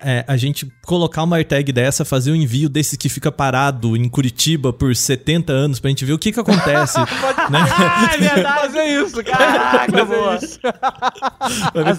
É, 0.03 0.25
a 0.27 0.37
gente 0.37 0.71
colocar 0.85 1.23
uma 1.23 1.37
AirTag 1.37 1.73
dessa, 1.73 2.05
fazer 2.05 2.33
um 2.33 2.35
envio 2.35 2.69
desse 2.69 2.99
que 2.99 3.09
fica 3.09 3.31
parado 3.31 3.97
em 3.97 4.09
Curitiba 4.09 4.73
por 4.73 4.95
70 4.95 5.53
anos 5.53 5.81
pra 5.81 5.89
gente 5.89 6.05
ver 6.05 6.13
o 6.13 6.19
que 6.19 6.33
que 6.33 6.41
acontece. 6.41 6.99
né? 7.51 7.59
Ah, 7.79 8.15
é 8.15 8.19
verdade. 8.19 8.61
fazer 8.61 8.85
isso, 8.85 9.25
Caraca, 9.25 10.05
boa. 10.05 10.37
Isso. 10.37 10.61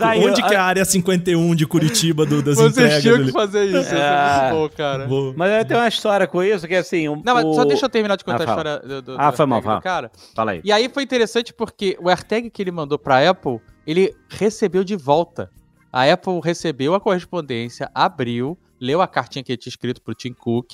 aí, 0.03 0.19
onde 0.19 0.41
eu, 0.41 0.47
que 0.47 0.53
é 0.53 0.57
a 0.57 0.63
área 0.63 0.85
51 0.85 1.55
de 1.55 1.65
Curitiba 1.65 2.25
do, 2.25 2.41
das 2.41 2.57
Vocês 2.57 2.71
entregas? 2.71 3.03
Vocês 3.03 3.15
tinham 3.15 3.25
que 3.25 3.31
fazer 3.31 3.65
isso, 3.65 3.93
é, 3.93 3.99
é 3.99 4.41
muito 4.41 4.55
bom, 4.55 4.69
cara. 4.75 5.05
Boa. 5.07 5.33
Mas 5.35 5.51
eu 5.51 5.65
tenho 5.65 5.79
uma 5.79 5.87
história 5.87 6.27
com 6.27 6.43
isso, 6.43 6.67
que 6.67 6.75
é 6.75 6.79
assim... 6.79 7.07
Um, 7.07 7.21
Não, 7.23 7.33
mas 7.33 7.45
o... 7.45 7.53
só 7.53 7.65
deixa 7.65 7.85
eu 7.85 7.89
terminar 7.89 8.15
de 8.15 8.23
contar 8.23 8.43
ah, 8.43 8.45
a 8.45 8.49
história 8.49 8.79
do, 8.79 9.01
do, 9.01 9.15
ah, 9.17 9.31
do 9.31 9.37
foi 9.37 9.45
mal, 9.45 9.61
fala. 9.61 9.81
cara. 9.81 10.11
Fala 10.35 10.51
aí. 10.51 10.61
E 10.63 10.71
aí 10.71 10.89
foi 10.89 11.03
interessante 11.03 11.53
porque 11.53 11.97
o 12.01 12.09
AirTag 12.09 12.49
que 12.49 12.61
ele 12.61 12.71
mandou 12.71 12.99
pra 12.99 13.29
Apple, 13.29 13.59
ele 13.85 14.13
recebeu 14.29 14.83
de 14.83 14.95
volta. 14.95 15.49
A 15.93 16.11
Apple 16.11 16.39
recebeu 16.43 16.95
a 16.95 16.99
correspondência, 16.99 17.87
abriu, 17.93 18.57
leu 18.81 18.99
a 18.99 19.07
cartinha 19.07 19.43
que 19.43 19.51
ele 19.51 19.57
tinha 19.57 19.69
escrito 19.69 20.01
pro 20.01 20.15
Tim 20.15 20.33
Cook 20.33 20.73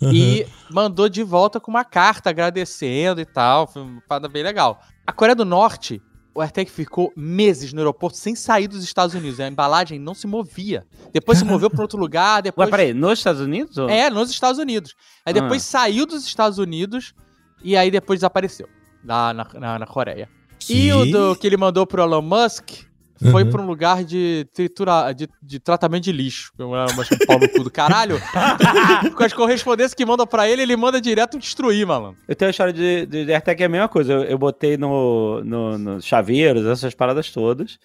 uhum. 0.00 0.10
e 0.10 0.46
mandou 0.70 1.06
de 1.06 1.22
volta 1.22 1.60
com 1.60 1.70
uma 1.70 1.84
carta 1.84 2.30
agradecendo 2.30 3.20
e 3.20 3.26
tal. 3.26 3.66
Foi 3.66 3.82
uma 3.82 4.00
parada 4.08 4.26
bem 4.26 4.42
legal. 4.42 4.80
A 5.06 5.12
Coreia 5.12 5.36
do 5.36 5.44
Norte, 5.44 6.00
o 6.34 6.40
AirTag 6.40 6.70
ficou 6.70 7.12
meses 7.14 7.74
no 7.74 7.80
aeroporto 7.80 8.16
sem 8.16 8.34
sair 8.34 8.66
dos 8.66 8.82
Estados 8.82 9.14
Unidos. 9.14 9.38
A 9.38 9.46
embalagem 9.46 9.98
não 9.98 10.14
se 10.14 10.26
movia. 10.26 10.86
Depois 11.12 11.36
se 11.36 11.44
moveu 11.44 11.68
para 11.68 11.82
outro 11.82 11.98
lugar. 11.98 12.40
Depois... 12.42 12.66
Ué, 12.66 12.70
peraí, 12.70 12.94
nos 12.94 13.18
Estados 13.18 13.42
Unidos? 13.42 13.76
Ou... 13.76 13.90
É, 13.90 14.08
nos 14.08 14.30
Estados 14.30 14.58
Unidos. 14.58 14.94
Aí 15.26 15.34
depois 15.34 15.62
ah. 15.62 15.66
saiu 15.66 16.06
dos 16.06 16.24
Estados 16.24 16.56
Unidos 16.56 17.14
e 17.62 17.76
aí 17.76 17.90
depois 17.90 18.20
desapareceu 18.20 18.66
lá 19.04 19.34
na, 19.34 19.46
na, 19.54 19.78
na 19.80 19.86
Coreia. 19.86 20.26
Que? 20.58 20.86
E 20.86 20.92
o 20.94 21.04
do, 21.04 21.36
que 21.36 21.46
ele 21.46 21.58
mandou 21.58 21.86
pro 21.86 22.02
Elon 22.02 22.22
Musk, 22.22 22.86
foi 23.30 23.44
uhum. 23.44 23.50
pra 23.50 23.62
um 23.62 23.66
lugar 23.66 24.04
de, 24.04 24.46
tritura, 24.52 25.12
de, 25.12 25.28
de 25.40 25.60
tratamento 25.60 26.04
de 26.04 26.12
lixo. 26.12 26.52
Mas 26.58 27.10
um 27.12 27.26
pau 27.26 27.38
no 27.38 27.48
cu 27.48 27.62
do 27.62 27.70
caralho. 27.70 28.20
Com 29.16 29.22
as 29.22 29.32
correspondências 29.32 29.94
que 29.94 30.04
mandam 30.04 30.26
pra 30.26 30.48
ele, 30.48 30.62
ele 30.62 30.76
manda 30.76 31.00
direto 31.00 31.38
destruir, 31.38 31.86
malandro. 31.86 32.18
Eu 32.26 32.34
tenho 32.34 32.48
a 32.48 32.50
história 32.50 32.72
de, 32.72 33.06
de 33.06 33.32
AirTag 33.32 33.62
é 33.62 33.66
a 33.66 33.68
mesma 33.68 33.88
coisa. 33.88 34.12
Eu, 34.12 34.24
eu 34.24 34.38
botei 34.38 34.76
no, 34.76 35.42
no, 35.44 35.78
no 35.78 36.02
chaveiros, 36.02 36.66
essas 36.66 36.94
paradas 36.94 37.30
todas. 37.30 37.78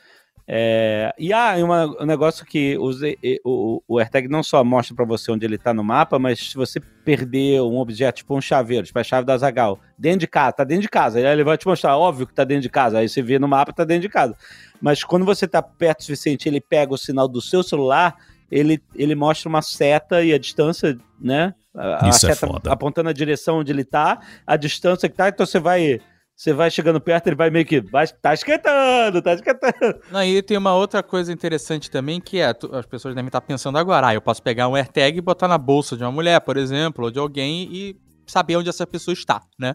É, 0.52 1.14
e 1.16 1.32
há 1.32 1.54
ah, 1.54 1.64
uma, 1.64 1.86
um 2.02 2.06
negócio 2.08 2.44
que 2.44 2.76
os, 2.80 3.02
o, 3.46 3.84
o 3.88 4.00
AirTag 4.00 4.28
não 4.28 4.42
só 4.42 4.64
mostra 4.64 4.96
para 4.96 5.06
você 5.06 5.32
onde 5.32 5.46
ele 5.46 5.58
está 5.58 5.76
no 5.76 5.84
mapa, 5.84 6.18
mas 6.18 6.40
se 6.40 6.56
você 6.56 6.80
perder 6.80 7.62
um 7.62 7.78
objeto, 7.78 8.18
tipo 8.18 8.36
um 8.36 8.42
chaveiro, 8.42 8.84
tipo 8.84 8.98
a 8.98 9.04
chave 9.04 9.28
da 9.28 9.38
Zagal, 9.38 9.80
dentro 9.96 10.22
de 10.22 10.28
casa, 10.28 10.54
tá 10.54 10.64
dentro 10.64 10.82
de 10.82 10.90
casa, 10.90 11.20
ele 11.20 11.44
vai 11.44 11.56
te 11.56 11.68
mostrar, 11.68 11.96
óbvio 11.96 12.26
que 12.26 12.34
tá 12.34 12.44
dentro 12.44 12.64
de 12.64 12.70
casa, 12.70 12.98
aí 12.98 13.08
você 13.08 13.22
vê 13.22 13.38
no 13.38 13.48
mapa, 13.48 13.72
tá 13.72 13.84
dentro 13.84 14.02
de 14.02 14.10
casa. 14.10 14.36
Mas 14.82 15.04
quando 15.04 15.24
você 15.24 15.48
tá 15.48 15.62
perto 15.62 16.00
o 16.00 16.04
suficiente, 16.06 16.50
ele 16.50 16.60
pega 16.60 16.92
o 16.92 16.98
sinal 16.98 17.28
do 17.28 17.42
seu 17.42 17.62
celular, 17.62 18.16
ele, 18.50 18.82
ele 18.96 19.14
mostra 19.14 19.48
uma 19.48 19.62
seta 19.62 20.24
e 20.24 20.34
a 20.34 20.40
distância, 20.40 20.98
né? 21.22 21.54
A, 21.76 22.10
Isso 22.10 22.26
a 22.26 22.32
é 22.32 22.34
seta 22.34 22.48
é 22.48 22.50
foda. 22.50 22.74
apontando 22.74 23.10
a 23.10 23.14
direção 23.14 23.60
onde 23.60 23.72
ele 23.72 23.84
tá, 23.84 24.20
a 24.48 24.58
distância 24.58 25.08
que 25.08 25.16
tá, 25.16 25.30
então 25.30 25.46
você 25.46 25.60
vai 25.60 26.02
você 26.40 26.54
vai 26.54 26.72
chegando 26.72 27.02
perto, 27.02 27.28
ele 27.28 27.36
vai 27.36 27.50
meio 27.50 27.66
que. 27.66 27.82
Vai, 27.82 28.08
tá 28.08 28.34
esquentando, 28.34 29.22
tá 29.22 29.34
esquentando. 29.34 30.00
Não, 30.10 30.22
tem 30.42 30.58
uma 30.58 30.74
outra 30.74 31.04
coisa 31.04 31.34
interessante 31.34 31.92
também, 31.92 32.22
que 32.22 32.40
é, 32.40 32.56
as 32.72 32.86
pessoas 32.86 33.14
devem 33.14 33.28
estar 33.28 33.42
pensando 33.42 33.78
agora, 33.78 34.08
ah, 34.08 34.14
eu 34.14 34.22
posso 34.22 34.42
pegar 34.42 34.70
um 34.70 34.76
AirTag 34.76 35.18
e 35.18 35.22
botar 35.22 35.50
na 35.50 35.58
bolsa 35.58 35.98
de 35.98 36.04
uma 36.04 36.14
mulher, 36.14 36.40
por 36.40 36.56
exemplo, 36.56 37.04
ou 37.04 37.12
de 37.12 37.20
alguém 37.20 37.68
e 37.70 37.98
saber 38.26 38.56
onde 38.56 38.70
essa 38.70 38.88
pessoa 38.88 39.12
está, 39.12 39.42
né? 39.60 39.74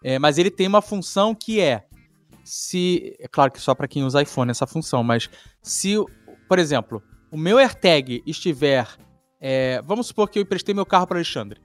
É, 0.00 0.16
mas 0.16 0.38
ele 0.38 0.48
tem 0.48 0.68
uma 0.68 0.80
função 0.80 1.34
que 1.34 1.60
é, 1.60 1.82
se. 2.44 3.16
É 3.18 3.26
claro 3.26 3.50
que 3.50 3.60
só 3.60 3.74
para 3.74 3.88
quem 3.88 4.04
usa 4.04 4.22
iPhone 4.22 4.52
essa 4.52 4.64
função, 4.64 5.02
mas 5.02 5.28
se, 5.60 5.96
por 6.48 6.60
exemplo, 6.60 7.02
o 7.32 7.36
meu 7.36 7.58
AirTag 7.58 8.22
estiver. 8.24 8.86
É, 9.40 9.82
vamos 9.84 10.06
supor 10.06 10.30
que 10.30 10.38
eu 10.38 10.44
emprestei 10.44 10.72
meu 10.72 10.86
carro 10.86 11.08
para 11.08 11.16
Alexandre. 11.16 11.60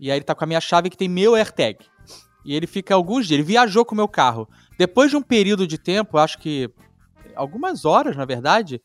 E 0.00 0.10
aí 0.10 0.18
ele 0.18 0.24
tá 0.24 0.34
com 0.34 0.42
a 0.42 0.46
minha 0.46 0.60
chave 0.60 0.90
que 0.90 0.96
tem 0.96 1.08
meu 1.08 1.36
AirTag. 1.36 1.86
E 2.46 2.54
ele 2.54 2.66
fica 2.66 2.94
alguns 2.94 3.26
dias. 3.26 3.38
Ele 3.38 3.46
viajou 3.46 3.84
com 3.84 3.94
o 3.94 3.96
meu 3.96 4.08
carro. 4.08 4.48
Depois 4.78 5.10
de 5.10 5.16
um 5.16 5.22
período 5.22 5.66
de 5.66 5.76
tempo, 5.76 6.16
acho 6.16 6.38
que 6.38 6.70
algumas 7.34 7.84
horas, 7.84 8.16
na 8.16 8.24
verdade, 8.24 8.80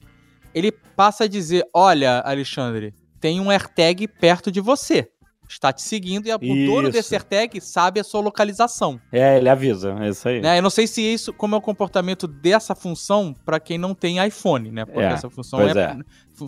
ele 0.54 0.72
passa 0.72 1.26
a 1.26 1.28
dizer: 1.28 1.66
Olha, 1.74 2.22
Alexandre, 2.26 2.94
tem 3.20 3.40
um 3.40 3.52
AirTag 3.52 4.08
perto 4.08 4.52
de 4.52 4.60
você 4.60 5.10
está 5.54 5.72
te 5.74 5.82
seguindo 5.82 6.28
e 6.28 6.34
o 6.34 6.66
dono 6.66 6.90
desse 6.90 7.14
AirTag 7.14 7.60
sabe 7.62 8.00
a 8.00 8.04
sua 8.04 8.22
localização. 8.22 9.00
É, 9.12 9.38
ele 9.38 9.50
avisa, 9.50 9.96
é 10.00 10.10
isso 10.10 10.28
aí. 10.28 10.42
Né? 10.42 10.58
Eu 10.58 10.62
não 10.62 10.70
sei 10.70 10.88
se 10.88 11.02
isso, 11.02 11.34
como 11.34 11.56
é 11.56 11.58
o 11.58 11.62
comportamento 11.62 12.28
dessa 12.28 12.74
função 12.74 13.36
para 13.46 13.60
quem 13.60 13.78
não 13.78 13.94
tem 13.94 14.26
iPhone, 14.26 14.72
né? 14.72 14.86
Porque 14.86 15.00
é, 15.00 15.12
essa 15.12 15.30
função 15.30 15.62
é, 15.62 15.72
é, 15.72 15.98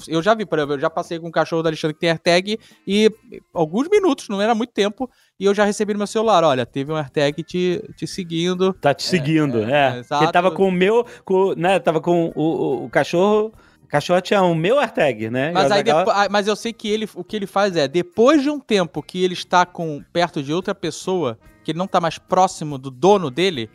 Eu 0.08 0.22
já 0.22 0.34
vi, 0.34 0.46
por 0.46 0.58
exemplo, 0.58 0.76
eu 0.76 0.80
já 0.80 0.90
passei 0.90 1.20
com 1.20 1.28
um 1.28 1.32
cachorro 1.32 1.62
da 1.62 1.70
Alexandre 1.70 1.94
que 1.94 2.00
tem 2.00 2.10
AirTag 2.10 2.60
e 2.88 3.12
alguns 3.54 3.90
minutos, 3.90 4.30
não 4.30 4.42
era 4.42 4.56
muito 4.56 4.72
tempo, 4.72 5.10
e 5.40 5.46
eu 5.46 5.54
já 5.54 5.66
recebi 5.66 5.94
no 5.94 6.00
meu 6.00 6.08
celular, 6.08 6.44
olha, 6.44 6.66
teve 6.66 6.92
um 6.92 6.96
AirTag 6.96 7.44
te, 7.44 7.84
te 7.96 8.08
seguindo. 8.08 8.74
Tá 8.74 8.94
te 8.94 9.04
seguindo, 9.04 9.64
é. 9.64 9.98
é, 9.98 10.00
é 10.00 10.04
Porque 10.04 10.32
tava 10.32 10.52
com 10.52 10.68
o 10.68 10.72
meu, 10.72 11.06
com, 11.26 11.54
né, 11.56 11.80
tava 11.80 12.00
com 12.00 12.32
o, 12.36 12.42
o, 12.42 12.86
o 12.86 12.90
cachorro 12.90 13.54
cachorro 13.94 14.22
tinha 14.22 14.42
o 14.42 14.56
meu 14.56 14.80
AirTag, 14.80 15.30
né? 15.30 15.52
Mas, 15.52 15.72
aí 15.72 15.84
depois, 15.84 16.08
ah, 16.18 16.28
mas 16.28 16.48
eu 16.48 16.56
sei 16.56 16.74
que 16.74 16.90
ele, 16.90 17.08
o 17.14 17.24
que 17.24 17.36
ele 17.36 17.46
faz 17.46 17.76
é, 17.76 17.88
depois 17.88 18.42
de 18.42 18.50
um 18.50 18.60
tempo 18.60 19.04
que 19.04 19.24
ele 19.24 19.36
está 19.36 19.68
com 19.68 20.04
perto 20.12 20.42
de 20.42 20.52
outra 20.52 20.74
pessoa, 20.74 21.38
que 21.64 21.70
ele 21.70 21.78
não 21.78 21.86
está 21.86 22.02
mais 22.02 22.18
próximo 22.18 22.80
do 22.80 22.90
dono 22.90 23.30
dele, 23.30 23.70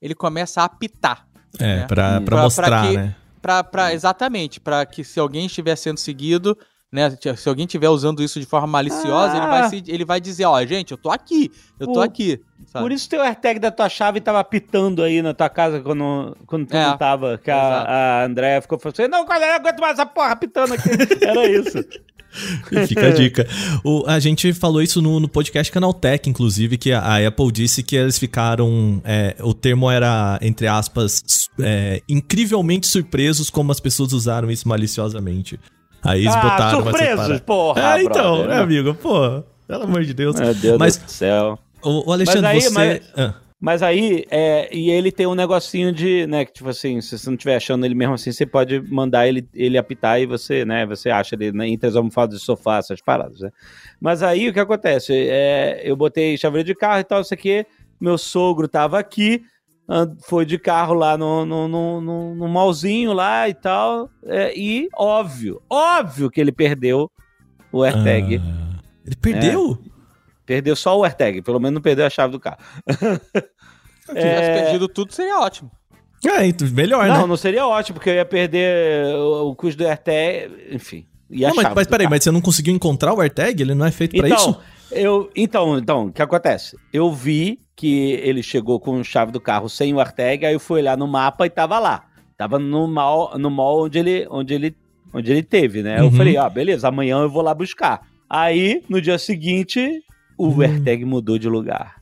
ele 0.00 0.14
começa 0.14 0.62
a 0.62 0.66
apitar. 0.66 1.26
É, 1.58 1.78
né? 1.78 1.86
pra, 1.88 2.20
pra, 2.20 2.20
pra, 2.20 2.42
mostrar, 2.42 2.66
pra 2.68 2.82
que, 2.82 2.96
né? 2.96 3.16
Pra, 3.42 3.64
pra, 3.64 3.92
exatamente, 3.92 4.60
para 4.60 4.86
que 4.86 5.02
se 5.02 5.18
alguém 5.18 5.46
estiver 5.46 5.74
sendo 5.74 5.98
seguido, 5.98 6.56
né? 6.96 7.14
Se 7.36 7.48
alguém 7.48 7.66
estiver 7.66 7.90
usando 7.90 8.22
isso 8.22 8.40
de 8.40 8.46
forma 8.46 8.66
maliciosa, 8.66 9.34
ah. 9.34 9.36
ele, 9.36 9.46
vai 9.46 9.60
ah. 9.60 9.68
se, 9.68 9.84
ele 9.86 10.04
vai 10.04 10.20
dizer, 10.20 10.46
ó, 10.46 10.64
gente, 10.64 10.92
eu 10.92 10.96
tô 10.96 11.10
aqui, 11.10 11.52
eu 11.78 11.92
tô 11.92 12.00
aqui. 12.00 12.40
Sabe? 12.66 12.84
Por 12.84 12.90
isso 12.90 13.08
teu 13.08 13.20
AirTag 13.20 13.60
da 13.60 13.70
tua 13.70 13.88
chave 13.88 14.18
tava 14.20 14.42
pitando 14.42 15.02
aí 15.02 15.20
na 15.20 15.34
tua 15.34 15.50
casa 15.50 15.80
quando, 15.80 16.34
quando 16.46 16.66
tu 16.66 16.74
é, 16.76 16.86
não 16.86 16.96
tava. 16.96 17.38
Que 17.38 17.50
a, 17.50 17.58
a 17.58 18.24
Andréia 18.24 18.62
ficou 18.62 18.78
falando 18.78 18.98
assim, 18.98 19.08
não, 19.08 19.20
eu 19.20 19.26
não 19.26 19.54
aguento 19.54 19.80
mais 19.80 19.92
essa 19.92 20.06
porra 20.06 20.34
pitando 20.36 20.72
aqui. 20.72 20.88
Era 21.22 21.46
isso. 21.46 21.84
Fica 22.86 23.06
a 23.06 23.10
dica. 23.10 23.46
O, 23.84 24.04
a 24.06 24.18
gente 24.18 24.52
falou 24.52 24.82
isso 24.82 25.00
no, 25.00 25.20
no 25.20 25.28
podcast 25.28 25.72
Canaltech, 25.72 26.28
inclusive, 26.28 26.76
que 26.76 26.92
a, 26.92 27.00
a, 27.00 27.26
Apple 27.26 27.50
disse 27.52 27.82
que 27.82 27.96
eles 27.96 28.18
ficaram. 28.18 29.00
É, 29.04 29.36
o 29.40 29.54
termo 29.54 29.90
era, 29.90 30.38
entre 30.42 30.66
aspas, 30.66 31.48
é, 31.60 32.02
incrivelmente 32.08 32.86
surpresos 32.86 33.48
como 33.48 33.72
as 33.72 33.80
pessoas 33.80 34.12
usaram 34.12 34.50
isso 34.50 34.68
maliciosamente. 34.68 35.58
Aí 36.02 36.22
eles 36.22 36.34
ah, 36.34 36.40
botaram 36.40 36.82
surpresos, 36.82 37.40
porra! 37.40 37.98
É, 37.98 38.02
então, 38.02 38.38
brother, 38.38 38.56
é, 38.56 38.60
amigo, 38.60 38.94
pô, 38.94 39.42
pelo 39.66 39.84
amor 39.84 40.04
de 40.04 40.14
Deus. 40.14 40.38
Meu 40.38 40.54
Deus 40.54 40.78
mas, 40.78 40.96
do 40.96 41.10
céu. 41.10 41.58
O, 41.82 42.08
o 42.08 42.12
Alexandre, 42.12 42.42
mas 42.42 42.54
aí, 42.54 42.60
você... 42.60 42.74
Mas, 42.74 43.12
ah. 43.16 43.34
mas 43.60 43.82
aí, 43.82 44.24
é, 44.30 44.68
e 44.74 44.90
ele 44.90 45.10
tem 45.10 45.26
um 45.26 45.34
negocinho 45.34 45.92
de, 45.92 46.26
né, 46.26 46.44
que 46.44 46.52
tipo 46.52 46.68
assim, 46.68 47.00
se 47.00 47.18
você 47.18 47.28
não 47.28 47.34
estiver 47.34 47.56
achando 47.56 47.84
ele 47.84 47.94
mesmo 47.94 48.14
assim, 48.14 48.32
você 48.32 48.46
pode 48.46 48.80
mandar 48.80 49.26
ele, 49.26 49.48
ele 49.54 49.78
apitar 49.78 50.20
e 50.20 50.26
você, 50.26 50.64
né, 50.64 50.86
você 50.86 51.10
acha 51.10 51.34
ele 51.34 51.52
né, 51.52 51.68
entre 51.68 51.88
as 51.88 51.96
almofadas 51.96 52.38
de 52.38 52.44
sofá, 52.44 52.78
essas 52.78 53.00
paradas, 53.00 53.40
né? 53.40 53.50
Mas 54.00 54.22
aí, 54.22 54.48
o 54.48 54.52
que 54.52 54.60
acontece? 54.60 55.12
É, 55.12 55.82
eu 55.84 55.96
botei 55.96 56.36
chaveiro 56.36 56.66
de 56.66 56.74
carro 56.74 57.00
e 57.00 57.04
tal, 57.04 57.20
isso 57.20 57.34
aqui, 57.34 57.66
meu 58.00 58.18
sogro 58.18 58.68
tava 58.68 58.98
aqui, 58.98 59.42
foi 60.22 60.44
de 60.44 60.58
carro 60.58 60.94
lá 60.94 61.16
no, 61.16 61.46
no, 61.46 61.68
no, 61.68 62.00
no, 62.00 62.34
no 62.34 62.48
malzinho 62.48 63.12
lá 63.12 63.48
e 63.48 63.54
tal. 63.54 64.10
É, 64.24 64.52
e 64.56 64.88
óbvio, 64.94 65.62
óbvio 65.70 66.30
que 66.30 66.40
ele 66.40 66.52
perdeu 66.52 67.10
o 67.72 67.82
AirTag. 67.82 68.40
Ah, 68.42 68.80
ele 69.04 69.16
perdeu? 69.16 69.78
É, 69.84 69.88
perdeu 70.44 70.74
só 70.74 70.98
o 70.98 71.04
AirTag, 71.04 71.42
pelo 71.42 71.60
menos 71.60 71.74
não 71.74 71.82
perdeu 71.82 72.04
a 72.06 72.10
chave 72.10 72.32
do 72.32 72.40
carro. 72.40 72.58
Se 72.88 74.14
tivesse 74.14 74.50
é... 74.50 74.62
perdido 74.62 74.88
tudo, 74.88 75.12
seria 75.12 75.38
ótimo. 75.38 75.70
É, 76.24 76.46
então, 76.46 76.66
melhor, 76.68 77.06
não, 77.06 77.14
né? 77.14 77.20
Não, 77.20 77.26
não 77.26 77.36
seria 77.36 77.66
ótimo, 77.66 77.94
porque 77.94 78.10
eu 78.10 78.14
ia 78.14 78.24
perder 78.24 79.14
o, 79.14 79.50
o 79.50 79.56
custo 79.56 79.78
do 79.78 79.86
AirTag, 79.86 80.74
enfim. 80.74 81.06
E 81.30 81.44
a 81.44 81.48
não, 81.48 81.56
mas, 81.56 81.74
mas 81.74 81.86
peraí, 81.86 82.08
mas 82.08 82.22
você 82.24 82.30
não 82.30 82.40
conseguiu 82.40 82.74
encontrar 82.74 83.12
o 83.12 83.20
AirTag? 83.20 83.62
Ele 83.62 83.74
não 83.74 83.86
é 83.86 83.90
feito 83.90 84.16
então, 84.16 84.28
pra 84.28 84.36
isso? 84.36 84.58
Eu, 84.90 85.30
então, 85.34 85.78
então, 85.78 86.06
o 86.06 86.12
que 86.12 86.22
acontece? 86.22 86.76
Eu 86.92 87.12
vi 87.12 87.58
que 87.74 88.12
ele 88.22 88.42
chegou 88.42 88.80
com 88.80 89.00
a 89.00 89.04
chave 89.04 89.32
do 89.32 89.40
carro 89.40 89.68
sem 89.68 89.92
o 89.92 90.00
AirTag, 90.00 90.46
aí 90.46 90.54
eu 90.54 90.60
fui 90.60 90.80
olhar 90.80 90.96
no 90.96 91.06
mapa 91.06 91.46
e 91.46 91.50
tava 91.50 91.78
lá. 91.78 92.04
Tava 92.36 92.58
no 92.58 92.86
mall, 92.86 93.38
no 93.38 93.50
mall 93.50 93.84
onde 93.84 93.98
ele, 93.98 94.26
onde 94.30 94.54
ele, 94.54 94.76
onde 95.12 95.30
ele 95.30 95.42
teve, 95.42 95.82
né? 95.82 95.98
Uhum. 96.00 96.06
Eu 96.06 96.12
falei, 96.12 96.36
ó, 96.36 96.44
ah, 96.44 96.50
beleza, 96.50 96.88
amanhã 96.88 97.18
eu 97.18 97.30
vou 97.30 97.42
lá 97.42 97.54
buscar. 97.54 98.02
Aí, 98.28 98.82
no 98.88 99.00
dia 99.00 99.18
seguinte, 99.18 100.02
o 100.38 100.48
uhum. 100.48 100.62
AirTag 100.62 101.04
mudou 101.04 101.38
de 101.38 101.48
lugar. 101.48 101.96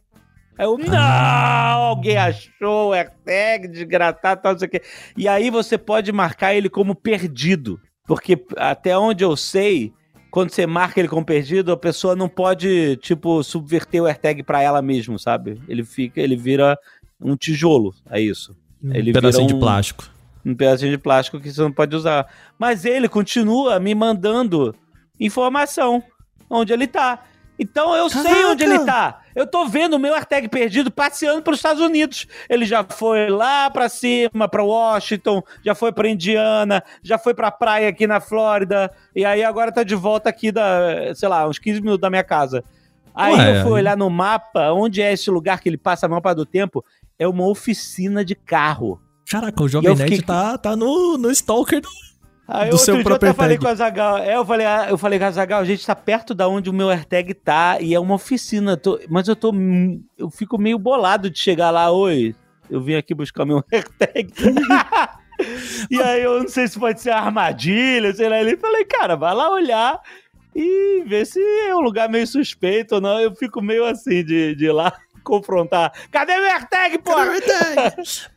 Aí 0.56 0.66
eu, 0.66 0.78
não, 0.78 0.96
alguém 0.96 2.16
achou 2.16 2.90
o 2.90 2.92
AirTag, 2.92 3.68
desgratado, 3.68 4.40
tal, 4.40 4.52
não 4.52 4.58
sei 4.58 4.68
o 4.68 4.70
quê. 4.70 4.82
E 5.16 5.26
aí 5.26 5.50
você 5.50 5.76
pode 5.76 6.12
marcar 6.12 6.54
ele 6.54 6.68
como 6.68 6.94
perdido. 6.94 7.80
Porque 8.06 8.44
até 8.56 8.96
onde 8.96 9.24
eu 9.24 9.36
sei, 9.36 9.92
quando 10.34 10.50
você 10.50 10.66
marca 10.66 10.98
ele 10.98 11.06
como 11.06 11.24
perdido, 11.24 11.70
a 11.70 11.76
pessoa 11.76 12.16
não 12.16 12.28
pode, 12.28 12.96
tipo, 12.96 13.40
subverter 13.44 14.02
o 14.02 14.06
AirTag 14.06 14.42
pra 14.42 14.60
ela 14.60 14.82
mesmo, 14.82 15.16
sabe? 15.16 15.62
Ele 15.68 15.84
fica, 15.84 16.20
ele 16.20 16.34
vira 16.34 16.76
um 17.20 17.36
tijolo, 17.36 17.94
é 18.10 18.20
isso. 18.20 18.52
Ele 18.82 19.10
um 19.10 19.12
pedacinho 19.12 19.46
vira 19.46 19.54
de 19.54 19.64
plástico. 19.64 20.10
um 20.44 20.52
pedacinho 20.52 20.90
de 20.90 20.98
plástico 20.98 21.38
que 21.38 21.52
você 21.52 21.60
não 21.60 21.70
pode 21.70 21.94
usar. 21.94 22.26
Mas 22.58 22.84
ele 22.84 23.08
continua 23.08 23.78
me 23.78 23.94
mandando 23.94 24.74
informação 25.20 26.02
onde 26.50 26.72
ele 26.72 26.88
tá. 26.88 27.24
Então 27.58 27.94
eu 27.94 28.10
sei 28.10 28.22
Caraca! 28.22 28.48
onde 28.48 28.64
ele 28.64 28.78
tá. 28.80 29.20
Eu 29.34 29.46
tô 29.46 29.66
vendo 29.66 29.94
o 29.94 29.98
meu 29.98 30.14
AirTag 30.14 30.48
perdido 30.48 30.90
passeando 30.90 31.42
pelos 31.42 31.58
Estados 31.58 31.82
Unidos. 31.82 32.26
Ele 32.48 32.64
já 32.64 32.84
foi 32.84 33.28
lá 33.28 33.70
pra 33.70 33.88
cima, 33.88 34.48
pra 34.48 34.62
Washington, 34.62 35.42
já 35.64 35.74
foi 35.74 35.92
pra 35.92 36.08
Indiana, 36.08 36.82
já 37.02 37.18
foi 37.18 37.34
pra 37.34 37.50
praia 37.50 37.88
aqui 37.88 38.06
na 38.06 38.20
Flórida, 38.20 38.90
e 39.14 39.24
aí 39.24 39.42
agora 39.42 39.72
tá 39.72 39.82
de 39.82 39.94
volta 39.94 40.28
aqui 40.28 40.50
da, 40.50 41.14
sei 41.14 41.28
lá, 41.28 41.48
uns 41.48 41.58
15 41.58 41.80
minutos 41.80 42.00
da 42.00 42.10
minha 42.10 42.24
casa. 42.24 42.64
Aí 43.14 43.34
Ué, 43.34 43.58
eu 43.58 43.62
fui 43.62 43.72
olhar 43.72 43.96
no 43.96 44.10
mapa, 44.10 44.72
onde 44.72 45.00
é 45.00 45.12
esse 45.12 45.30
lugar 45.30 45.60
que 45.60 45.68
ele 45.68 45.78
passa 45.78 46.06
a 46.06 46.08
maior 46.08 46.20
parte 46.20 46.38
do 46.38 46.46
tempo, 46.46 46.84
é 47.16 47.28
uma 47.28 47.46
oficina 47.46 48.24
de 48.24 48.34
carro. 48.34 49.00
Caraca, 49.28 49.62
o 49.62 49.68
Jovem 49.68 49.94
Nerd 49.94 50.02
fiquei- 50.02 50.22
tá, 50.22 50.58
tá 50.58 50.74
no, 50.76 51.16
no 51.16 51.30
Stalker 51.30 51.80
do. 51.80 51.88
Aí 52.46 52.68
Do 52.68 52.72
outro 52.72 52.84
seu 52.84 53.02
próprio 53.02 53.26
eu 53.28 53.30
até 53.30 53.36
falei 53.36 53.52
AirTag. 53.56 53.64
com 53.64 53.68
a 53.68 53.74
Zagal. 53.74 54.18
É, 54.18 54.36
eu 54.36 54.44
falei, 54.44 54.66
ah, 54.66 54.86
eu 54.90 54.98
falei 54.98 55.18
com 55.18 55.24
a 55.24 55.30
Zagal, 55.30 55.60
a 55.60 55.64
gente 55.64 55.86
tá 55.86 55.94
perto 55.96 56.34
da 56.34 56.46
onde 56.46 56.68
o 56.68 56.74
meu 56.74 56.90
AirTag 56.90 57.32
tá 57.32 57.78
e 57.80 57.94
é 57.94 57.98
uma 58.00 58.14
oficina. 58.16 58.76
tô- 58.76 59.00
mas 59.08 59.28
eu 59.28 59.34
tô. 59.36 59.50
Eu 60.18 60.28
fico 60.30 60.58
meio 60.58 60.78
bolado 60.78 61.30
de 61.30 61.38
chegar 61.38 61.70
lá, 61.70 61.90
oi. 61.90 62.34
Eu 62.70 62.80
vim 62.82 62.94
aqui 62.96 63.14
buscar 63.14 63.44
meu 63.46 63.64
AirTag. 63.72 64.30
e 65.90 66.00
aí 66.02 66.22
eu 66.22 66.40
não 66.40 66.48
sei 66.48 66.68
se 66.68 66.78
pode 66.78 67.00
ser 67.00 67.10
armadilha, 67.10 68.12
sei 68.14 68.28
lá. 68.28 68.38
Ele 68.40 68.56
falei, 68.56 68.84
cara, 68.84 69.16
vai 69.16 69.34
lá 69.34 69.50
olhar 69.50 69.98
e 70.54 71.02
ver 71.06 71.24
se 71.26 71.40
é 71.40 71.74
um 71.74 71.80
lugar 71.80 72.08
meio 72.08 72.26
suspeito 72.26 72.96
ou 72.96 73.00
não. 73.00 73.18
Eu 73.20 73.34
fico 73.34 73.62
meio 73.62 73.84
assim 73.86 74.24
de, 74.24 74.54
de 74.54 74.66
ir 74.66 74.72
lá 74.72 74.92
confrontar. 75.24 75.92
Cadê 76.10 76.34
meu 76.38 76.50
AirTag, 76.52 76.98
porra? 76.98 77.26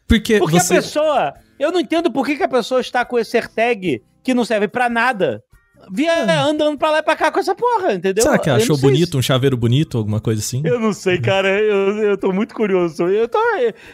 Porque, 0.08 0.39
Porque 0.39 0.60
você. 0.60 0.74
a 0.74 0.78
pessoa. 0.78 1.34
Eu 1.60 1.72
não 1.72 1.80
entendo 1.80 2.12
por 2.12 2.26
que, 2.26 2.36
que 2.36 2.43
a 2.43 2.47
pessoa 2.47 2.82
está 2.82 3.03
com 3.05 3.18
esse 3.18 3.36
AirTag 3.38 4.01
que 4.24 4.34
não 4.34 4.45
serve 4.45 4.68
pra 4.68 4.89
nada. 4.89 5.43
Via 5.91 6.43
andando 6.43 6.76
pra 6.78 6.89
lá 6.89 6.97
e 6.99 7.03
pra 7.03 7.16
cá 7.16 7.32
com 7.32 7.39
essa 7.39 7.53
porra, 7.53 7.93
entendeu? 7.93 8.24
Será 8.24 8.39
que 8.39 8.49
Eu 8.49 8.55
achou 8.55 8.76
bonito, 8.78 9.16
um 9.18 9.22
chaveiro 9.22 9.55
bonito, 9.55 9.97
alguma 9.99 10.20
coisa 10.20 10.41
assim? 10.41 10.62
se- 10.62 10.68
Eu 10.68 10.80
não 10.80 10.91
sei, 10.91 11.20
cara. 11.22 11.47
Eu, 11.47 11.97
eu 11.99 12.18
tô 12.18 12.34
muito 12.34 12.53
curioso. 12.55 13.03
Eu 13.08 13.28
tô, 13.28 13.38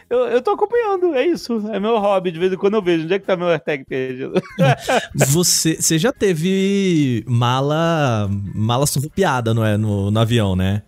eu, 0.09 0.17
eu 0.27 0.41
tô 0.41 0.51
acompanhando, 0.51 1.13
é 1.13 1.27
isso. 1.27 1.61
É 1.73 1.79
meu 1.81 1.97
hobby. 1.99 2.31
De 2.31 2.39
vez 2.39 2.53
em 2.53 2.55
quando 2.55 2.75
eu 2.75 2.81
vejo. 2.81 3.03
Onde 3.03 3.13
é 3.13 3.19
que 3.19 3.25
tá 3.25 3.35
meu 3.35 3.49
AirTag 3.49 3.83
perdido? 3.85 4.31
Você, 5.27 5.75
você 5.79 5.99
já 5.99 6.11
teve 6.13 7.23
mala 7.27 8.29
mala 8.55 8.85
surrupiada, 8.87 9.53
não 9.53 9.63
é? 9.65 9.77
No, 9.77 10.09
no 10.09 10.19
avião, 10.19 10.55
né? 10.55 10.83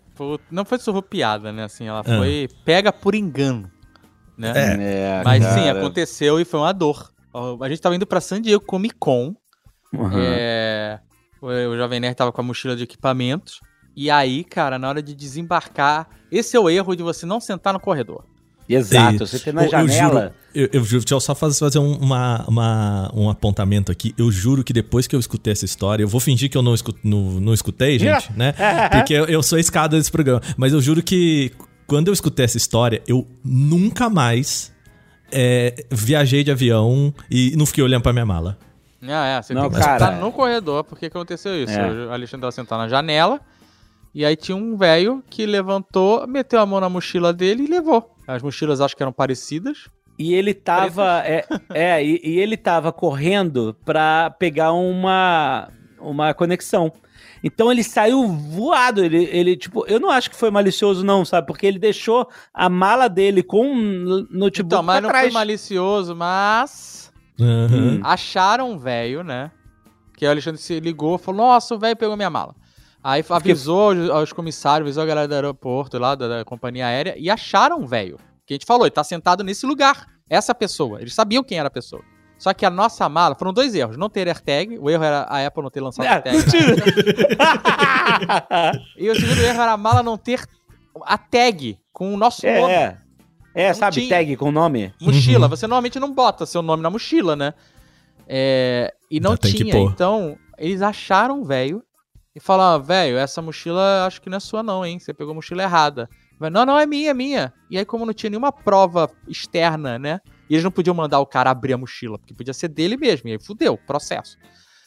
Não 0.49 0.63
foi 0.63 0.79
surrupiada, 0.79 1.51
né? 1.51 1.65
Assim, 1.65 1.87
ela 1.87 1.99
Ah. 1.99 2.17
foi 2.17 2.47
pega 2.63 2.91
por 2.91 3.13
engano, 3.15 3.69
né? 4.37 4.53
É, 4.55 5.21
Mas 5.23 5.43
sim, 5.45 5.69
aconteceu 5.69 6.39
e 6.39 6.45
foi 6.45 6.59
uma 6.59 6.71
dor. 6.73 7.11
A 7.61 7.67
gente 7.69 7.81
tava 7.81 7.95
indo 7.95 8.05
pra 8.07 8.21
San 8.21 8.41
Diego 8.41 8.63
Comic 8.63 8.95
Con. 8.97 9.33
Uhum. 9.93 10.09
É, 10.13 10.99
o, 11.41 11.75
Jovem 11.75 11.99
Nerd 11.99 12.15
tava 12.15 12.31
com 12.31 12.41
a 12.41 12.43
mochila 12.43 12.75
de 12.75 12.83
equipamentos. 12.83 13.59
E 13.95 14.09
aí, 14.09 14.43
cara, 14.43 14.77
na 14.79 14.89
hora 14.89 15.01
de 15.01 15.13
desembarcar, 15.15 16.07
esse 16.31 16.55
é 16.55 16.59
o 16.59 16.69
erro 16.69 16.95
de 16.95 17.03
você 17.03 17.25
não 17.25 17.39
sentar 17.39 17.73
no 17.73 17.79
corredor. 17.79 18.23
Exato. 18.67 19.27
Você 19.27 19.37
tem 19.39 19.53
na 19.53 19.61
eu- 19.61 19.65
eu 19.65 19.69
janela. 19.71 20.21
juro- 20.21 20.33
Eu, 20.55 20.69
eu 20.73 20.83
juro, 20.83 21.01
deixa 21.03 21.13
eu 21.15 21.19
só 21.19 21.35
fazer, 21.35 21.59
fazer 21.59 21.77
um, 21.79 21.93
uma, 21.97 22.43
uma- 22.47 23.11
um 23.13 23.29
apontamento 23.29 23.91
aqui. 23.91 24.13
Eu 24.17 24.31
juro 24.31 24.63
que 24.63 24.73
depois 24.73 25.05
que 25.05 25.15
eu 25.15 25.19
escutei 25.19 25.53
essa 25.53 25.65
história, 25.65 26.03
eu 26.03 26.07
vou 26.07 26.19
fingir 26.19 26.49
que 26.49 26.57
eu 26.57 26.61
não, 26.63 26.73
escu- 26.73 26.95
não, 27.03 27.39
não 27.39 27.53
escutei, 27.53 27.99
gente, 27.99 28.31
né? 28.33 28.53
Porque 28.91 29.13
eu, 29.13 29.25
eu 29.25 29.43
sou 29.43 29.57
a 29.57 29.59
escada 29.59 29.95
desse 29.97 30.11
programa. 30.11 30.41
Mas 30.57 30.73
eu 30.73 30.81
juro 30.81 31.03
que 31.03 31.51
quando 31.87 32.07
eu 32.07 32.13
escutei 32.13 32.45
essa 32.45 32.57
história, 32.57 33.01
eu 33.07 33.27
nunca 33.43 34.09
mais 34.09 34.73
é, 35.31 35.85
viajei 35.91 36.43
de 36.43 36.51
avião 36.51 37.13
e 37.29 37.55
não 37.55 37.65
fiquei 37.65 37.83
olhando 37.83 38.01
pra 38.01 38.13
minha 38.13 38.25
mala. 38.25 38.57
Ah, 39.07 39.27
é, 39.27 39.41
você 39.41 39.53
Não, 39.53 39.63
tem 39.63 39.71
que 39.71 39.79
cara, 39.79 39.99
sentar 39.99 40.17
é. 40.17 40.19
no 40.19 40.31
corredor, 40.31 40.83
porque 40.83 41.05
aconteceu 41.07 41.61
isso. 41.61 41.73
É. 41.73 42.07
O 42.07 42.11
Alexandre 42.11 42.41
tava 42.41 42.51
sentado 42.51 42.79
na 42.79 42.87
janela, 42.87 43.39
e 44.13 44.25
aí 44.25 44.35
tinha 44.35 44.55
um 44.55 44.75
velho 44.75 45.23
que 45.29 45.45
levantou, 45.45 46.25
meteu 46.25 46.59
a 46.59 46.65
mão 46.65 46.79
na 46.79 46.89
mochila 46.89 47.31
dele 47.33 47.65
e 47.65 47.67
levou. 47.67 48.15
As 48.27 48.41
mochilas 48.41 48.81
acho 48.81 48.95
que 48.95 49.03
eram 49.03 49.11
parecidas. 49.11 49.89
E 50.17 50.33
ele 50.33 50.53
tava. 50.53 51.21
É, 51.25 51.45
é 51.73 52.03
e, 52.03 52.21
e 52.23 52.39
ele 52.39 52.55
tava 52.55 52.91
correndo 52.91 53.75
pra 53.83 54.29
pegar 54.39 54.71
uma, 54.71 55.69
uma 55.99 56.33
conexão. 56.33 56.91
Então 57.47 57.71
ele 57.71 57.83
saiu 57.83 58.27
voado. 58.27 59.05
Ele, 59.05 59.23
ele, 59.25 59.55
tipo, 59.55 59.85
eu 59.87 59.99
não 59.99 60.09
acho 60.09 60.31
que 60.31 60.35
foi 60.35 60.49
malicioso, 60.49 61.05
não, 61.05 61.23
sabe? 61.23 61.45
Porque 61.45 61.67
ele 61.67 61.77
deixou 61.77 62.27
a 62.51 62.67
mala 62.67 63.07
dele 63.07 63.43
com 63.43 63.67
um 63.67 64.25
notebook 64.31 64.65
então, 64.73 64.81
mas 64.81 65.01
não 65.03 65.09
trás. 65.09 65.25
foi 65.25 65.31
malicioso, 65.31 66.15
mas 66.15 67.13
Aham. 67.39 67.69
Hum. 67.71 68.01
acharam 68.03 68.71
um 68.71 68.77
velho, 68.79 69.23
né? 69.23 69.51
Que 70.17 70.25
o 70.25 70.29
Alexandre 70.31 70.59
se 70.59 70.79
ligou, 70.79 71.19
falou: 71.19 71.45
Nossa, 71.45 71.75
o 71.75 71.79
velho 71.79 71.95
pegou 71.95 72.17
minha 72.17 72.31
mala. 72.31 72.55
Aí 73.03 73.23
avisou 73.29 73.91
aos- 73.91 74.09
aos 74.09 74.33
comissários, 74.33 74.87
avisou 74.87 75.03
a 75.03 75.05
galera 75.05 75.27
do 75.27 75.35
aeroporto 75.35 75.99
lá, 75.99 76.15
da, 76.15 76.27
da 76.27 76.43
companhia 76.45 76.87
aérea, 76.87 77.13
e 77.15 77.29
acharam 77.29 77.77
um 77.79 77.85
velho. 77.85 78.17
Que 78.47 78.53
a 78.53 78.55
gente 78.55 78.65
falou, 78.65 78.85
ele 78.87 78.91
tá 78.91 79.03
sentado 79.03 79.43
nesse 79.43 79.63
lugar. 79.67 80.07
Essa 80.27 80.55
pessoa. 80.55 80.99
Eles 80.99 81.13
sabiam 81.13 81.43
quem 81.43 81.59
era 81.59 81.67
a 81.67 81.71
pessoa. 81.71 82.01
Só 82.37 82.53
que 82.53 82.65
a 82.65 82.69
nossa 82.69 83.07
mala, 83.07 83.35
foram 83.35 83.53
dois 83.53 83.73
erros. 83.73 83.97
Não 83.97 84.09
ter 84.09 84.27
AirTag, 84.27 84.77
o 84.77 84.89
erro 84.89 85.03
era 85.03 85.21
a 85.21 85.45
Apple 85.45 85.63
não 85.63 85.69
ter 85.69 85.81
lançado 85.81 86.05
É, 86.05 86.09
AirTag. 86.09 86.37
E 88.97 89.09
o 89.09 89.15
segundo 89.15 89.41
erro 89.41 89.61
era 89.61 89.71
a 89.71 89.77
mala 89.77 90.03
não 90.03 90.17
ter 90.17 90.41
a 91.05 91.17
tag 91.17 91.77
com 91.91 92.13
o 92.13 92.17
nosso 92.17 92.45
nome. 92.45 92.71
é, 92.73 92.97
é, 93.53 93.67
Não 93.69 93.75
sabe, 93.75 93.95
tinha. 93.95 94.09
tag 94.09 94.35
com 94.37 94.51
nome? 94.51 94.93
Mochila, 95.01 95.45
Uhum. 95.45 95.49
você 95.49 95.67
normalmente 95.67 95.99
não 95.99 96.13
bota 96.13 96.45
seu 96.45 96.61
nome 96.61 96.83
na 96.83 96.89
mochila, 96.89 97.35
né? 97.35 97.53
É, 98.27 98.93
e 99.09 99.19
não 99.19 99.31
Já 99.31 99.37
tinha. 99.37 99.77
Então, 99.79 100.37
eles 100.57 100.81
acharam 100.81 101.41
o 101.41 101.45
velho 101.45 101.83
e 102.35 102.39
falaram: 102.39 102.83
velho, 102.83 103.17
essa 103.17 103.41
mochila 103.41 104.05
acho 104.05 104.21
que 104.21 104.29
não 104.29 104.37
é 104.37 104.39
sua, 104.39 104.63
não, 104.63 104.85
hein? 104.85 104.99
Você 104.99 105.13
pegou 105.13 105.31
a 105.31 105.35
mochila 105.35 105.63
errada. 105.63 106.09
Não, 106.51 106.65
não, 106.65 106.77
é 106.77 106.85
minha, 106.85 107.11
é 107.11 107.13
minha. 107.13 107.53
E 107.69 107.77
aí, 107.77 107.85
como 107.85 108.05
não 108.05 108.13
tinha 108.13 108.29
nenhuma 108.29 108.51
prova 108.51 109.09
externa, 109.27 109.97
né? 109.97 110.19
E 110.49 110.53
eles 110.53 110.63
não 110.63 110.71
podiam 110.71 110.93
mandar 110.95 111.19
o 111.19 111.25
cara 111.25 111.49
abrir 111.49 111.73
a 111.73 111.77
mochila, 111.77 112.17
porque 112.19 112.33
podia 112.33 112.53
ser 112.53 112.67
dele 112.67 112.97
mesmo. 112.97 113.27
E 113.29 113.33
aí 113.33 113.39
fudeu, 113.39 113.77
processo. 113.77 114.37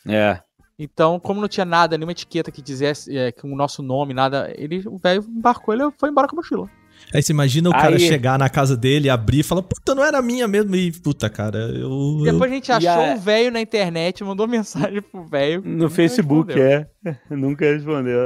É. 0.07 0.41
Então, 0.79 1.19
como 1.19 1.41
não 1.41 1.49
tinha 1.49 1.65
nada, 1.67 1.99
nenhuma 1.99 2.13
etiqueta 2.13 2.53
que 2.53 2.63
dissesse 2.63 3.17
é, 3.17 3.33
com 3.33 3.53
o 3.53 3.57
nosso 3.57 3.83
nome, 3.83 4.15
nada, 4.15 4.53
ele, 4.57 4.83
o 4.87 4.97
velho 4.97 5.25
embarcou, 5.29 5.75
ele 5.75 5.83
foi 5.99 6.09
embora 6.09 6.29
com 6.29 6.37
a 6.37 6.39
mochila. 6.39 6.71
Aí 7.15 7.23
você 7.23 7.33
imagina 7.33 7.69
o 7.69 7.73
cara 7.73 7.95
Aí- 7.95 8.01
chegar 8.01 8.39
na 8.39 8.49
casa 8.49 8.77
dele, 8.77 9.09
abrir 9.09 9.41
e 9.41 9.43
falar, 9.45 9.63
puta, 9.63 9.95
não 9.95 10.05
era 10.05 10.21
minha 10.21 10.47
mesmo. 10.49 10.75
E, 10.77 10.91
puta, 10.93 11.29
cara, 11.31 11.59
eu. 11.59 12.23
Depois 12.25 12.51
a 12.51 12.55
gente 12.55 12.71
achou 12.73 12.91
a- 12.91 13.15
o 13.15 13.19
velho 13.19 13.51
na 13.53 13.61
internet, 13.61 14.23
mandou 14.25 14.47
mensagem 14.49 15.01
pro 15.03 15.25
velho. 15.25 15.63
No 15.65 15.89
Facebook, 15.91 16.53
respondeu. 16.53 16.87
é. 17.05 17.17
Nunca 17.35 17.65
respondeu. 17.65 18.19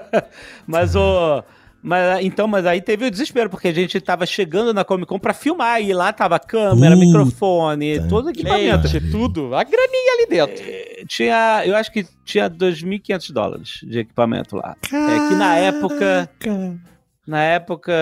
mas 0.66 0.94
o. 0.96 1.42
Mas, 1.86 2.24
então, 2.24 2.48
mas 2.48 2.64
aí 2.64 2.80
teve 2.80 3.04
o 3.04 3.10
desespero, 3.10 3.50
porque 3.50 3.68
a 3.68 3.72
gente 3.72 4.00
tava 4.00 4.24
chegando 4.24 4.72
na 4.72 4.86
Comic 4.86 5.06
Con 5.06 5.18
pra 5.18 5.34
filmar, 5.34 5.82
e 5.82 5.92
lá 5.92 6.14
tava 6.14 6.38
câmera, 6.38 6.94
Puta 6.94 7.06
microfone, 7.06 8.08
todo 8.08 8.30
equipamento. 8.30 8.88
Leite, 8.90 9.10
tudo. 9.10 9.54
A 9.54 9.62
graninha 9.62 10.12
ali 10.14 10.26
dentro. 10.26 10.64
Tinha, 11.06 11.62
eu 11.66 11.76
acho 11.76 11.92
que 11.92 12.06
tinha 12.24 12.48
2.500 12.48 13.32
dólares 13.32 13.80
de 13.82 13.98
equipamento 13.98 14.56
lá. 14.56 14.74
É 14.82 15.28
que 15.28 15.34
na 15.34 15.56
época, 15.56 16.30
Caraca. 16.38 16.80
na 17.26 17.42
época 17.42 17.92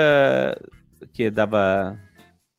que 1.12 1.28
dava... 1.28 1.98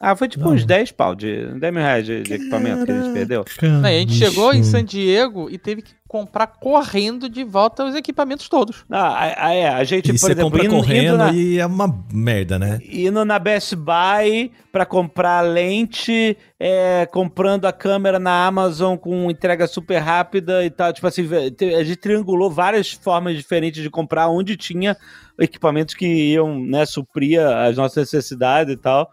Ah, 0.06 0.18
foi 0.18 0.28
tipo 0.28 0.44
Não. 0.44 0.52
uns 0.52 0.66
10 0.66 0.92
pau, 0.92 1.16
de 1.16 1.46
10 1.58 1.74
mil 1.74 1.82
reais 1.82 2.06
de, 2.06 2.24
de 2.24 2.34
equipamento 2.34 2.86
que 2.86 2.92
a 2.92 3.02
gente 3.02 3.14
perdeu. 3.14 3.46
Não, 3.62 3.86
a 3.86 3.92
gente 3.94 4.10
Bicho. 4.10 4.26
chegou 4.26 4.54
em 4.54 4.62
San 4.62 4.84
Diego 4.84 5.50
e 5.50 5.58
teve 5.58 5.82
que 5.82 5.94
comprar 6.10 6.46
correndo 6.46 7.30
de 7.30 7.42
volta 7.42 7.86
os 7.86 7.96
equipamentos 7.96 8.50
todos. 8.50 8.84
Ah, 8.92 9.08
a, 9.08 9.48
a, 9.48 9.54
é, 9.56 9.70
a 9.70 9.84
gente, 9.86 10.10
E 10.10 10.12
por 10.12 10.20
você 10.20 10.34
exemplo, 10.34 10.52
compra 10.52 10.66
indo, 10.66 10.76
correndo 10.76 11.06
indo 11.08 11.18
na, 11.18 11.32
e 11.32 11.58
é 11.58 11.66
uma 11.66 12.06
merda, 12.12 12.60
né? 12.60 12.80
indo 12.88 13.24
na 13.24 13.40
Best 13.40 13.78
Buy 13.78 14.52
pra 14.74 14.86
comprar 14.86 15.40
lente, 15.40 16.38
é, 16.60 17.06
comprando 17.06 17.64
a 17.64 17.72
câmera 17.72 18.20
na 18.20 18.46
Amazon 18.46 18.98
com 18.98 19.32
entrega 19.32 19.66
super 19.68 20.00
rápida 20.00 20.66
e 20.66 20.70
tal. 20.70 20.92
Tipo 20.92 21.08
assim, 21.08 21.26
a 21.80 21.84
gente 21.84 21.96
triangulou 21.98 22.52
várias 22.52 22.92
formas 22.92 23.38
diferentes 23.38 23.82
de 23.82 23.90
comprar 23.90 24.28
onde 24.28 24.58
tinha 24.58 24.98
equipamentos 25.40 25.96
que 25.96 26.06
iam, 26.06 26.60
né, 26.60 26.86
suprir 26.86 27.40
as 27.40 27.78
nossas 27.78 28.12
necessidades 28.12 28.74
e 28.74 28.78
tal. 28.78 29.10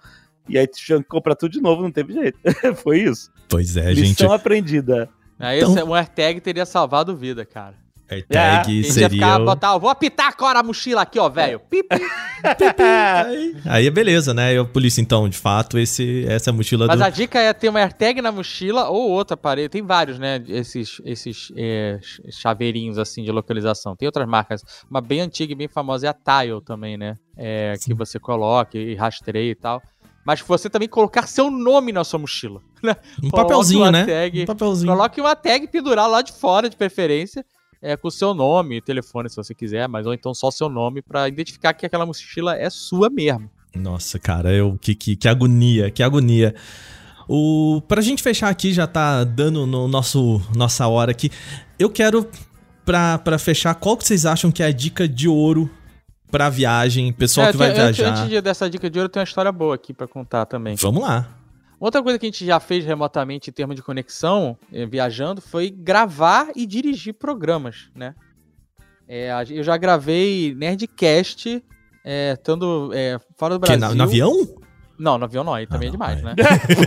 E 0.50 0.58
aí 0.58 0.66
tinha 0.66 0.98
que 0.98 1.08
comprar 1.08 1.34
tudo 1.36 1.52
de 1.52 1.60
novo, 1.60 1.82
não 1.82 1.90
teve 1.92 2.12
jeito. 2.12 2.38
Foi 2.82 2.98
isso. 3.00 3.30
Pois 3.48 3.76
é, 3.76 3.94
gente. 3.94 4.08
Lição 4.08 4.32
aprendida. 4.32 5.08
Aí 5.38 5.60
Então- 5.60 5.88
o 5.88 5.94
AirTag 5.94 6.40
teria 6.40 6.66
salvado 6.66 7.16
vida, 7.16 7.44
cara. 7.46 7.74
AirTag 8.10 8.82
Você 8.84 8.90
seria. 8.92 9.08
ficar, 9.08 9.38
botar, 9.38 9.78
vou 9.78 9.88
apitar 9.88 10.26
agora 10.36 10.58
a 10.58 10.62
mochila 10.64 11.02
aqui, 11.02 11.16
ó, 11.20 11.28
velho. 11.28 11.60
Pip, 11.60 11.86
pip. 11.88 12.02
Aí, 12.82 13.56
aí 13.66 13.86
é 13.86 13.90
beleza, 13.90 14.32
né? 14.34 14.52
Eu, 14.52 14.66
polícia, 14.66 15.00
então, 15.00 15.28
de 15.28 15.36
fato, 15.36 15.78
esse, 15.78 16.24
essa 16.26 16.50
é 16.50 16.52
a 16.52 16.54
mochila 16.54 16.86
Mas 16.86 16.98
do. 16.98 17.04
a 17.04 17.10
dica 17.10 17.38
é 17.38 17.52
ter 17.52 17.68
uma 17.68 17.78
AirTag 17.80 18.20
na 18.20 18.32
mochila 18.32 18.88
ou 18.88 19.10
outro 19.10 19.34
aparelho. 19.34 19.68
Tem 19.68 19.82
vários, 19.82 20.18
né? 20.18 20.42
Esses, 20.48 21.00
esses 21.04 21.52
é, 21.56 21.98
ch- 22.02 22.20
chaveirinhos 22.30 22.98
assim 22.98 23.22
de 23.22 23.30
localização. 23.30 23.94
Tem 23.94 24.06
outras 24.08 24.26
marcas. 24.26 24.62
Uma 24.90 25.00
bem 25.00 25.20
antiga 25.20 25.52
e 25.52 25.56
bem 25.56 25.68
famosa 25.68 26.06
é 26.06 26.10
a 26.10 26.14
Tile 26.14 26.60
também, 26.64 26.96
né? 26.96 27.16
É, 27.36 27.74
que 27.84 27.94
você 27.94 28.18
coloca 28.18 28.76
e 28.76 28.94
rastreia 28.96 29.50
e 29.52 29.54
tal. 29.54 29.80
Mas 30.24 30.40
você 30.40 30.68
também 30.68 30.88
colocar 30.88 31.26
seu 31.26 31.50
nome 31.50 31.92
na 31.92 32.04
sua 32.04 32.18
mochila. 32.18 32.60
né? 32.82 32.96
Um 33.22 33.30
Coloque 33.30 33.48
papelzinho, 33.48 33.90
né? 33.90 34.04
tag. 34.04 34.42
Um 34.42 34.46
papelzinho. 34.46 34.92
Coloque 34.92 35.20
uma 35.20 35.36
tag 35.36 35.66
pendurar 35.68 36.08
lá 36.08 36.22
de 36.22 36.32
fora, 36.32 36.68
de 36.68 36.76
preferência. 36.76 37.44
É, 37.82 37.96
com 37.96 38.10
seu 38.10 38.34
nome, 38.34 38.82
telefone, 38.82 39.30
se 39.30 39.36
você 39.36 39.54
quiser, 39.54 39.88
mas 39.88 40.06
ou 40.06 40.12
então 40.12 40.34
só 40.34 40.50
seu 40.50 40.68
nome 40.68 41.00
pra 41.00 41.26
identificar 41.26 41.72
que 41.72 41.86
aquela 41.86 42.04
mochila 42.04 42.54
é 42.54 42.68
sua 42.68 43.08
mesmo. 43.08 43.50
Nossa, 43.74 44.18
cara, 44.18 44.52
eu, 44.52 44.76
que, 44.78 44.94
que, 44.94 45.16
que 45.16 45.26
agonia, 45.26 45.90
que 45.90 46.02
agonia. 46.02 46.54
O, 47.26 47.80
pra 47.88 48.02
gente 48.02 48.22
fechar 48.22 48.50
aqui, 48.50 48.72
já 48.72 48.86
tá 48.86 49.24
dando 49.24 49.66
no 49.66 49.88
nosso 49.88 50.42
nossa 50.54 50.86
hora 50.88 51.10
aqui. 51.10 51.30
Eu 51.78 51.88
quero, 51.88 52.28
pra, 52.84 53.16
pra 53.18 53.38
fechar, 53.38 53.74
qual 53.76 53.96
que 53.96 54.04
vocês 54.04 54.26
acham 54.26 54.50
que 54.50 54.62
é 54.62 54.66
a 54.66 54.72
dica 54.72 55.08
de 55.08 55.26
ouro 55.26 55.70
pra 56.30 56.48
viagem? 56.48 57.12
Pessoal 57.12 57.48
É, 57.48 57.50
que 57.52 57.56
vai 57.56 57.72
viajar. 57.72 58.10
Antes 58.10 58.28
de- 58.28 58.40
dessa 58.40 58.68
dica 58.70 58.88
de 58.88 58.98
ouro, 58.98 59.08
tem 59.08 59.20
uma 59.20 59.24
história 59.24 59.50
boa 59.52 59.74
aqui 59.74 59.92
pra 59.92 60.06
contar 60.06 60.46
também. 60.46 60.76
Vamos 60.76 61.02
lá. 61.02 61.28
Outra 61.78 62.02
coisa 62.02 62.18
que 62.18 62.26
a 62.26 62.28
gente 62.28 62.44
já 62.44 62.60
fez 62.60 62.84
remotamente 62.84 63.48
em 63.50 63.52
termos 63.52 63.74
de 63.74 63.82
conexão, 63.82 64.56
eh, 64.72 64.84
viajando, 64.86 65.40
foi 65.40 65.70
gravar 65.70 66.48
e 66.54 66.66
dirigir 66.66 67.14
programas, 67.14 67.88
né? 67.94 68.14
É, 69.08 69.30
eu 69.50 69.62
já 69.64 69.76
gravei 69.76 70.54
Nerdcast, 70.54 71.64
é, 72.04 72.32
estando 72.34 72.90
é, 72.94 73.18
fora 73.36 73.54
do 73.58 73.60
Que, 73.62 73.66
Brasil. 73.76 73.88
na- 73.88 73.94
no 73.94 74.02
avião? 74.04 74.46
Não, 75.00 75.16
no 75.18 75.24
avião 75.24 75.42
não, 75.42 75.54
aí 75.54 75.66
também 75.66 75.88
Ah, 75.88 75.88
é 75.88 75.92
não, 75.92 75.92
demais, 75.92 76.18
aí. 76.18 76.24
né? 76.24 76.34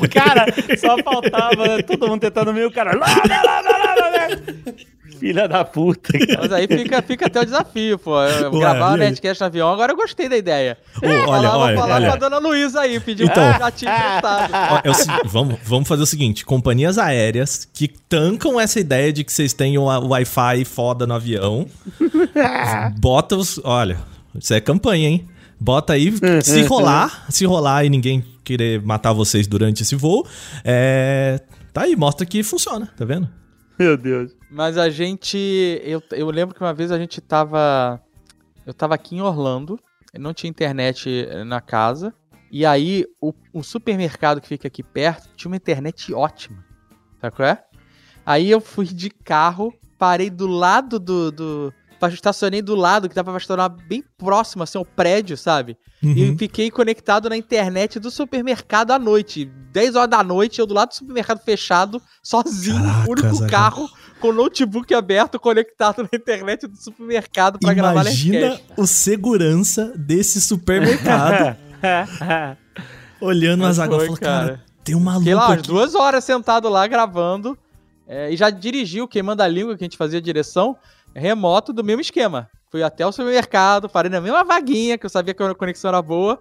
O 0.01 0.07
cara 0.14 0.45
só 0.78 0.97
faltava, 1.03 1.68
né? 1.68 1.82
todo 1.82 2.07
mundo 2.07 2.22
tentando 2.22 2.53
meio 2.53 2.68
o 2.68 2.72
cara. 2.72 2.95
lá, 2.95 3.07
lá, 3.07 3.41
lá, 3.43 3.61
lá, 3.61 3.95
lá, 3.95 4.09
lá. 4.09 4.74
Filha 5.20 5.47
da 5.47 5.64
puta, 5.64 6.11
cara. 6.20 6.39
Mas 6.41 6.51
aí 6.51 6.68
fica, 6.68 7.01
fica 7.01 7.28
até 7.28 7.39
o 7.39 7.45
desafio, 7.45 7.97
pô. 7.97 8.22
Eu 8.22 8.51
Ué, 8.51 8.59
gravar 8.59 8.93
o? 8.93 8.97
Nerdcast 8.97 9.39
no 9.41 9.47
avião, 9.47 9.72
agora 9.72 9.93
eu 9.93 9.95
gostei 9.95 10.28
da 10.28 10.36
ideia. 10.36 10.78
Ô, 11.01 11.07
olha, 11.07 11.24
falar, 11.26 11.57
olha, 11.57 11.74
vou 11.76 11.82
falar 11.84 11.95
olha. 11.95 12.07
com 12.07 12.14
a 12.14 12.16
dona 12.18 12.38
Luísa 12.39 12.82
aí, 12.82 12.99
pedir 12.99 13.24
Então. 13.24 13.49
um 13.49 13.57
gatinho 13.59 13.91
emprestado. 13.91 14.51
É 14.84 15.28
vamos, 15.28 15.55
vamos 15.64 15.88
fazer 15.88 16.03
o 16.03 16.05
seguinte: 16.05 16.45
companhias 16.45 16.97
aéreas 16.97 17.68
que 17.74 17.88
tancam 17.88 18.59
essa 18.59 18.80
ideia 18.80 19.14
de 19.14 19.24
que 19.24 19.32
vocês 19.32 19.53
têm 19.53 19.78
o 19.78 19.84
o 19.84 20.07
Wi-Fi 20.09 20.66
foda 20.66 21.07
no 21.07 21.14
avião. 21.16 21.68
bota 22.99 23.36
os. 23.36 23.59
Olha, 23.64 23.97
isso 24.38 24.53
é 24.53 24.59
campanha, 24.59 25.07
hein? 25.09 25.28
Bota 25.64 25.93
aí, 25.93 26.11
se 26.41 26.61
rolar, 26.64 27.26
se 27.32 27.45
rolar 27.45 27.86
e 27.86 27.89
ninguém 27.89 28.22
querer 28.43 28.82
matar 28.82 29.14
vocês 29.14 29.47
durante 29.47 29.82
esse 29.82 29.95
voo, 29.95 30.28
é. 30.61 31.39
Tá 31.72 31.84
aí, 31.84 31.95
mostra 31.95 32.26
que 32.26 32.43
funciona, 32.43 32.91
tá 32.97 33.05
vendo? 33.05 33.30
Meu 33.80 33.95
Deus. 33.95 34.36
Mas 34.51 34.78
a 34.78 34.89
gente. 34.89 35.38
Eu, 35.82 36.03
eu 36.11 36.30
lembro 36.30 36.53
que 36.53 36.59
uma 36.61 36.74
vez 36.74 36.91
a 36.91 36.99
gente 36.99 37.22
tava. 37.22 37.97
Eu 38.66 38.74
tava 38.74 38.95
aqui 38.95 39.16
em 39.16 39.22
Orlando, 39.22 39.80
não 40.20 40.34
tinha 40.34 40.49
internet 40.49 41.28
eh, 41.30 41.45
na 41.45 41.61
casa. 41.61 42.14
E 42.51 42.66
aí, 42.66 43.05
o, 43.22 43.34
o 43.53 43.64
supermercado 43.64 44.41
que 44.41 44.49
fica 44.49 44.68
aqui 44.68 44.84
perto 44.84 45.30
tinha 45.38 45.49
uma 45.49 45.55
internet 45.55 46.14
ótima. 46.14 46.61
Sabe 47.22 47.38
qual 47.38 47.47
é? 47.47 47.64
Aí 48.26 48.51
eu 48.51 48.59
fui 48.59 48.86
de 48.86 49.09
carro, 49.09 49.74
parei 49.97 50.30
do 50.30 50.45
lado 50.45 50.99
do. 50.99 51.32
do 51.32 51.74
estacionei 52.10 52.62
do 52.62 52.76
lado, 52.76 53.08
que 53.08 53.16
dava 53.16 53.32
pra 53.32 53.38
estacionar 53.38 53.70
bem 53.70 54.04
próximo, 54.18 54.64
assim, 54.64 54.78
ao 54.78 54.86
prédio, 54.86 55.38
sabe? 55.38 55.78
E 56.01 56.30
Uhum. 56.32 56.38
fiquei 56.38 56.70
conectado 56.70 57.30
na 57.30 57.38
internet 57.38 57.97
do 57.99 58.12
supermercado 58.12 58.91
à 58.91 58.99
noite. 58.99 59.45
10 59.72 59.95
horas 59.95 60.10
da 60.10 60.22
noite, 60.24 60.60
eu 60.60 60.66
do 60.66 60.74
lado 60.74 60.89
do 60.89 60.95
supermercado 60.95 61.39
fechado, 61.43 62.01
sozinho, 62.22 62.82
Caraca, 62.84 63.10
único 63.12 63.34
Zagal. 63.36 63.49
carro, 63.49 63.89
com 64.20 64.28
o 64.30 64.34
notebook 64.34 64.93
aberto, 64.93 65.39
conectado 65.39 66.04
na 66.04 66.10
internet 66.14 66.68
do 66.68 66.76
supermercado 66.76 67.58
pra 67.60 67.74
gravar 67.74 68.01
Imagina 68.01 68.60
o 68.78 68.86
segurança 68.86 69.93
desse 69.95 70.41
supermercado 70.41 71.56
olhando 73.22 73.62
o 73.62 73.64
Mas 73.64 73.80
Azaghal 73.80 74.04
e 74.04 74.08
foi, 74.08 74.16
falando, 74.18 74.20
cara, 74.20 74.47
cara. 74.47 74.64
tem 74.84 74.95
um 74.95 74.99
maluco 74.99 75.22
Fiquei 75.24 75.36
lá 75.36 75.54
aqui. 75.54 75.68
duas 75.68 75.95
horas 75.95 76.24
sentado 76.24 76.68
lá 76.70 76.86
gravando. 76.88 77.58
é, 78.08 78.32
e 78.32 78.36
já 78.36 78.49
dirigiu, 78.49 79.08
queimando 79.08 79.41
a 79.41 79.47
língua 79.47 79.78
que 79.78 79.84
a 79.84 79.86
gente 79.86 79.97
fazia 79.97 80.22
direção, 80.22 80.76
remoto 81.16 81.72
do 81.74 81.84
mesmo 81.84 82.01
esquema. 82.01 82.49
Fui 82.72 82.82
até 82.82 83.05
o 83.05 83.11
supermercado, 83.11 83.88
parei 83.88 84.09
na 84.09 84.20
mesma 84.22 84.43
vaguinha, 84.43 84.97
que 84.97 85.05
eu 85.05 85.09
sabia 85.09 85.34
que 85.34 85.43
a 85.43 85.53
conexão 85.53 85.89
era 85.89 86.01
boa. 86.01 86.39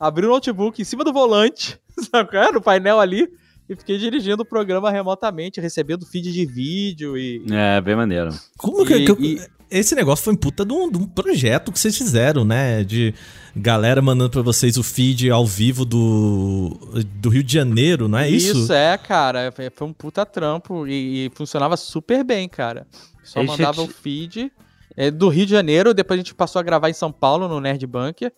Abri 0.00 0.26
o 0.26 0.30
notebook 0.30 0.80
em 0.80 0.84
cima 0.84 1.04
do 1.04 1.12
volante, 1.12 1.78
sabe 2.10 2.30
qual 2.30 2.42
é? 2.42 2.52
No 2.52 2.60
painel 2.60 2.98
ali. 3.00 3.28
E 3.68 3.74
fiquei 3.74 3.96
dirigindo 3.96 4.42
o 4.42 4.46
programa 4.46 4.90
remotamente, 4.90 5.58
recebendo 5.60 6.04
feed 6.04 6.30
de 6.32 6.44
vídeo 6.44 7.16
e. 7.16 7.44
É, 7.50 7.80
bem 7.80 7.96
maneiro. 7.96 8.30
Como 8.58 8.84
que, 8.84 8.94
E- 8.94 9.06
que- 9.16 9.22
e- 9.22 9.40
Esse 9.70 9.94
negócio 9.94 10.22
foi 10.24 10.34
um 10.34 10.36
puta 10.36 10.64
de 10.66 10.72
um, 10.74 10.90
de 10.90 10.98
um 10.98 11.06
projeto 11.06 11.72
que 11.72 11.78
vocês 11.80 11.96
fizeram, 11.96 12.44
né? 12.44 12.84
De 12.84 13.14
galera 13.56 14.02
mandando 14.02 14.28
pra 14.30 14.42
vocês 14.42 14.76
o 14.76 14.82
feed 14.82 15.30
ao 15.30 15.46
vivo 15.46 15.84
do, 15.86 16.78
do 17.16 17.28
Rio 17.30 17.42
de 17.42 17.52
Janeiro, 17.54 18.06
não 18.06 18.18
é 18.18 18.28
isso? 18.28 18.64
Isso, 18.64 18.72
é, 18.72 18.96
cara. 18.98 19.50
Foi 19.50 19.70
foi 19.70 19.86
um 19.86 19.92
puta 19.94 20.26
trampo 20.26 20.86
e, 20.86 21.26
e 21.26 21.30
funcionava 21.34 21.76
super 21.76 22.22
bem, 22.22 22.46
cara. 22.48 22.86
Só 23.24 23.42
mandava 23.42 23.82
você- 23.82 23.90
o 23.90 23.92
feed 23.92 24.52
é, 24.96 25.10
do 25.10 25.28
Rio 25.28 25.46
de 25.46 25.52
Janeiro, 25.52 25.92
depois 25.92 26.18
a 26.18 26.22
gente 26.22 26.34
passou 26.34 26.60
a 26.60 26.62
gravar 26.62 26.88
em 26.88 26.92
São 26.94 27.10
Paulo, 27.10 27.48
no 27.48 27.60
Nerd 27.60 27.84
Bunker. 27.86 28.32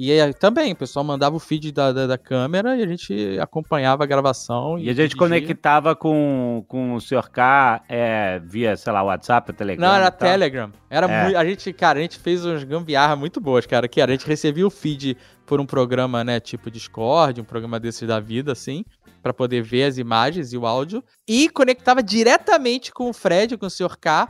E 0.00 0.12
aí, 0.12 0.32
também, 0.32 0.70
o 0.72 0.76
pessoal 0.76 1.04
mandava 1.04 1.34
o 1.34 1.40
feed 1.40 1.72
da, 1.72 1.90
da, 1.90 2.06
da 2.06 2.16
câmera 2.16 2.76
e 2.76 2.84
a 2.84 2.86
gente 2.86 3.36
acompanhava 3.40 4.04
a 4.04 4.06
gravação. 4.06 4.78
E 4.78 4.82
a 4.88 4.92
gente 4.92 5.16
dirigia. 5.16 5.18
conectava 5.18 5.96
com, 5.96 6.64
com 6.68 6.94
o 6.94 7.00
Sr. 7.00 7.28
K 7.28 7.82
é, 7.88 8.38
via, 8.38 8.76
sei 8.76 8.92
lá, 8.92 9.02
WhatsApp, 9.02 9.52
Telegram. 9.52 9.88
Não, 9.88 9.96
era 9.96 10.06
e. 10.06 10.10
Telegram. 10.12 10.72
Era 10.88 11.06
É. 11.08 11.24
muito. 11.24 11.36
A 11.36 11.44
gente, 11.44 11.72
cara, 11.72 11.98
a 11.98 12.02
gente 12.02 12.16
fez 12.16 12.46
uns 12.46 12.62
gambiarra 12.62 13.16
muito 13.16 13.40
boas, 13.40 13.66
cara. 13.66 13.88
Que 13.88 14.00
era, 14.00 14.12
a 14.12 14.14
gente 14.14 14.24
recebia 14.28 14.64
o 14.64 14.70
feed 14.70 15.16
por 15.44 15.60
um 15.60 15.66
programa, 15.66 16.22
né, 16.22 16.38
tipo 16.38 16.70
Discord, 16.70 17.40
um 17.40 17.44
programa 17.44 17.80
desses 17.80 18.06
da 18.06 18.20
vida, 18.20 18.52
assim, 18.52 18.84
pra 19.20 19.34
poder 19.34 19.62
ver 19.62 19.82
as 19.82 19.98
imagens 19.98 20.52
e 20.52 20.56
o 20.56 20.64
áudio. 20.64 21.02
E 21.26 21.48
conectava 21.48 22.04
diretamente 22.04 22.92
com 22.92 23.10
o 23.10 23.12
Fred, 23.12 23.56
com 23.56 23.66
o 23.66 23.70
Sr. 23.70 23.96
K, 24.00 24.28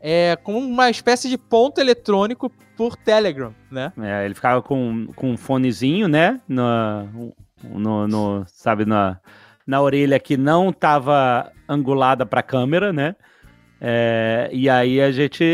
é, 0.00 0.36
com 0.36 0.56
uma 0.56 0.88
espécie 0.90 1.28
de 1.28 1.36
ponto 1.36 1.80
eletrônico 1.80 2.52
por 2.78 2.96
Telegram, 2.96 3.52
né? 3.70 3.92
É, 4.00 4.24
ele 4.24 4.34
ficava 4.34 4.62
com, 4.62 5.08
com 5.14 5.32
um 5.32 5.36
fonezinho, 5.36 6.08
né? 6.08 6.40
No, 6.48 7.34
no, 7.62 8.08
no- 8.08 8.44
sabe, 8.46 8.86
na, 8.86 9.18
na 9.66 9.82
orelha 9.82 10.18
que 10.18 10.36
não 10.38 10.72
tava 10.72 11.52
angulada 11.68 12.24
pra 12.24 12.42
câmera, 12.42 12.92
né? 12.92 13.14
É, 13.80 14.50
e 14.52 14.68
aí 14.68 15.00
a 15.00 15.12
gente 15.12 15.44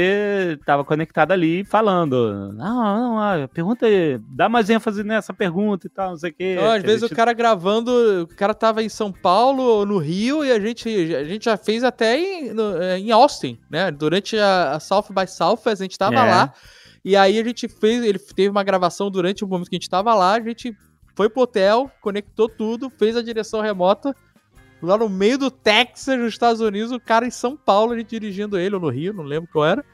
tava 0.64 0.83
conectado 0.83 1.33
ali 1.33 1.62
falando. 1.62 2.53
Não, 2.55 2.75
não, 2.83 3.18
ah, 3.18 3.47
pergunta 3.53 3.85
aí, 3.85 4.18
dá 4.31 4.49
mais 4.49 4.70
ênfase 4.70 5.05
nessa 5.05 5.35
pergunta 5.35 5.87
e 5.87 5.91
tal, 5.91 6.11
não 6.11 6.16
sei 6.16 6.31
o 6.31 6.35
quê. 6.35 6.55
Então, 6.57 6.70
às 6.70 6.79
Que 6.81 6.85
a 6.85 6.87
vezes 6.87 7.01
gente- 7.03 7.12
o 7.12 7.16
cara 7.16 7.35
gravando, 7.35 8.22
o 8.22 8.27
cara 8.35 8.55
tava 8.55 8.83
em 8.83 8.89
São 8.89 9.12
Paulo 9.12 9.62
ou 9.62 9.85
no 9.85 9.99
Rio 9.99 10.43
e 10.43 10.51
a 10.51 10.59
gente, 10.59 10.89
a 11.14 11.25
gente 11.25 11.45
já 11.45 11.57
fez 11.59 11.85
até 11.85 12.18
em, 12.18 12.55
no- 12.55 12.83
eh, 12.83 12.99
em 12.99 13.11
Austin, 13.11 13.59
né? 13.70 13.91
Durante 13.91 14.39
a, 14.39 14.72
a 14.72 14.81
South 14.81 15.09
by 15.11 15.27
Southwest, 15.27 15.83
a 15.83 15.85
gente 15.85 15.99
tava 15.99 16.14
É. 16.16 16.31
lá 16.31 16.53
e 17.05 17.16
aí 17.16 17.38
a 17.38 17.44
gente 17.44 17.68
fez, 17.68 18.02
ele 18.02 18.18
teve 18.18 18.48
uma 18.48 18.64
gravação 18.64 19.11
durante 19.11 19.44
o 19.44 19.48
momento 19.48 19.68
que 19.68 19.76
a 19.76 19.78
gente 19.78 19.90
tava 19.90 20.14
lá, 20.14 20.34
a 20.34 20.40
gente 20.40 20.74
foi 21.14 21.28
pro 21.28 21.42
hotel, 21.42 21.90
conectou 22.00 22.48
tudo, 22.48 22.90
fez 22.90 23.16
a 23.16 23.22
direção 23.22 23.61
remota 23.61 24.14
lá 24.82 24.96
no 24.98 25.09
meio 25.09 25.38
do 25.38 25.50
Texas, 25.50 26.18
nos 26.18 26.28
Estados 26.28 26.61
Unidos, 26.61 26.92
o 26.92 27.00
cara 27.00 27.26
em 27.26 27.30
São 27.30 27.57
Paulo, 27.57 27.92
a 27.92 27.98
gente 27.98 28.11
dirigindo 28.11 28.59
ele, 28.59 28.74
ou 28.74 28.80
no 28.80 28.90
Rio, 28.90 29.12
não 29.12 29.24
lembro 29.24 29.48
qual 29.52 29.66
era. 29.66 29.84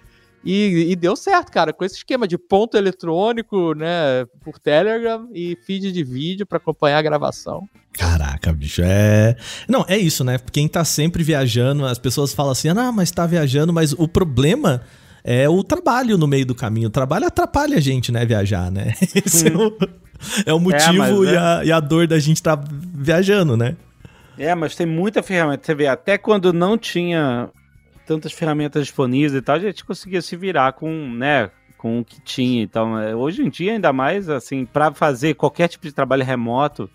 E, 0.43 0.87
e 0.91 0.97
deu 0.97 1.15
certo, 1.15 1.53
cara, 1.53 1.71
com 1.71 1.85
esse 1.85 1.97
esquema 1.97 2.27
de 2.27 2.39
ponto 2.39 2.77
eletrônico, 2.77 3.75
né, 3.75 4.25
por 4.43 4.59
Telegram 4.59 5.29
e 5.35 5.57
feed 5.67 5.93
de 5.93 6.03
vídeo 6.03 6.47
pra 6.47 6.57
acompanhar 6.57 6.99
a 6.99 7.03
gravação. 7.03 7.69
Caraca, 7.93 8.51
bicho, 8.53 8.81
é. 8.83 9.37
Não, 9.69 9.85
é 9.87 9.99
isso, 9.99 10.25
né? 10.25 10.39
Quem 10.51 10.67
tá 10.67 10.83
sempre 10.83 11.23
viajando, 11.23 11.85
as 11.85 11.99
pessoas 11.99 12.33
falam 12.33 12.53
assim, 12.53 12.71
ah, 12.71 12.91
mas 12.91 13.11
tá 13.11 13.27
viajando, 13.27 13.73
mas 13.73 13.93
o 13.93 14.09
problema 14.09 14.83
é 15.25 15.49
o 15.49 15.63
trabalho 15.63 16.17
no 16.17 16.27
meio 16.27 16.47
do 16.47 16.55
caminho. 16.55 16.89
O 16.89 16.91
trabalho 16.91 17.27
atrapalha 17.27 17.77
a 17.77 17.81
gente, 17.81 18.11
né, 18.11 18.25
viajar, 18.25 18.71
né? 18.71 18.95
Esse 19.15 19.49
é 19.49 19.57
o, 19.57 19.79
é 20.47 20.55
o 20.55 20.61
motivo 20.61 20.99
mas, 20.99 21.11
e, 21.11 21.33
né? 21.33 21.39
a, 21.39 21.65
e 21.65 21.73
a 21.73 21.81
dor 21.81 22.07
da 22.07 22.19
gente 22.19 22.43
tá 22.43 22.59
viajando, 22.95 23.57
né? 23.57 23.77
É, 24.39 24.55
mas 24.55 24.75
tem 24.75 24.87
muita 24.87 25.23
ferramenta. 25.23 25.65
Você 25.65 25.75
vê, 25.75 25.87
até 25.87 26.17
quando 26.17 26.53
não 26.53 26.79
tinha 26.79 27.51
tantas 28.07 28.33
ferramentas 28.33 28.87
disponíveis 28.87 29.35
e 29.35 29.43
tal, 29.43 29.57
a 29.57 29.61
gente 29.61 29.85
conseguia 29.85 30.23
se 30.23 30.35
virar 30.37 30.73
com, 30.73 30.91
né, 31.13 31.51
com 31.77 32.01
o 32.01 32.05
que 32.05 32.21
tinha. 32.23 32.63
Então, 32.63 32.99
é, 32.99 33.15
hoje 33.15 33.43
em 33.43 33.51
dia, 33.51 33.73
ainda 33.73 33.93
mais, 33.93 34.29
assim, 34.29 34.65
para 34.65 34.93
fazer 34.93 35.35
qualquer 35.35 35.69
tipo 35.69 35.87
de 35.87 35.93
trabalho 35.93 36.25
remoto, 36.25 36.91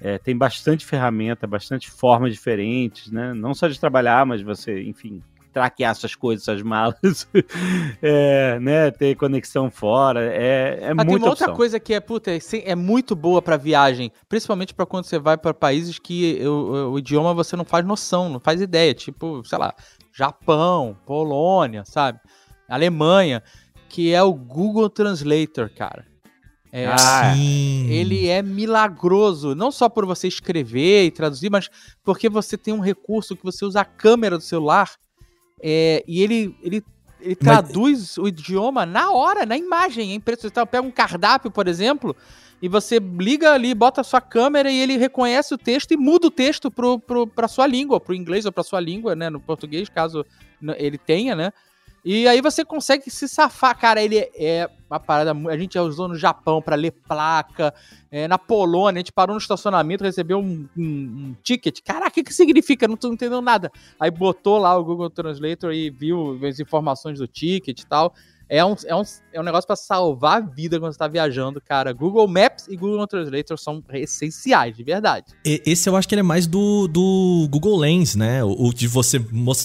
é, 0.00 0.18
tem 0.18 0.36
bastante 0.36 0.84
ferramenta, 0.84 1.46
bastante 1.46 1.90
formas 1.90 2.32
diferentes, 2.32 3.10
né? 3.10 3.32
Não 3.34 3.54
só 3.54 3.66
de 3.66 3.80
trabalhar, 3.80 4.24
mas 4.26 4.42
você, 4.42 4.82
enfim, 4.82 5.22
traquear 5.56 5.92
essas 5.92 6.14
coisas, 6.14 6.46
essas 6.46 6.60
malas, 6.60 7.26
é, 8.02 8.58
né, 8.60 8.90
ter 8.90 9.16
conexão 9.16 9.70
fora, 9.70 10.22
é, 10.22 10.80
é 10.82 10.92
ah, 10.94 11.02
Tem 11.02 11.16
uma 11.16 11.28
outra 11.28 11.50
coisa 11.54 11.80
que 11.80 11.94
é, 11.94 12.00
puta, 12.00 12.30
é, 12.30 12.38
é 12.62 12.74
muito 12.74 13.16
boa 13.16 13.40
para 13.40 13.56
viagem, 13.56 14.12
principalmente 14.28 14.74
para 14.74 14.84
quando 14.84 15.06
você 15.06 15.18
vai 15.18 15.38
para 15.38 15.54
países 15.54 15.98
que 15.98 16.46
o, 16.46 16.90
o 16.92 16.98
idioma 16.98 17.32
você 17.32 17.56
não 17.56 17.64
faz 17.64 17.86
noção, 17.86 18.28
não 18.28 18.38
faz 18.38 18.60
ideia, 18.60 18.92
tipo, 18.92 19.42
sei 19.46 19.56
lá, 19.56 19.74
Japão, 20.12 20.94
Polônia, 21.06 21.86
sabe? 21.86 22.20
Alemanha, 22.68 23.42
que 23.88 24.12
é 24.12 24.22
o 24.22 24.34
Google 24.34 24.90
Translator, 24.90 25.70
cara. 25.74 26.04
É, 26.70 26.86
ah, 26.86 27.34
ele 27.34 28.28
é 28.28 28.42
milagroso, 28.42 29.54
não 29.54 29.70
só 29.70 29.88
por 29.88 30.04
você 30.04 30.28
escrever 30.28 31.06
e 31.06 31.10
traduzir, 31.10 31.48
mas 31.48 31.70
porque 32.04 32.28
você 32.28 32.58
tem 32.58 32.74
um 32.74 32.80
recurso 32.80 33.34
que 33.34 33.42
você 33.42 33.64
usa 33.64 33.80
a 33.80 33.84
câmera 33.86 34.36
do 34.36 34.42
celular 34.42 34.90
é, 35.62 36.04
e 36.06 36.22
ele, 36.22 36.56
ele, 36.62 36.84
ele 37.20 37.34
traduz 37.34 37.98
mas... 37.98 38.18
o 38.18 38.28
idioma 38.28 38.84
na 38.84 39.10
hora, 39.10 39.46
na 39.46 39.56
imagem. 39.56 40.12
É 40.12 40.14
impressionante. 40.14 40.70
Pega 40.70 40.86
um 40.86 40.90
cardápio, 40.90 41.50
por 41.50 41.66
exemplo, 41.66 42.14
e 42.60 42.68
você 42.68 42.98
liga 42.98 43.52
ali, 43.52 43.74
bota 43.74 44.00
a 44.00 44.04
sua 44.04 44.20
câmera 44.20 44.70
e 44.70 44.78
ele 44.78 44.96
reconhece 44.96 45.54
o 45.54 45.58
texto 45.58 45.92
e 45.92 45.96
muda 45.96 46.28
o 46.28 46.30
texto 46.30 46.70
pro, 46.70 46.98
pro, 46.98 47.26
pra 47.26 47.48
sua 47.48 47.66
língua, 47.66 48.00
pro 48.00 48.14
inglês 48.14 48.44
ou 48.46 48.52
pra 48.52 48.62
sua 48.62 48.80
língua, 48.80 49.14
né? 49.14 49.28
No 49.30 49.40
português, 49.40 49.88
caso 49.88 50.24
ele 50.78 50.98
tenha, 50.98 51.34
né? 51.34 51.52
E 52.04 52.28
aí 52.28 52.40
você 52.40 52.64
consegue 52.64 53.10
se 53.10 53.28
safar, 53.28 53.78
cara. 53.78 54.02
Ele 54.02 54.18
é 54.18 54.70
uma 54.88 55.00
parada. 55.00 55.32
A 55.48 55.58
gente 55.58 55.74
já 55.74 55.82
usou 55.82 56.08
no 56.08 56.16
Japão 56.16 56.62
para 56.62 56.76
ler 56.76 56.92
placa. 56.92 57.74
É, 58.10 58.28
na 58.28 58.38
Polônia, 58.38 58.98
a 58.98 59.00
gente 59.00 59.12
parou 59.12 59.34
no 59.34 59.40
estacionamento, 59.40 60.04
recebeu 60.04 60.38
um, 60.38 60.66
um, 60.76 60.82
um 60.82 61.36
ticket. 61.42 61.80
Caraca, 61.84 62.08
o 62.08 62.12
que, 62.12 62.24
que 62.24 62.32
significa? 62.32 62.86
Não 62.88 62.96
tô 62.96 63.12
entendendo 63.12 63.42
nada. 63.42 63.70
Aí 63.98 64.10
botou 64.10 64.58
lá 64.58 64.76
o 64.76 64.84
Google 64.84 65.10
Translator 65.10 65.72
e 65.72 65.90
viu 65.90 66.38
as 66.46 66.60
informações 66.60 67.18
do 67.18 67.26
ticket 67.26 67.80
e 67.80 67.86
tal. 67.86 68.14
É 68.48 68.64
um, 68.64 68.76
é 68.86 68.94
um, 68.94 69.02
é 69.32 69.40
um 69.40 69.42
negócio 69.42 69.66
para 69.66 69.74
salvar 69.74 70.36
a 70.36 70.40
vida 70.40 70.78
quando 70.78 70.92
você 70.92 70.98
tá 70.98 71.08
viajando, 71.08 71.60
cara. 71.60 71.92
Google 71.92 72.28
Maps 72.28 72.68
e 72.68 72.76
Google 72.76 73.04
Translator 73.08 73.58
são 73.58 73.82
essenciais, 73.92 74.76
de 74.76 74.84
verdade. 74.84 75.26
Esse 75.44 75.88
eu 75.88 75.96
acho 75.96 76.06
que 76.06 76.14
ele 76.14 76.20
é 76.20 76.22
mais 76.22 76.46
do, 76.46 76.86
do 76.86 77.48
Google 77.50 77.76
Lens, 77.76 78.14
né? 78.14 78.44
O 78.44 78.72
de 78.72 78.86
você, 78.86 79.18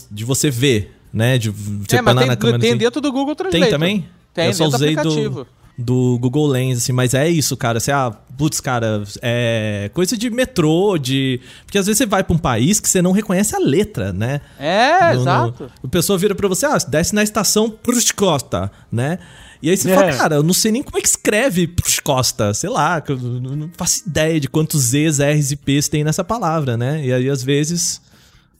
de 0.10 0.26
você 0.26 0.50
ver 0.50 1.02
né? 1.14 1.38
De 1.38 1.50
você 1.50 1.98
é, 1.98 2.02
mas 2.02 2.16
tem, 2.16 2.28
na 2.28 2.36
câmera, 2.36 2.60
tem 2.60 2.70
assim. 2.72 2.78
dentro 2.78 3.02
do 3.02 3.12
Google 3.12 3.36
Translate. 3.36 3.64
Tem 3.64 3.72
também? 3.72 4.10
Tem, 4.34 4.48
eu 4.48 4.54
só 4.54 4.66
usei 4.66 4.96
do, 4.96 5.48
do 5.78 6.18
Google 6.20 6.48
Lens, 6.48 6.78
assim, 6.78 6.92
mas 6.92 7.14
é 7.14 7.28
isso, 7.28 7.58
cara. 7.58 7.80
Você, 7.80 7.92
ah, 7.92 8.12
putz, 8.38 8.60
cara, 8.60 9.04
é 9.22 9.90
coisa 9.94 10.18
de 10.18 10.30
metrô, 10.30 10.98
de. 10.98 11.40
Porque 11.66 11.78
às 11.78 11.86
vezes 11.86 11.98
você 11.98 12.06
vai 12.06 12.24
pra 12.24 12.36
um 12.36 12.40
país 12.40 12.80
que 12.80 12.88
você 12.88 13.02
não 13.02 13.12
reconhece 13.12 13.56
a 13.56 13.60
letra, 13.60 14.14
né? 14.14 14.42
É, 14.60 15.14
no, 15.14 15.22
exato. 15.22 15.64
No... 15.64 15.72
A 15.84 15.88
pessoa 15.88 16.18
vira 16.18 16.36
pra 16.36 16.48
você, 16.48 16.66
ah, 16.66 16.78
desce 16.88 17.14
na 17.14 17.24
estação 17.24 17.70
Pruscosta, 17.70 18.72
né? 18.92 19.20
E 19.62 19.70
aí 19.70 19.78
você 19.78 19.92
é. 19.92 19.96
fala, 19.96 20.14
cara, 20.14 20.36
eu 20.38 20.44
não 20.44 20.54
sei 20.54 20.72
nem 20.72 20.82
como 20.82 20.98
é 20.98 21.02
que 21.02 21.08
escreve 21.08 21.68
Pruscosta, 21.68 22.52
sei 22.54 22.70
lá, 22.70 23.02
eu 23.08 23.18
não 23.18 23.70
faço 23.78 24.08
ideia 24.08 24.40
de 24.40 24.48
quantos 24.48 24.86
Z's, 24.86 25.20
R's 25.20 25.52
e 25.52 25.56
P's 25.56 25.88
tem 25.88 26.04
nessa 26.04 26.24
palavra, 26.24 26.76
né? 26.76 27.06
E 27.06 27.14
aí 27.14 27.30
às 27.30 27.44
vezes 27.44 28.02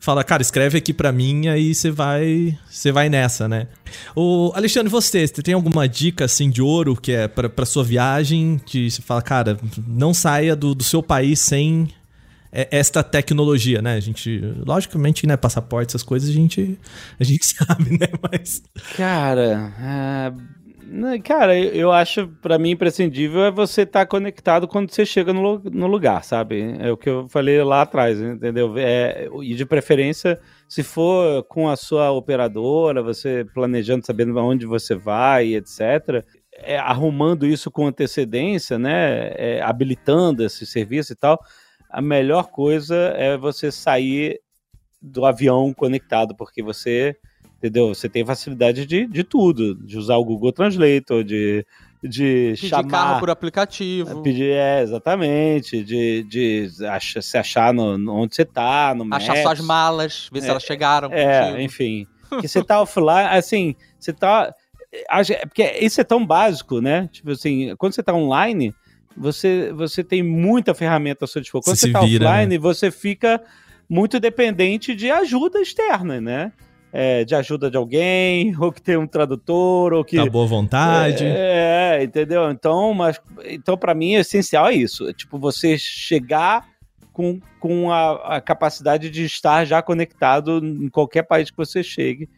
fala, 0.02 0.24
cara, 0.24 0.42
escreve 0.42 0.80
aqui 0.80 0.94
para 0.94 1.12
mim, 1.12 1.48
aí 1.48 1.76
você 1.76 1.92
vai, 1.92 2.58
você 2.68 2.92
vai 2.92 3.08
nessa, 3.08 3.48
né? 3.48 3.68
O 4.16 4.52
Alexandre, 4.56 4.90
você, 4.90 5.28
você 5.28 5.44
tem 5.44 5.54
alguma 5.54 5.88
dica 5.88 6.26
assim 6.26 6.50
de 6.50 6.62
ouro 6.62 6.96
que 6.96 7.12
é 7.12 7.28
para 7.28 7.66
sua 7.68 7.84
viagem, 7.84 8.60
que 8.66 8.90
você 8.90 9.02
fala, 9.02 9.22
cara, 9.22 9.60
não 9.88 10.12
saia 10.12 10.56
do, 10.56 10.74
do 10.74 10.84
seu 10.84 11.04
país 11.04 11.40
sem 11.40 11.88
esta 12.52 13.02
tecnologia, 13.02 13.82
né? 13.82 13.94
A 13.94 14.00
gente, 14.00 14.42
logicamente, 14.66 15.26
né, 15.26 15.38
passaporte, 15.38 15.92
essas 15.92 16.04
coisas 16.04 16.30
a 16.30 16.34
gente 16.34 16.78
a 17.18 17.24
gente 17.24 17.46
sabe, 17.56 17.92
né, 17.98 18.08
mas 18.30 18.62
cara, 18.98 19.72
uh 19.78 20.61
cara, 21.24 21.58
eu 21.58 21.92
acho, 21.92 22.28
para 22.42 22.58
mim, 22.60 22.72
imprescindível 22.72 23.46
é 23.46 23.52
você 23.52 23.84
estar 23.84 24.02
tá 24.02 24.06
conectado 24.06 24.68
quando 24.68 24.92
você 24.92 25.06
chega 25.06 25.32
no, 25.32 25.60
no, 25.60 25.88
lugar, 25.88 26.24
sabe? 26.24 26.76
É 26.80 26.92
o 26.92 26.98
que 26.98 27.10
eu 27.10 27.28
falei 27.30 27.64
lá 27.64 27.84
atrás, 27.84 28.20
entendeu? 28.20 28.78
É, 28.78 29.30
e 29.42 29.56
de 29.56 29.66
preferência, 29.66 30.40
se 30.68 30.84
for 30.84 31.44
com 31.44 31.70
a 31.70 31.76
sua 31.76 32.12
operadora, 32.12 33.02
você 33.02 33.46
planejando, 33.54 34.06
sabendo 34.06 34.38
aonde 34.38 34.66
você 34.66 34.96
vai, 34.96 35.54
etc., 35.56 36.26
é, 36.54 36.78
arrumando 36.78 37.46
isso 37.46 37.72
com 37.72 37.88
antecedência, 37.88 38.78
né? 38.78 39.32
É, 39.36 39.62
habilitando 39.62 40.44
esse 40.44 40.66
serviço 40.66 41.14
e 41.14 41.16
tal, 41.16 41.40
a 41.90 42.02
melhor 42.02 42.50
coisa 42.50 42.96
é 43.16 43.38
você 43.38 43.72
sair 43.72 44.40
do 45.02 45.26
avião 45.26 45.74
conectado, 45.74 46.36
porque 46.36 46.62
você 46.62 47.16
entendeu? 47.62 47.90
Você 47.90 48.10
tem 48.10 48.26
facilidade 48.26 48.88
de, 48.88 49.06
de 49.06 49.24
tudo, 49.24 49.76
de 49.76 49.96
usar 49.96 50.18
o 50.18 50.26
Google 50.26 50.52
Translator, 50.52 51.24
de, 51.24 51.64
de 52.02 52.54
pedir 52.56 52.70
chamar... 52.70 52.90
carro 52.90 53.20
por 53.20 53.30
aplicativo. 53.30 54.20
É, 54.20 54.24
pedir, 54.24 54.52
é, 54.52 54.82
exatamente, 54.82 55.84
de, 55.84 56.24
de 56.24 56.68
ach, 56.90 57.22
se 57.22 57.38
achar 57.38 57.72
no, 57.72 58.00
no, 58.00 58.16
onde 58.16 58.36
você 58.36 58.44
tá, 58.44 58.96
no 58.96 59.04
Achar 59.14 59.36
Maps. 59.36 59.44
suas 59.44 59.60
malas, 59.62 60.30
ver 60.32 60.40
é, 60.40 60.42
se 60.42 60.50
elas 60.50 60.64
chegaram 60.64 61.10
É, 61.14 61.42
contigo. 61.42 61.62
enfim. 61.62 62.08
Que 62.40 62.48
você 62.48 62.64
tá 62.64 62.82
offline, 62.82 63.28
assim, 63.30 63.76
você 64.00 64.14
tá... 64.14 64.56
É, 64.90 65.46
porque 65.46 65.64
isso 65.82 66.00
é 66.00 66.04
tão 66.04 66.26
básico, 66.26 66.80
né? 66.80 67.10
Tipo 67.12 67.32
assim, 67.32 67.76
quando 67.78 67.94
você 67.94 68.02
tá 68.02 68.14
online, 68.14 68.74
você, 69.16 69.74
você 69.74 70.02
tem 70.02 70.24
muita 70.24 70.74
ferramenta 70.74 71.26
à 71.26 71.28
sua 71.28 71.42
disponibilidade. 71.42 71.66
Quando 71.66 71.78
você, 71.78 71.88
você 71.88 71.94
tá 71.94 72.00
vira, 72.00 72.30
offline, 72.30 72.54
né? 72.56 72.58
você 72.58 72.90
fica 72.90 73.42
muito 73.90 74.18
dependente 74.18 74.96
de 74.96 75.12
ajuda 75.12 75.60
externa, 75.60 76.22
né? 76.22 76.54
É, 76.94 77.24
de 77.24 77.34
ajuda 77.36 77.70
de 77.72 77.78
alguém, 77.78 78.56
ou 78.60 78.72
que 78.72 78.82
tem 78.82 78.98
um 78.98 79.08
tradutor, 79.08 79.94
ou 79.94 80.04
que. 80.04 80.18
Tá 80.18 80.26
boa 80.26 80.48
vontade. 80.48 81.24
É, 81.26 82.00
é 82.00 82.04
entendeu? 82.04 82.50
Então, 82.52 82.94
mas 82.94 83.20
então 83.46 83.78
para 83.78 83.94
mim, 83.94 84.16
o 84.16 84.20
essencial 84.20 84.68
é 84.68 84.74
isso. 84.74 85.08
É, 85.08 85.14
tipo, 85.14 85.40
você 85.40 85.78
chegar 85.78 86.68
com, 87.14 87.40
com 87.60 87.92
a, 87.92 88.38
a, 88.38 88.42
capacidade 88.42 89.10
de 89.10 89.26
estar 89.26 89.66
já 89.66 89.82
conectado 89.82 90.60
em 90.64 90.90
qualquer 90.90 91.24
país 91.24 91.52
que 91.52 91.58
você 91.58 91.84
chegue. 91.84 92.30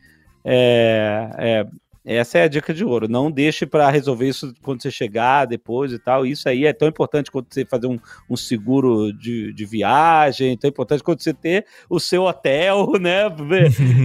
É, 0.43 1.29
é, 1.37 1.67
essa 2.05 2.37
é 2.37 2.43
a 2.43 2.47
dica 2.47 2.73
de 2.73 2.83
ouro. 2.83 3.07
Não 3.07 3.31
deixe 3.31 3.65
para 3.65 3.89
resolver 3.89 4.27
isso 4.27 4.53
quando 4.61 4.81
você 4.81 4.91
chegar, 4.91 5.45
depois 5.45 5.93
e 5.93 5.99
tal. 5.99 6.25
Isso 6.25 6.49
aí 6.49 6.65
é 6.65 6.73
tão 6.73 6.87
importante 6.87 7.31
quando 7.31 7.47
você 7.49 7.65
fazer 7.65 7.87
um, 7.87 7.97
um 8.29 8.35
seguro 8.35 9.13
de, 9.13 9.53
de 9.53 9.65
viagem, 9.65 10.57
tão 10.57 10.69
importante 10.69 11.01
quando 11.01 11.21
você 11.21 11.33
ter 11.33 11.65
o 11.89 11.99
seu 11.99 12.23
hotel, 12.23 12.91
né? 12.99 13.23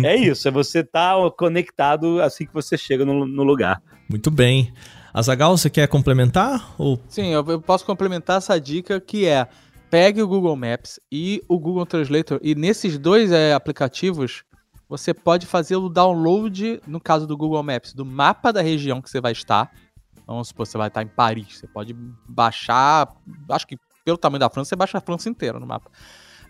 é 0.05 0.15
isso, 0.17 0.47
é 0.47 0.51
você 0.51 0.81
estar 0.81 1.17
tá 1.17 1.31
conectado 1.31 2.21
assim 2.21 2.47
que 2.47 2.55
você 2.55 2.79
chega 2.79 3.05
no, 3.05 3.27
no 3.27 3.43
lugar. 3.43 3.83
Muito 4.09 4.31
bem. 4.31 4.73
Azagal, 5.13 5.57
você 5.57 5.69
quer 5.69 5.89
complementar? 5.89 6.75
Ou... 6.79 7.01
Sim, 7.09 7.33
eu, 7.33 7.45
eu 7.49 7.61
posso 7.61 7.85
complementar 7.85 8.39
essa 8.39 8.61
dica 8.61 9.01
que 9.01 9.27
é 9.27 9.49
pegue 9.91 10.23
o 10.23 10.29
Google 10.29 10.55
Maps 10.55 11.01
e 11.11 11.43
o 11.49 11.59
Google 11.59 11.87
Translator 11.87 12.39
e 12.43 12.55
nesses 12.55 12.99
dois 12.99 13.33
é, 13.33 13.55
aplicativos 13.55 14.45
você 14.89 15.13
pode 15.13 15.47
fazer 15.47 15.77
o 15.77 15.89
download, 15.89 16.81
no 16.87 17.01
caso 17.01 17.27
do 17.27 17.37
Google 17.37 17.63
Maps, 17.63 17.93
do 17.93 18.05
mapa 18.05 18.53
da 18.53 18.63
região 18.63 19.03
que 19.03 19.11
você 19.11 19.21
vai 19.21 19.33
estar. 19.33 19.71
Vamos 20.27 20.49
supor, 20.49 20.67
você 20.67 20.79
vai 20.79 20.89
estar 20.89 21.03
em 21.03 21.09
Paris. 21.09 21.59
Você 21.59 21.67
pode 21.67 21.95
baixar. 22.27 23.15
Acho 23.51 23.67
que 23.67 23.79
pelo 24.05 24.17
tamanho 24.17 24.41
da 24.41 24.49
França, 24.51 24.71
você 24.71 24.77
baixa 24.77 24.99
a 24.99 25.01
França 25.01 25.29
inteira 25.29 25.61
no 25.61 25.67
mapa. 25.67 25.91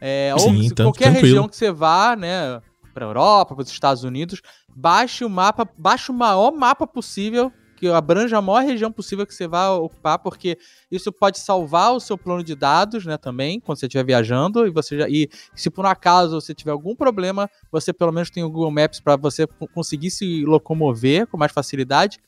É, 0.00 0.32
Sim, 0.38 0.56
ou 0.56 0.62
então, 0.62 0.86
qualquer 0.86 1.10
tranquilo. 1.10 1.26
região 1.26 1.48
que 1.48 1.56
você 1.56 1.72
vá, 1.72 2.14
né? 2.14 2.60
Para 2.94 3.06
Europa, 3.06 3.54
para 3.54 3.62
os 3.62 3.70
Estados 3.70 4.04
Unidos, 4.04 4.40
baixe 4.74 5.24
o 5.24 5.30
mapa, 5.30 5.68
baixe 5.76 6.10
o 6.10 6.14
maior 6.14 6.52
mapa 6.52 6.86
possível 6.86 7.52
que 7.78 7.86
abranja 7.88 8.36
a 8.36 8.42
maior 8.42 8.64
região 8.64 8.90
possível 8.90 9.24
que 9.24 9.34
você 9.34 9.46
vai 9.46 9.68
ocupar, 9.68 10.18
porque 10.18 10.58
isso 10.90 11.12
pode 11.12 11.38
salvar 11.38 11.92
o 11.92 12.00
seu 12.00 12.18
plano 12.18 12.42
de 12.42 12.56
dados, 12.56 13.06
né, 13.06 13.16
também, 13.16 13.60
quando 13.60 13.78
você 13.78 13.86
estiver 13.86 14.04
viajando, 14.04 14.66
e 14.66 14.70
você 14.70 14.98
já, 14.98 15.08
e 15.08 15.28
se 15.54 15.70
por 15.70 15.84
um 15.84 15.88
acaso 15.88 16.40
você 16.40 16.52
tiver 16.52 16.72
algum 16.72 16.96
problema, 16.96 17.48
você 17.70 17.92
pelo 17.92 18.10
menos 18.12 18.30
tem 18.30 18.42
o 18.42 18.50
Google 18.50 18.72
Maps 18.72 18.98
para 18.98 19.16
você 19.16 19.46
conseguir 19.72 20.10
se 20.10 20.44
locomover 20.44 21.26
com 21.28 21.36
mais 21.36 21.52
facilidade. 21.52 22.18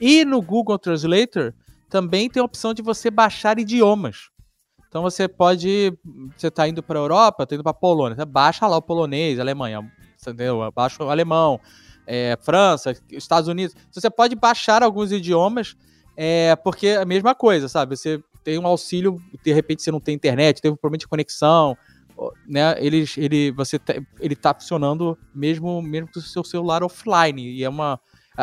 E 0.00 0.24
no 0.24 0.40
Google 0.40 0.78
Translator 0.78 1.52
também 1.90 2.30
tem 2.30 2.40
a 2.40 2.44
opção 2.44 2.72
de 2.72 2.82
você 2.82 3.10
baixar 3.10 3.58
idiomas. 3.58 4.30
Então 4.88 5.02
você 5.02 5.28
pode, 5.28 5.92
você 6.36 6.48
está 6.48 6.66
indo 6.66 6.82
para 6.82 6.98
a 6.98 7.02
Europa, 7.02 7.42
está 7.42 7.54
indo 7.54 7.62
para 7.62 7.70
a 7.70 7.74
Polônia, 7.74 8.16
você 8.16 8.24
baixa 8.24 8.66
lá 8.66 8.76
o 8.78 8.82
polonês, 8.82 9.38
Alemanha, 9.38 9.90
entendeu? 10.20 10.70
Baixa 10.74 11.04
o 11.04 11.10
alemão 11.10 11.60
é, 12.06 12.38
França, 12.40 12.94
Estados 13.10 13.48
Unidos. 13.48 13.74
Você 13.92 14.08
pode 14.08 14.36
baixar 14.36 14.82
alguns 14.82 15.12
idiomas, 15.12 15.76
é, 16.16 16.54
porque 16.56 16.88
é 16.88 16.96
a 16.98 17.04
mesma 17.04 17.34
coisa, 17.34 17.68
sabe? 17.68 17.96
Você 17.96 18.22
tem 18.44 18.58
um 18.58 18.66
auxílio, 18.66 19.20
de 19.44 19.52
repente 19.52 19.82
você 19.82 19.90
não 19.90 20.00
tem 20.00 20.14
internet, 20.14 20.62
teve 20.62 20.72
um 20.72 20.76
problema 20.76 20.98
de 20.98 21.08
conexão, 21.08 21.76
né? 22.46 22.76
Ele, 22.78 23.04
ele, 23.16 23.50
você 23.50 23.78
tá, 23.78 23.94
ele 24.20 24.36
tá 24.36 24.54
funcionando 24.54 25.18
mesmo, 25.34 25.82
mesmo 25.82 26.08
com 26.12 26.18
o 26.18 26.22
seu 26.22 26.44
celular 26.44 26.82
offline. 26.82 27.42
E 27.42 27.64
é 27.64 27.68
uma. 27.68 28.00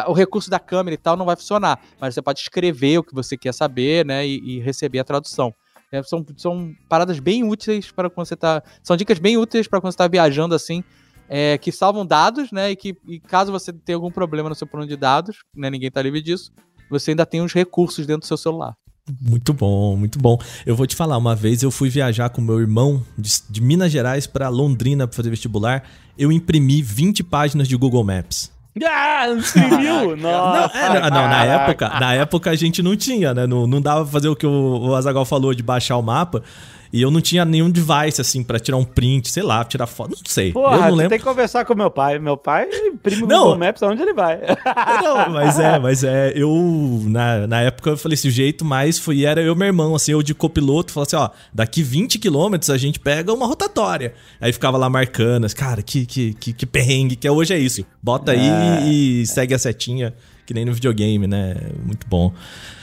O 0.08 0.14
recurso 0.14 0.50
da 0.50 0.60
câmera 0.60 0.96
e 0.96 0.98
tal 0.98 1.16
não 1.16 1.26
vai 1.26 1.36
funcionar, 1.36 1.80
mas 2.00 2.16
você 2.16 2.22
pode 2.22 2.40
escrever 2.40 2.98
o 2.98 3.04
que 3.04 3.14
você 3.14 3.38
quer 3.38 3.54
saber, 3.54 4.06
né? 4.06 4.26
E, 4.26 4.58
e 4.58 4.60
receber 4.60 5.00
a 5.00 5.04
tradução. 5.04 5.54
É, 5.92 6.02
são, 6.02 6.26
são 6.36 6.74
paradas 6.90 7.20
bem 7.20 7.44
úteis 7.44 7.92
para 7.92 8.10
quando 8.10 8.28
você 8.28 8.36
tá. 8.36 8.64
São 8.82 8.98
dicas 8.98 9.20
bem 9.20 9.38
úteis 9.38 9.68
para 9.68 9.80
quando 9.80 9.92
você 9.92 9.96
está 9.96 10.08
viajando 10.08 10.56
assim 10.56 10.84
é, 11.30 11.58
que 11.58 11.72
salvam 11.72 12.06
dados, 12.06 12.52
né? 12.52 12.72
E 12.72 12.76
que 12.76 12.96
e 13.08 13.20
caso 13.20 13.52
você 13.52 13.72
tenha 13.72 13.96
algum 13.96 14.12
problema 14.12 14.50
no 14.50 14.56
seu 14.56 14.68
plano 14.68 14.88
de 14.88 14.96
dados, 14.96 15.38
né, 15.56 15.70
ninguém 15.70 15.92
tá 15.92 16.02
livre 16.02 16.22
disso, 16.22 16.52
você 16.90 17.12
ainda 17.12 17.26
tem 17.26 17.42
uns 17.42 17.54
recursos 17.54 18.06
dentro 18.06 18.22
do 18.22 18.28
seu 18.28 18.38
celular. 18.38 18.76
Muito 19.20 19.54
bom, 19.54 19.98
muito 19.98 20.18
bom. 20.18 20.38
Eu 20.66 20.76
vou 20.76 20.88
te 20.88 20.96
falar, 20.96 21.18
uma 21.18 21.36
vez 21.36 21.62
eu 21.62 21.70
fui 21.70 21.90
viajar 21.90 22.30
com 22.30 22.42
meu 22.42 22.60
irmão 22.60 23.04
de, 23.18 23.30
de 23.50 23.62
Minas 23.62 23.92
Gerais 23.92 24.26
para 24.26 24.48
Londrina 24.48 25.06
para 25.06 25.16
fazer 25.16 25.30
vestibular. 25.30 25.84
Eu 26.18 26.32
imprimi 26.32 26.82
20 26.82 27.22
páginas 27.24 27.68
de 27.68 27.76
Google 27.76 28.04
Maps. 28.04 28.52
Ah, 28.82 29.28
imprimiu? 29.30 30.16
Nossa, 30.18 30.90
não, 30.90 30.96
é, 30.96 31.10
não, 31.12 31.28
na 31.28 31.46
época, 31.46 31.90
na 31.90 32.14
época 32.16 32.50
a 32.50 32.56
gente 32.56 32.82
não 32.82 32.96
tinha, 32.96 33.34
né? 33.34 33.46
Não, 33.46 33.68
não 33.68 33.80
dava 33.80 34.02
pra 34.02 34.12
fazer 34.12 34.30
o 34.30 34.36
que 34.36 34.48
o, 34.48 34.80
o 34.88 34.96
Azagal 34.96 35.26
falou 35.26 35.54
de 35.54 35.62
baixar 35.62 35.98
o 35.98 36.02
mapa. 36.02 36.42
E 36.94 37.02
eu 37.02 37.10
não 37.10 37.20
tinha 37.20 37.44
nenhum 37.44 37.72
device, 37.72 38.22
assim, 38.22 38.44
para 38.44 38.60
tirar 38.60 38.78
um 38.78 38.84
print, 38.84 39.32
sei 39.32 39.42
lá, 39.42 39.64
tirar 39.66 39.88
foto, 39.88 40.12
não 40.12 40.18
sei. 40.26 40.52
Porra, 40.54 40.76
eu 40.76 40.82
não 40.82 40.90
lembro. 40.92 41.10
tem 41.10 41.18
que 41.18 41.26
conversar 41.26 41.66
com 41.66 41.74
meu 41.74 41.90
pai. 41.90 42.20
Meu 42.20 42.38
pai 42.38 42.70
imprime 42.72 43.24
o. 43.24 43.28
Google 43.28 43.58
Maps 43.58 43.82
aonde 43.82 44.04
ele 44.04 44.14
vai. 44.14 44.40
Não, 45.02 45.30
mas 45.32 45.60
é, 45.60 45.80
mas 45.80 46.04
é, 46.04 46.32
eu, 46.36 47.02
na, 47.06 47.48
na 47.48 47.62
época 47.62 47.90
eu 47.90 47.98
falei 47.98 48.16
o 48.16 48.30
jeito 48.30 48.64
mais 48.64 49.00
foi, 49.00 49.26
era 49.26 49.42
eu 49.42 49.54
e 49.54 49.58
meu 49.58 49.66
irmão, 49.66 49.96
assim, 49.96 50.12
eu 50.12 50.22
de 50.22 50.36
copiloto, 50.36 50.94
falava 50.94 51.08
assim, 51.08 51.16
ó, 51.16 51.30
daqui 51.52 51.82
20 51.82 52.20
quilômetros 52.20 52.70
a 52.70 52.78
gente 52.78 53.00
pega 53.00 53.34
uma 53.34 53.48
rotatória. 53.48 54.14
Aí 54.40 54.54
ficava 54.54 54.78
lá 54.78 54.88
marcando, 54.88 55.46
assim, 55.46 55.56
cara, 55.56 55.82
que, 55.82 56.06
que, 56.06 56.34
que, 56.36 56.54
que 56.54 56.66
perrengue, 56.66 57.16
que 57.16 57.28
hoje 57.28 57.54
é 57.56 57.58
isso. 57.58 57.84
Bota 58.02 58.34
aí 58.34 58.48
É. 58.48 58.88
e 58.88 59.26
segue 59.26 59.54
a 59.56 59.60
setinha, 59.60 60.14
que 60.46 60.54
nem 60.54 60.66
no 60.66 60.74
videogame, 60.74 61.28
né? 61.28 61.56
Muito 61.86 62.08
bom. 62.08 62.34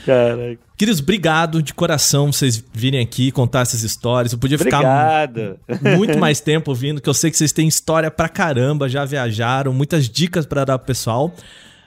Caraca. 0.04 0.58
Queridos, 0.76 1.00
obrigado 1.00 1.62
de 1.62 1.74
coração 1.74 2.32
vocês 2.32 2.62
virem 2.72 3.00
aqui 3.00 3.30
contar 3.30 3.61
essas 3.61 3.82
histórias. 3.82 4.32
Eu 4.32 4.38
podia 4.38 4.58
ficar 4.58 4.78
Obrigado. 4.78 5.58
muito 5.96 6.18
mais 6.18 6.40
tempo 6.40 6.70
ouvindo, 6.70 7.00
que 7.00 7.08
eu 7.08 7.14
sei 7.14 7.30
que 7.30 7.36
vocês 7.36 7.52
têm 7.52 7.68
história 7.68 8.11
pra 8.11 8.28
caramba, 8.28 8.88
já 8.88 9.04
viajaram, 9.04 9.74
muitas 9.74 10.08
dicas 10.08 10.46
pra 10.46 10.64
dar 10.64 10.78
pro 10.78 10.86
pessoal. 10.86 11.34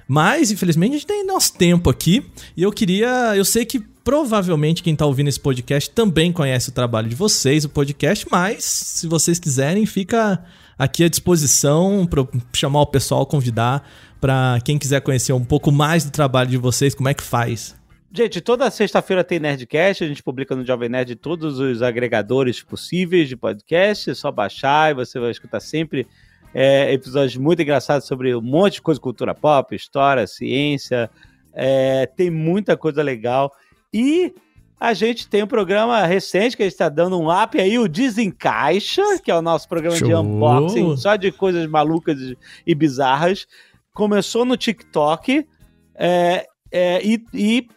Mas, 0.08 0.52
infelizmente, 0.52 0.92
a 0.92 0.94
gente 0.94 1.08
tem 1.08 1.26
nosso 1.26 1.54
tempo 1.54 1.90
aqui. 1.90 2.26
E 2.56 2.62
eu 2.62 2.72
queria. 2.72 3.36
Eu 3.36 3.46
sei 3.46 3.66
que 3.66 3.80
provavelmente 4.04 4.84
quem 4.84 4.96
tá 4.96 5.06
ouvindo 5.06 5.30
esse 5.30 5.40
podcast 5.40 5.90
também 5.90 6.32
conhece 6.32 6.70
o 6.70 6.72
trabalho 6.74 7.08
de 7.10 7.16
vocês, 7.16 7.64
o 7.64 7.70
podcast, 7.70 8.28
mas 8.30 8.64
se 8.66 9.08
vocês 9.08 9.40
quiserem, 9.40 9.86
fica 9.86 10.44
aqui 10.78 11.04
à 11.04 11.10
disposição 11.10 12.06
para 12.06 12.28
chamar 12.54 12.82
o 12.82 12.88
pessoal, 12.88 13.26
convidar 13.26 13.88
pra 14.24 14.58
quem 14.64 14.80
quiser 14.80 15.02
conhecer 15.02 15.34
um 15.34 15.44
pouco 15.44 15.70
mais 15.70 16.06
do 16.06 16.10
trabalho 16.10 16.50
de 16.50 16.56
vocês, 16.56 16.96
como 16.96 17.10
é 17.10 17.14
que 17.14 17.22
faz. 17.22 17.76
Gente, 18.10 18.40
toda 18.40 18.72
sexta-feira 18.72 19.22
tem 19.22 19.38
Nerdcast, 19.38 20.02
a 20.02 20.08
gente 20.08 20.24
publica 20.24 20.56
no 20.56 20.66
Jovem 20.66 20.88
Nerd 20.88 21.14
todos 21.18 21.60
os 21.60 21.82
agregadores 21.82 22.64
possíveis 22.64 23.28
de 23.28 23.36
podcast, 23.36 24.10
é 24.10 24.14
só 24.14 24.32
baixar 24.32 24.92
e 24.92 24.94
você 24.94 25.20
vai 25.20 25.30
escutar 25.30 25.60
sempre 25.60 26.08
é, 26.54 26.94
episódios 26.94 27.36
muito 27.36 27.62
engraçados 27.62 28.08
sobre 28.08 28.34
um 28.34 28.40
monte 28.40 28.76
de 28.76 28.82
coisa, 28.82 29.02
cultura 29.02 29.36
pop, 29.36 29.76
história, 29.76 30.26
ciência, 30.26 31.10
é, 31.54 32.06
tem 32.06 32.30
muita 32.30 32.78
coisa 32.78 33.04
legal. 33.04 33.52
E 33.94 34.34
a 34.80 34.94
gente 34.94 35.28
tem 35.28 35.44
um 35.44 35.48
programa 35.48 36.02
recente 36.06 36.56
que 36.56 36.64
a 36.64 36.66
gente 36.66 36.76
está 36.76 36.88
dando 36.88 37.20
um 37.20 37.30
up 37.30 37.60
aí, 37.60 37.78
o 37.78 37.90
Desencaixa, 37.90 39.04
que 39.22 39.30
é 39.30 39.36
o 39.36 39.42
nosso 39.42 39.68
programa 39.68 39.98
de 39.98 40.06
Show. 40.06 40.22
unboxing, 40.22 40.96
só 40.96 41.18
de 41.18 41.30
coisas 41.30 41.68
malucas 41.68 42.18
e 42.66 42.74
bizarras. 42.74 43.46
Começou 43.94 44.44
no 44.46 44.58
TikTok 44.58 45.48
é, 45.96 46.48
é, 46.72 47.06
e, 47.06 47.24
e 47.34 47.68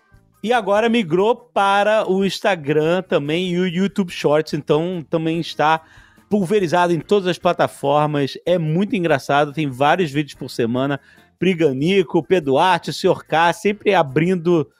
e 0.46 0.52
agora 0.52 0.88
migrou 0.88 1.34
para 1.34 2.08
o 2.08 2.24
Instagram 2.24 3.02
também 3.02 3.50
e 3.50 3.58
o 3.58 3.66
YouTube 3.66 4.12
Shorts, 4.12 4.54
então 4.54 5.04
também 5.10 5.40
está 5.40 5.82
pulverizado 6.30 6.92
em 6.92 7.00
todas 7.00 7.26
as 7.26 7.36
plataformas. 7.36 8.38
É 8.46 8.56
muito 8.56 8.94
engraçado, 8.94 9.52
tem 9.52 9.68
vários 9.68 10.12
vídeos 10.12 10.34
por 10.34 10.48
semana. 10.48 11.00
Priganico, 11.36 12.22
Pedro 12.22 12.58
Arte, 12.58 12.92
Sr. 12.92 13.24
K, 13.26 13.52
sempre 13.54 13.92
abrindo 13.92 14.70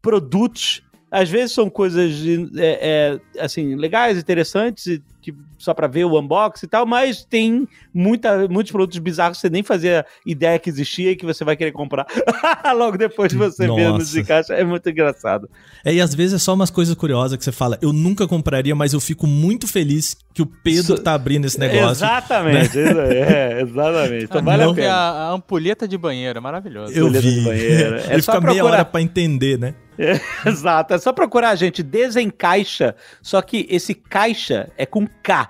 produtos. 0.00 0.82
Às 1.12 1.28
vezes 1.28 1.52
são 1.54 1.68
coisas 1.68 2.10
é, 2.56 3.18
é, 3.36 3.40
assim 3.44 3.74
legais, 3.74 4.16
interessantes, 4.16 4.86
e, 4.86 5.02
que, 5.20 5.34
só 5.58 5.74
para 5.74 5.86
ver 5.86 6.04
o 6.06 6.18
unboxing 6.18 6.64
e 6.66 6.68
tal, 6.68 6.86
mas 6.86 7.22
tem 7.24 7.68
muita, 7.94 8.48
muitos 8.48 8.72
produtos 8.72 8.98
bizarros 8.98 9.36
que 9.36 9.42
você 9.42 9.50
nem 9.50 9.62
fazia 9.62 10.04
ideia 10.26 10.58
que 10.58 10.70
existia 10.70 11.10
e 11.12 11.16
que 11.16 11.24
você 11.26 11.44
vai 11.44 11.54
querer 11.54 11.70
comprar 11.70 12.06
logo 12.74 12.96
depois 12.96 13.30
de 13.30 13.36
você 13.36 13.68
ver 13.68 13.88
no 13.90 14.24
caixa. 14.26 14.54
É 14.54 14.64
muito 14.64 14.88
engraçado. 14.88 15.48
É, 15.84 15.92
e 15.94 16.00
às 16.00 16.14
vezes 16.14 16.34
é 16.34 16.38
só 16.38 16.54
umas 16.54 16.70
coisas 16.70 16.94
curiosas 16.94 17.36
que 17.38 17.44
você 17.44 17.52
fala, 17.52 17.78
eu 17.82 17.92
nunca 17.92 18.26
compraria, 18.26 18.74
mas 18.74 18.94
eu 18.94 19.00
fico 19.00 19.26
muito 19.26 19.68
feliz 19.68 20.16
que 20.32 20.40
o 20.40 20.46
Pedro 20.46 20.94
Isso- 20.94 20.98
tá 21.02 21.12
abrindo 21.12 21.44
esse 21.44 21.60
negócio. 21.60 22.04
Exatamente, 22.06 22.78
isso 22.78 22.98
aí, 23.00 23.16
é, 23.18 23.60
exatamente. 23.60 24.24
Então 24.24 24.42
vale 24.42 24.64
Não 24.64 24.72
a 24.72 24.74
pena. 24.74 24.92
a, 24.94 25.10
a 25.28 25.32
ampulheta 25.32 25.86
de 25.86 25.98
banheiro, 25.98 26.38
é 26.38 26.40
maravilhoso. 26.40 26.92
Eu 26.94 27.10
vi. 27.10 27.42
É 27.52 28.14
Ele 28.14 28.22
só 28.22 28.32
fica 28.32 28.40
meia 28.40 28.54
procurar. 28.56 28.64
hora 28.64 28.84
pra 28.84 29.00
entender, 29.02 29.58
né? 29.58 29.74
Exato, 30.46 30.94
é 30.94 30.98
só 30.98 31.12
procurar, 31.12 31.54
gente, 31.56 31.82
desencaixa, 31.82 32.94
só 33.20 33.40
que 33.42 33.66
esse 33.70 33.94
caixa 33.94 34.70
é 34.76 34.86
com 34.86 35.06
K. 35.22 35.48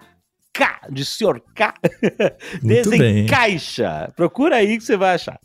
K, 0.53 0.81
de 0.91 1.05
senhor 1.05 1.43
K. 1.55 1.75
Muito 2.63 2.91
bem. 2.91 3.01
desencaixa. 3.01 4.13
Procura 4.15 4.57
aí 4.57 4.77
que 4.77 4.85
você 4.85 4.97
vai 4.97 5.15
achar. 5.15 5.41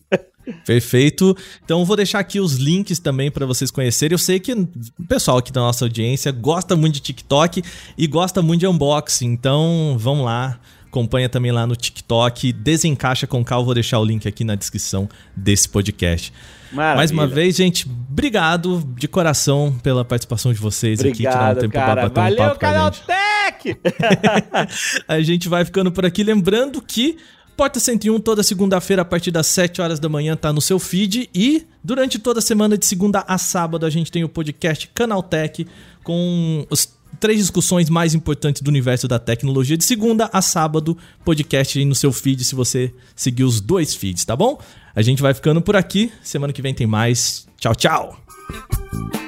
Perfeito. 0.66 1.36
Então 1.64 1.84
vou 1.86 1.96
deixar 1.96 2.20
aqui 2.20 2.40
os 2.40 2.56
links 2.56 3.00
também 3.00 3.30
pra 3.32 3.46
vocês 3.46 3.72
conhecerem. 3.72 4.14
Eu 4.14 4.20
sei 4.20 4.40
que 4.40 4.54
o 4.54 4.68
pessoal 5.08 5.38
aqui 5.38 5.52
da 5.52 5.62
nossa 5.62 5.86
audiência 5.86 6.32
gosta 6.32 6.76
muito 6.76 6.96
de 6.96 7.02
TikTok 7.02 7.62
e 7.98 8.08
gosta 8.08 8.42
muito 8.42 8.62
de 8.62 8.68
unboxing. 8.68 9.28
Então 9.28 9.96
vão 9.98 10.24
lá, 10.24 10.60
acompanha 10.88 11.30
também 11.30 11.52
lá 11.52 11.68
no 11.68 11.76
TikTok, 11.76 12.52
desencaixa 12.54 13.28
com. 13.28 13.44
Eu 13.50 13.64
vou 13.64 13.74
deixar 13.74 14.00
o 14.00 14.06
link 14.06 14.28
aqui 14.28 14.44
na 14.44 14.56
descrição 14.56 15.08
desse 15.36 15.70
podcast. 15.70 16.34
Maravilha. 16.72 16.98
Mais 16.98 17.12
uma 17.12 17.28
vez, 17.28 17.56
gente, 17.56 17.88
obrigado 17.88 18.84
de 18.98 19.08
coração 19.08 19.78
pela 19.82 20.04
participação 20.04 20.52
de 20.52 20.60
vocês 20.60 21.00
aqui, 21.00 21.18
tirar 21.18 21.32
um 21.32 21.52
Obrigado, 21.52 21.60
tempo 21.62 21.72
pra 21.72 21.86
cara. 21.86 22.02
bater 22.10 22.20
um 22.20 22.24
Valeu, 22.24 22.38
papo 22.38 22.60
com 22.60 22.66
a 22.66 22.70
Canal 22.70 22.94
gente. 22.94 23.06
Tech! 23.06 23.78
A 25.08 25.22
gente 25.22 25.50
vai 25.50 25.64
ficando 25.64 25.92
por 25.92 26.06
aqui. 26.06 26.24
Lembrando 26.24 26.82
que 26.82 27.18
Porta 27.58 27.80
101, 27.80 28.20
toda 28.20 28.44
segunda-feira, 28.44 29.02
a 29.02 29.06
partir 29.06 29.32
das 29.32 29.48
7 29.48 29.82
horas 29.82 30.00
da 30.00 30.08
manhã, 30.08 30.36
tá 30.36 30.54
no 30.54 30.62
seu 30.62 30.78
feed. 30.78 31.28
E 31.34 31.66
durante 31.84 32.20
toda 32.20 32.38
a 32.38 32.42
semana, 32.42 32.78
de 32.78 32.86
segunda 32.86 33.26
a 33.28 33.40
sábado, 33.40 33.84
a 33.84 33.90
gente 33.90 34.12
tem 34.12 34.24
o 34.24 34.30
podcast 34.30 34.88
Canaltech 34.94 35.66
com 36.04 36.68
os 36.70 36.97
três 37.20 37.40
discussões 37.40 37.90
mais 37.90 38.14
importantes 38.14 38.62
do 38.62 38.70
universo 38.70 39.08
da 39.08 39.20
tecnologia. 39.20 39.78
De 39.78 39.84
segunda 39.84 40.30
a 40.32 40.42
sábado, 40.42 40.98
podcast 41.24 41.78
aí 41.78 41.86
no 41.86 41.96
seu 41.96 42.12
feed, 42.12 42.44
se 42.44 42.56
você 42.56 42.94
seguir 43.16 43.44
os 43.44 43.60
dois 43.60 43.96
feeds, 43.96 44.26
tá 44.26 44.36
bom? 44.36 44.60
A 44.96 45.02
gente 45.02 45.22
vai 45.22 45.34
ficando 45.34 45.62
por 45.62 45.76
aqui. 45.76 46.12
Semana 46.24 46.54
que 46.54 46.62
vem 46.62 46.74
tem 46.74 46.88
mais. 46.88 47.48
Tchau, 47.60 47.76
tchau! 47.76 49.27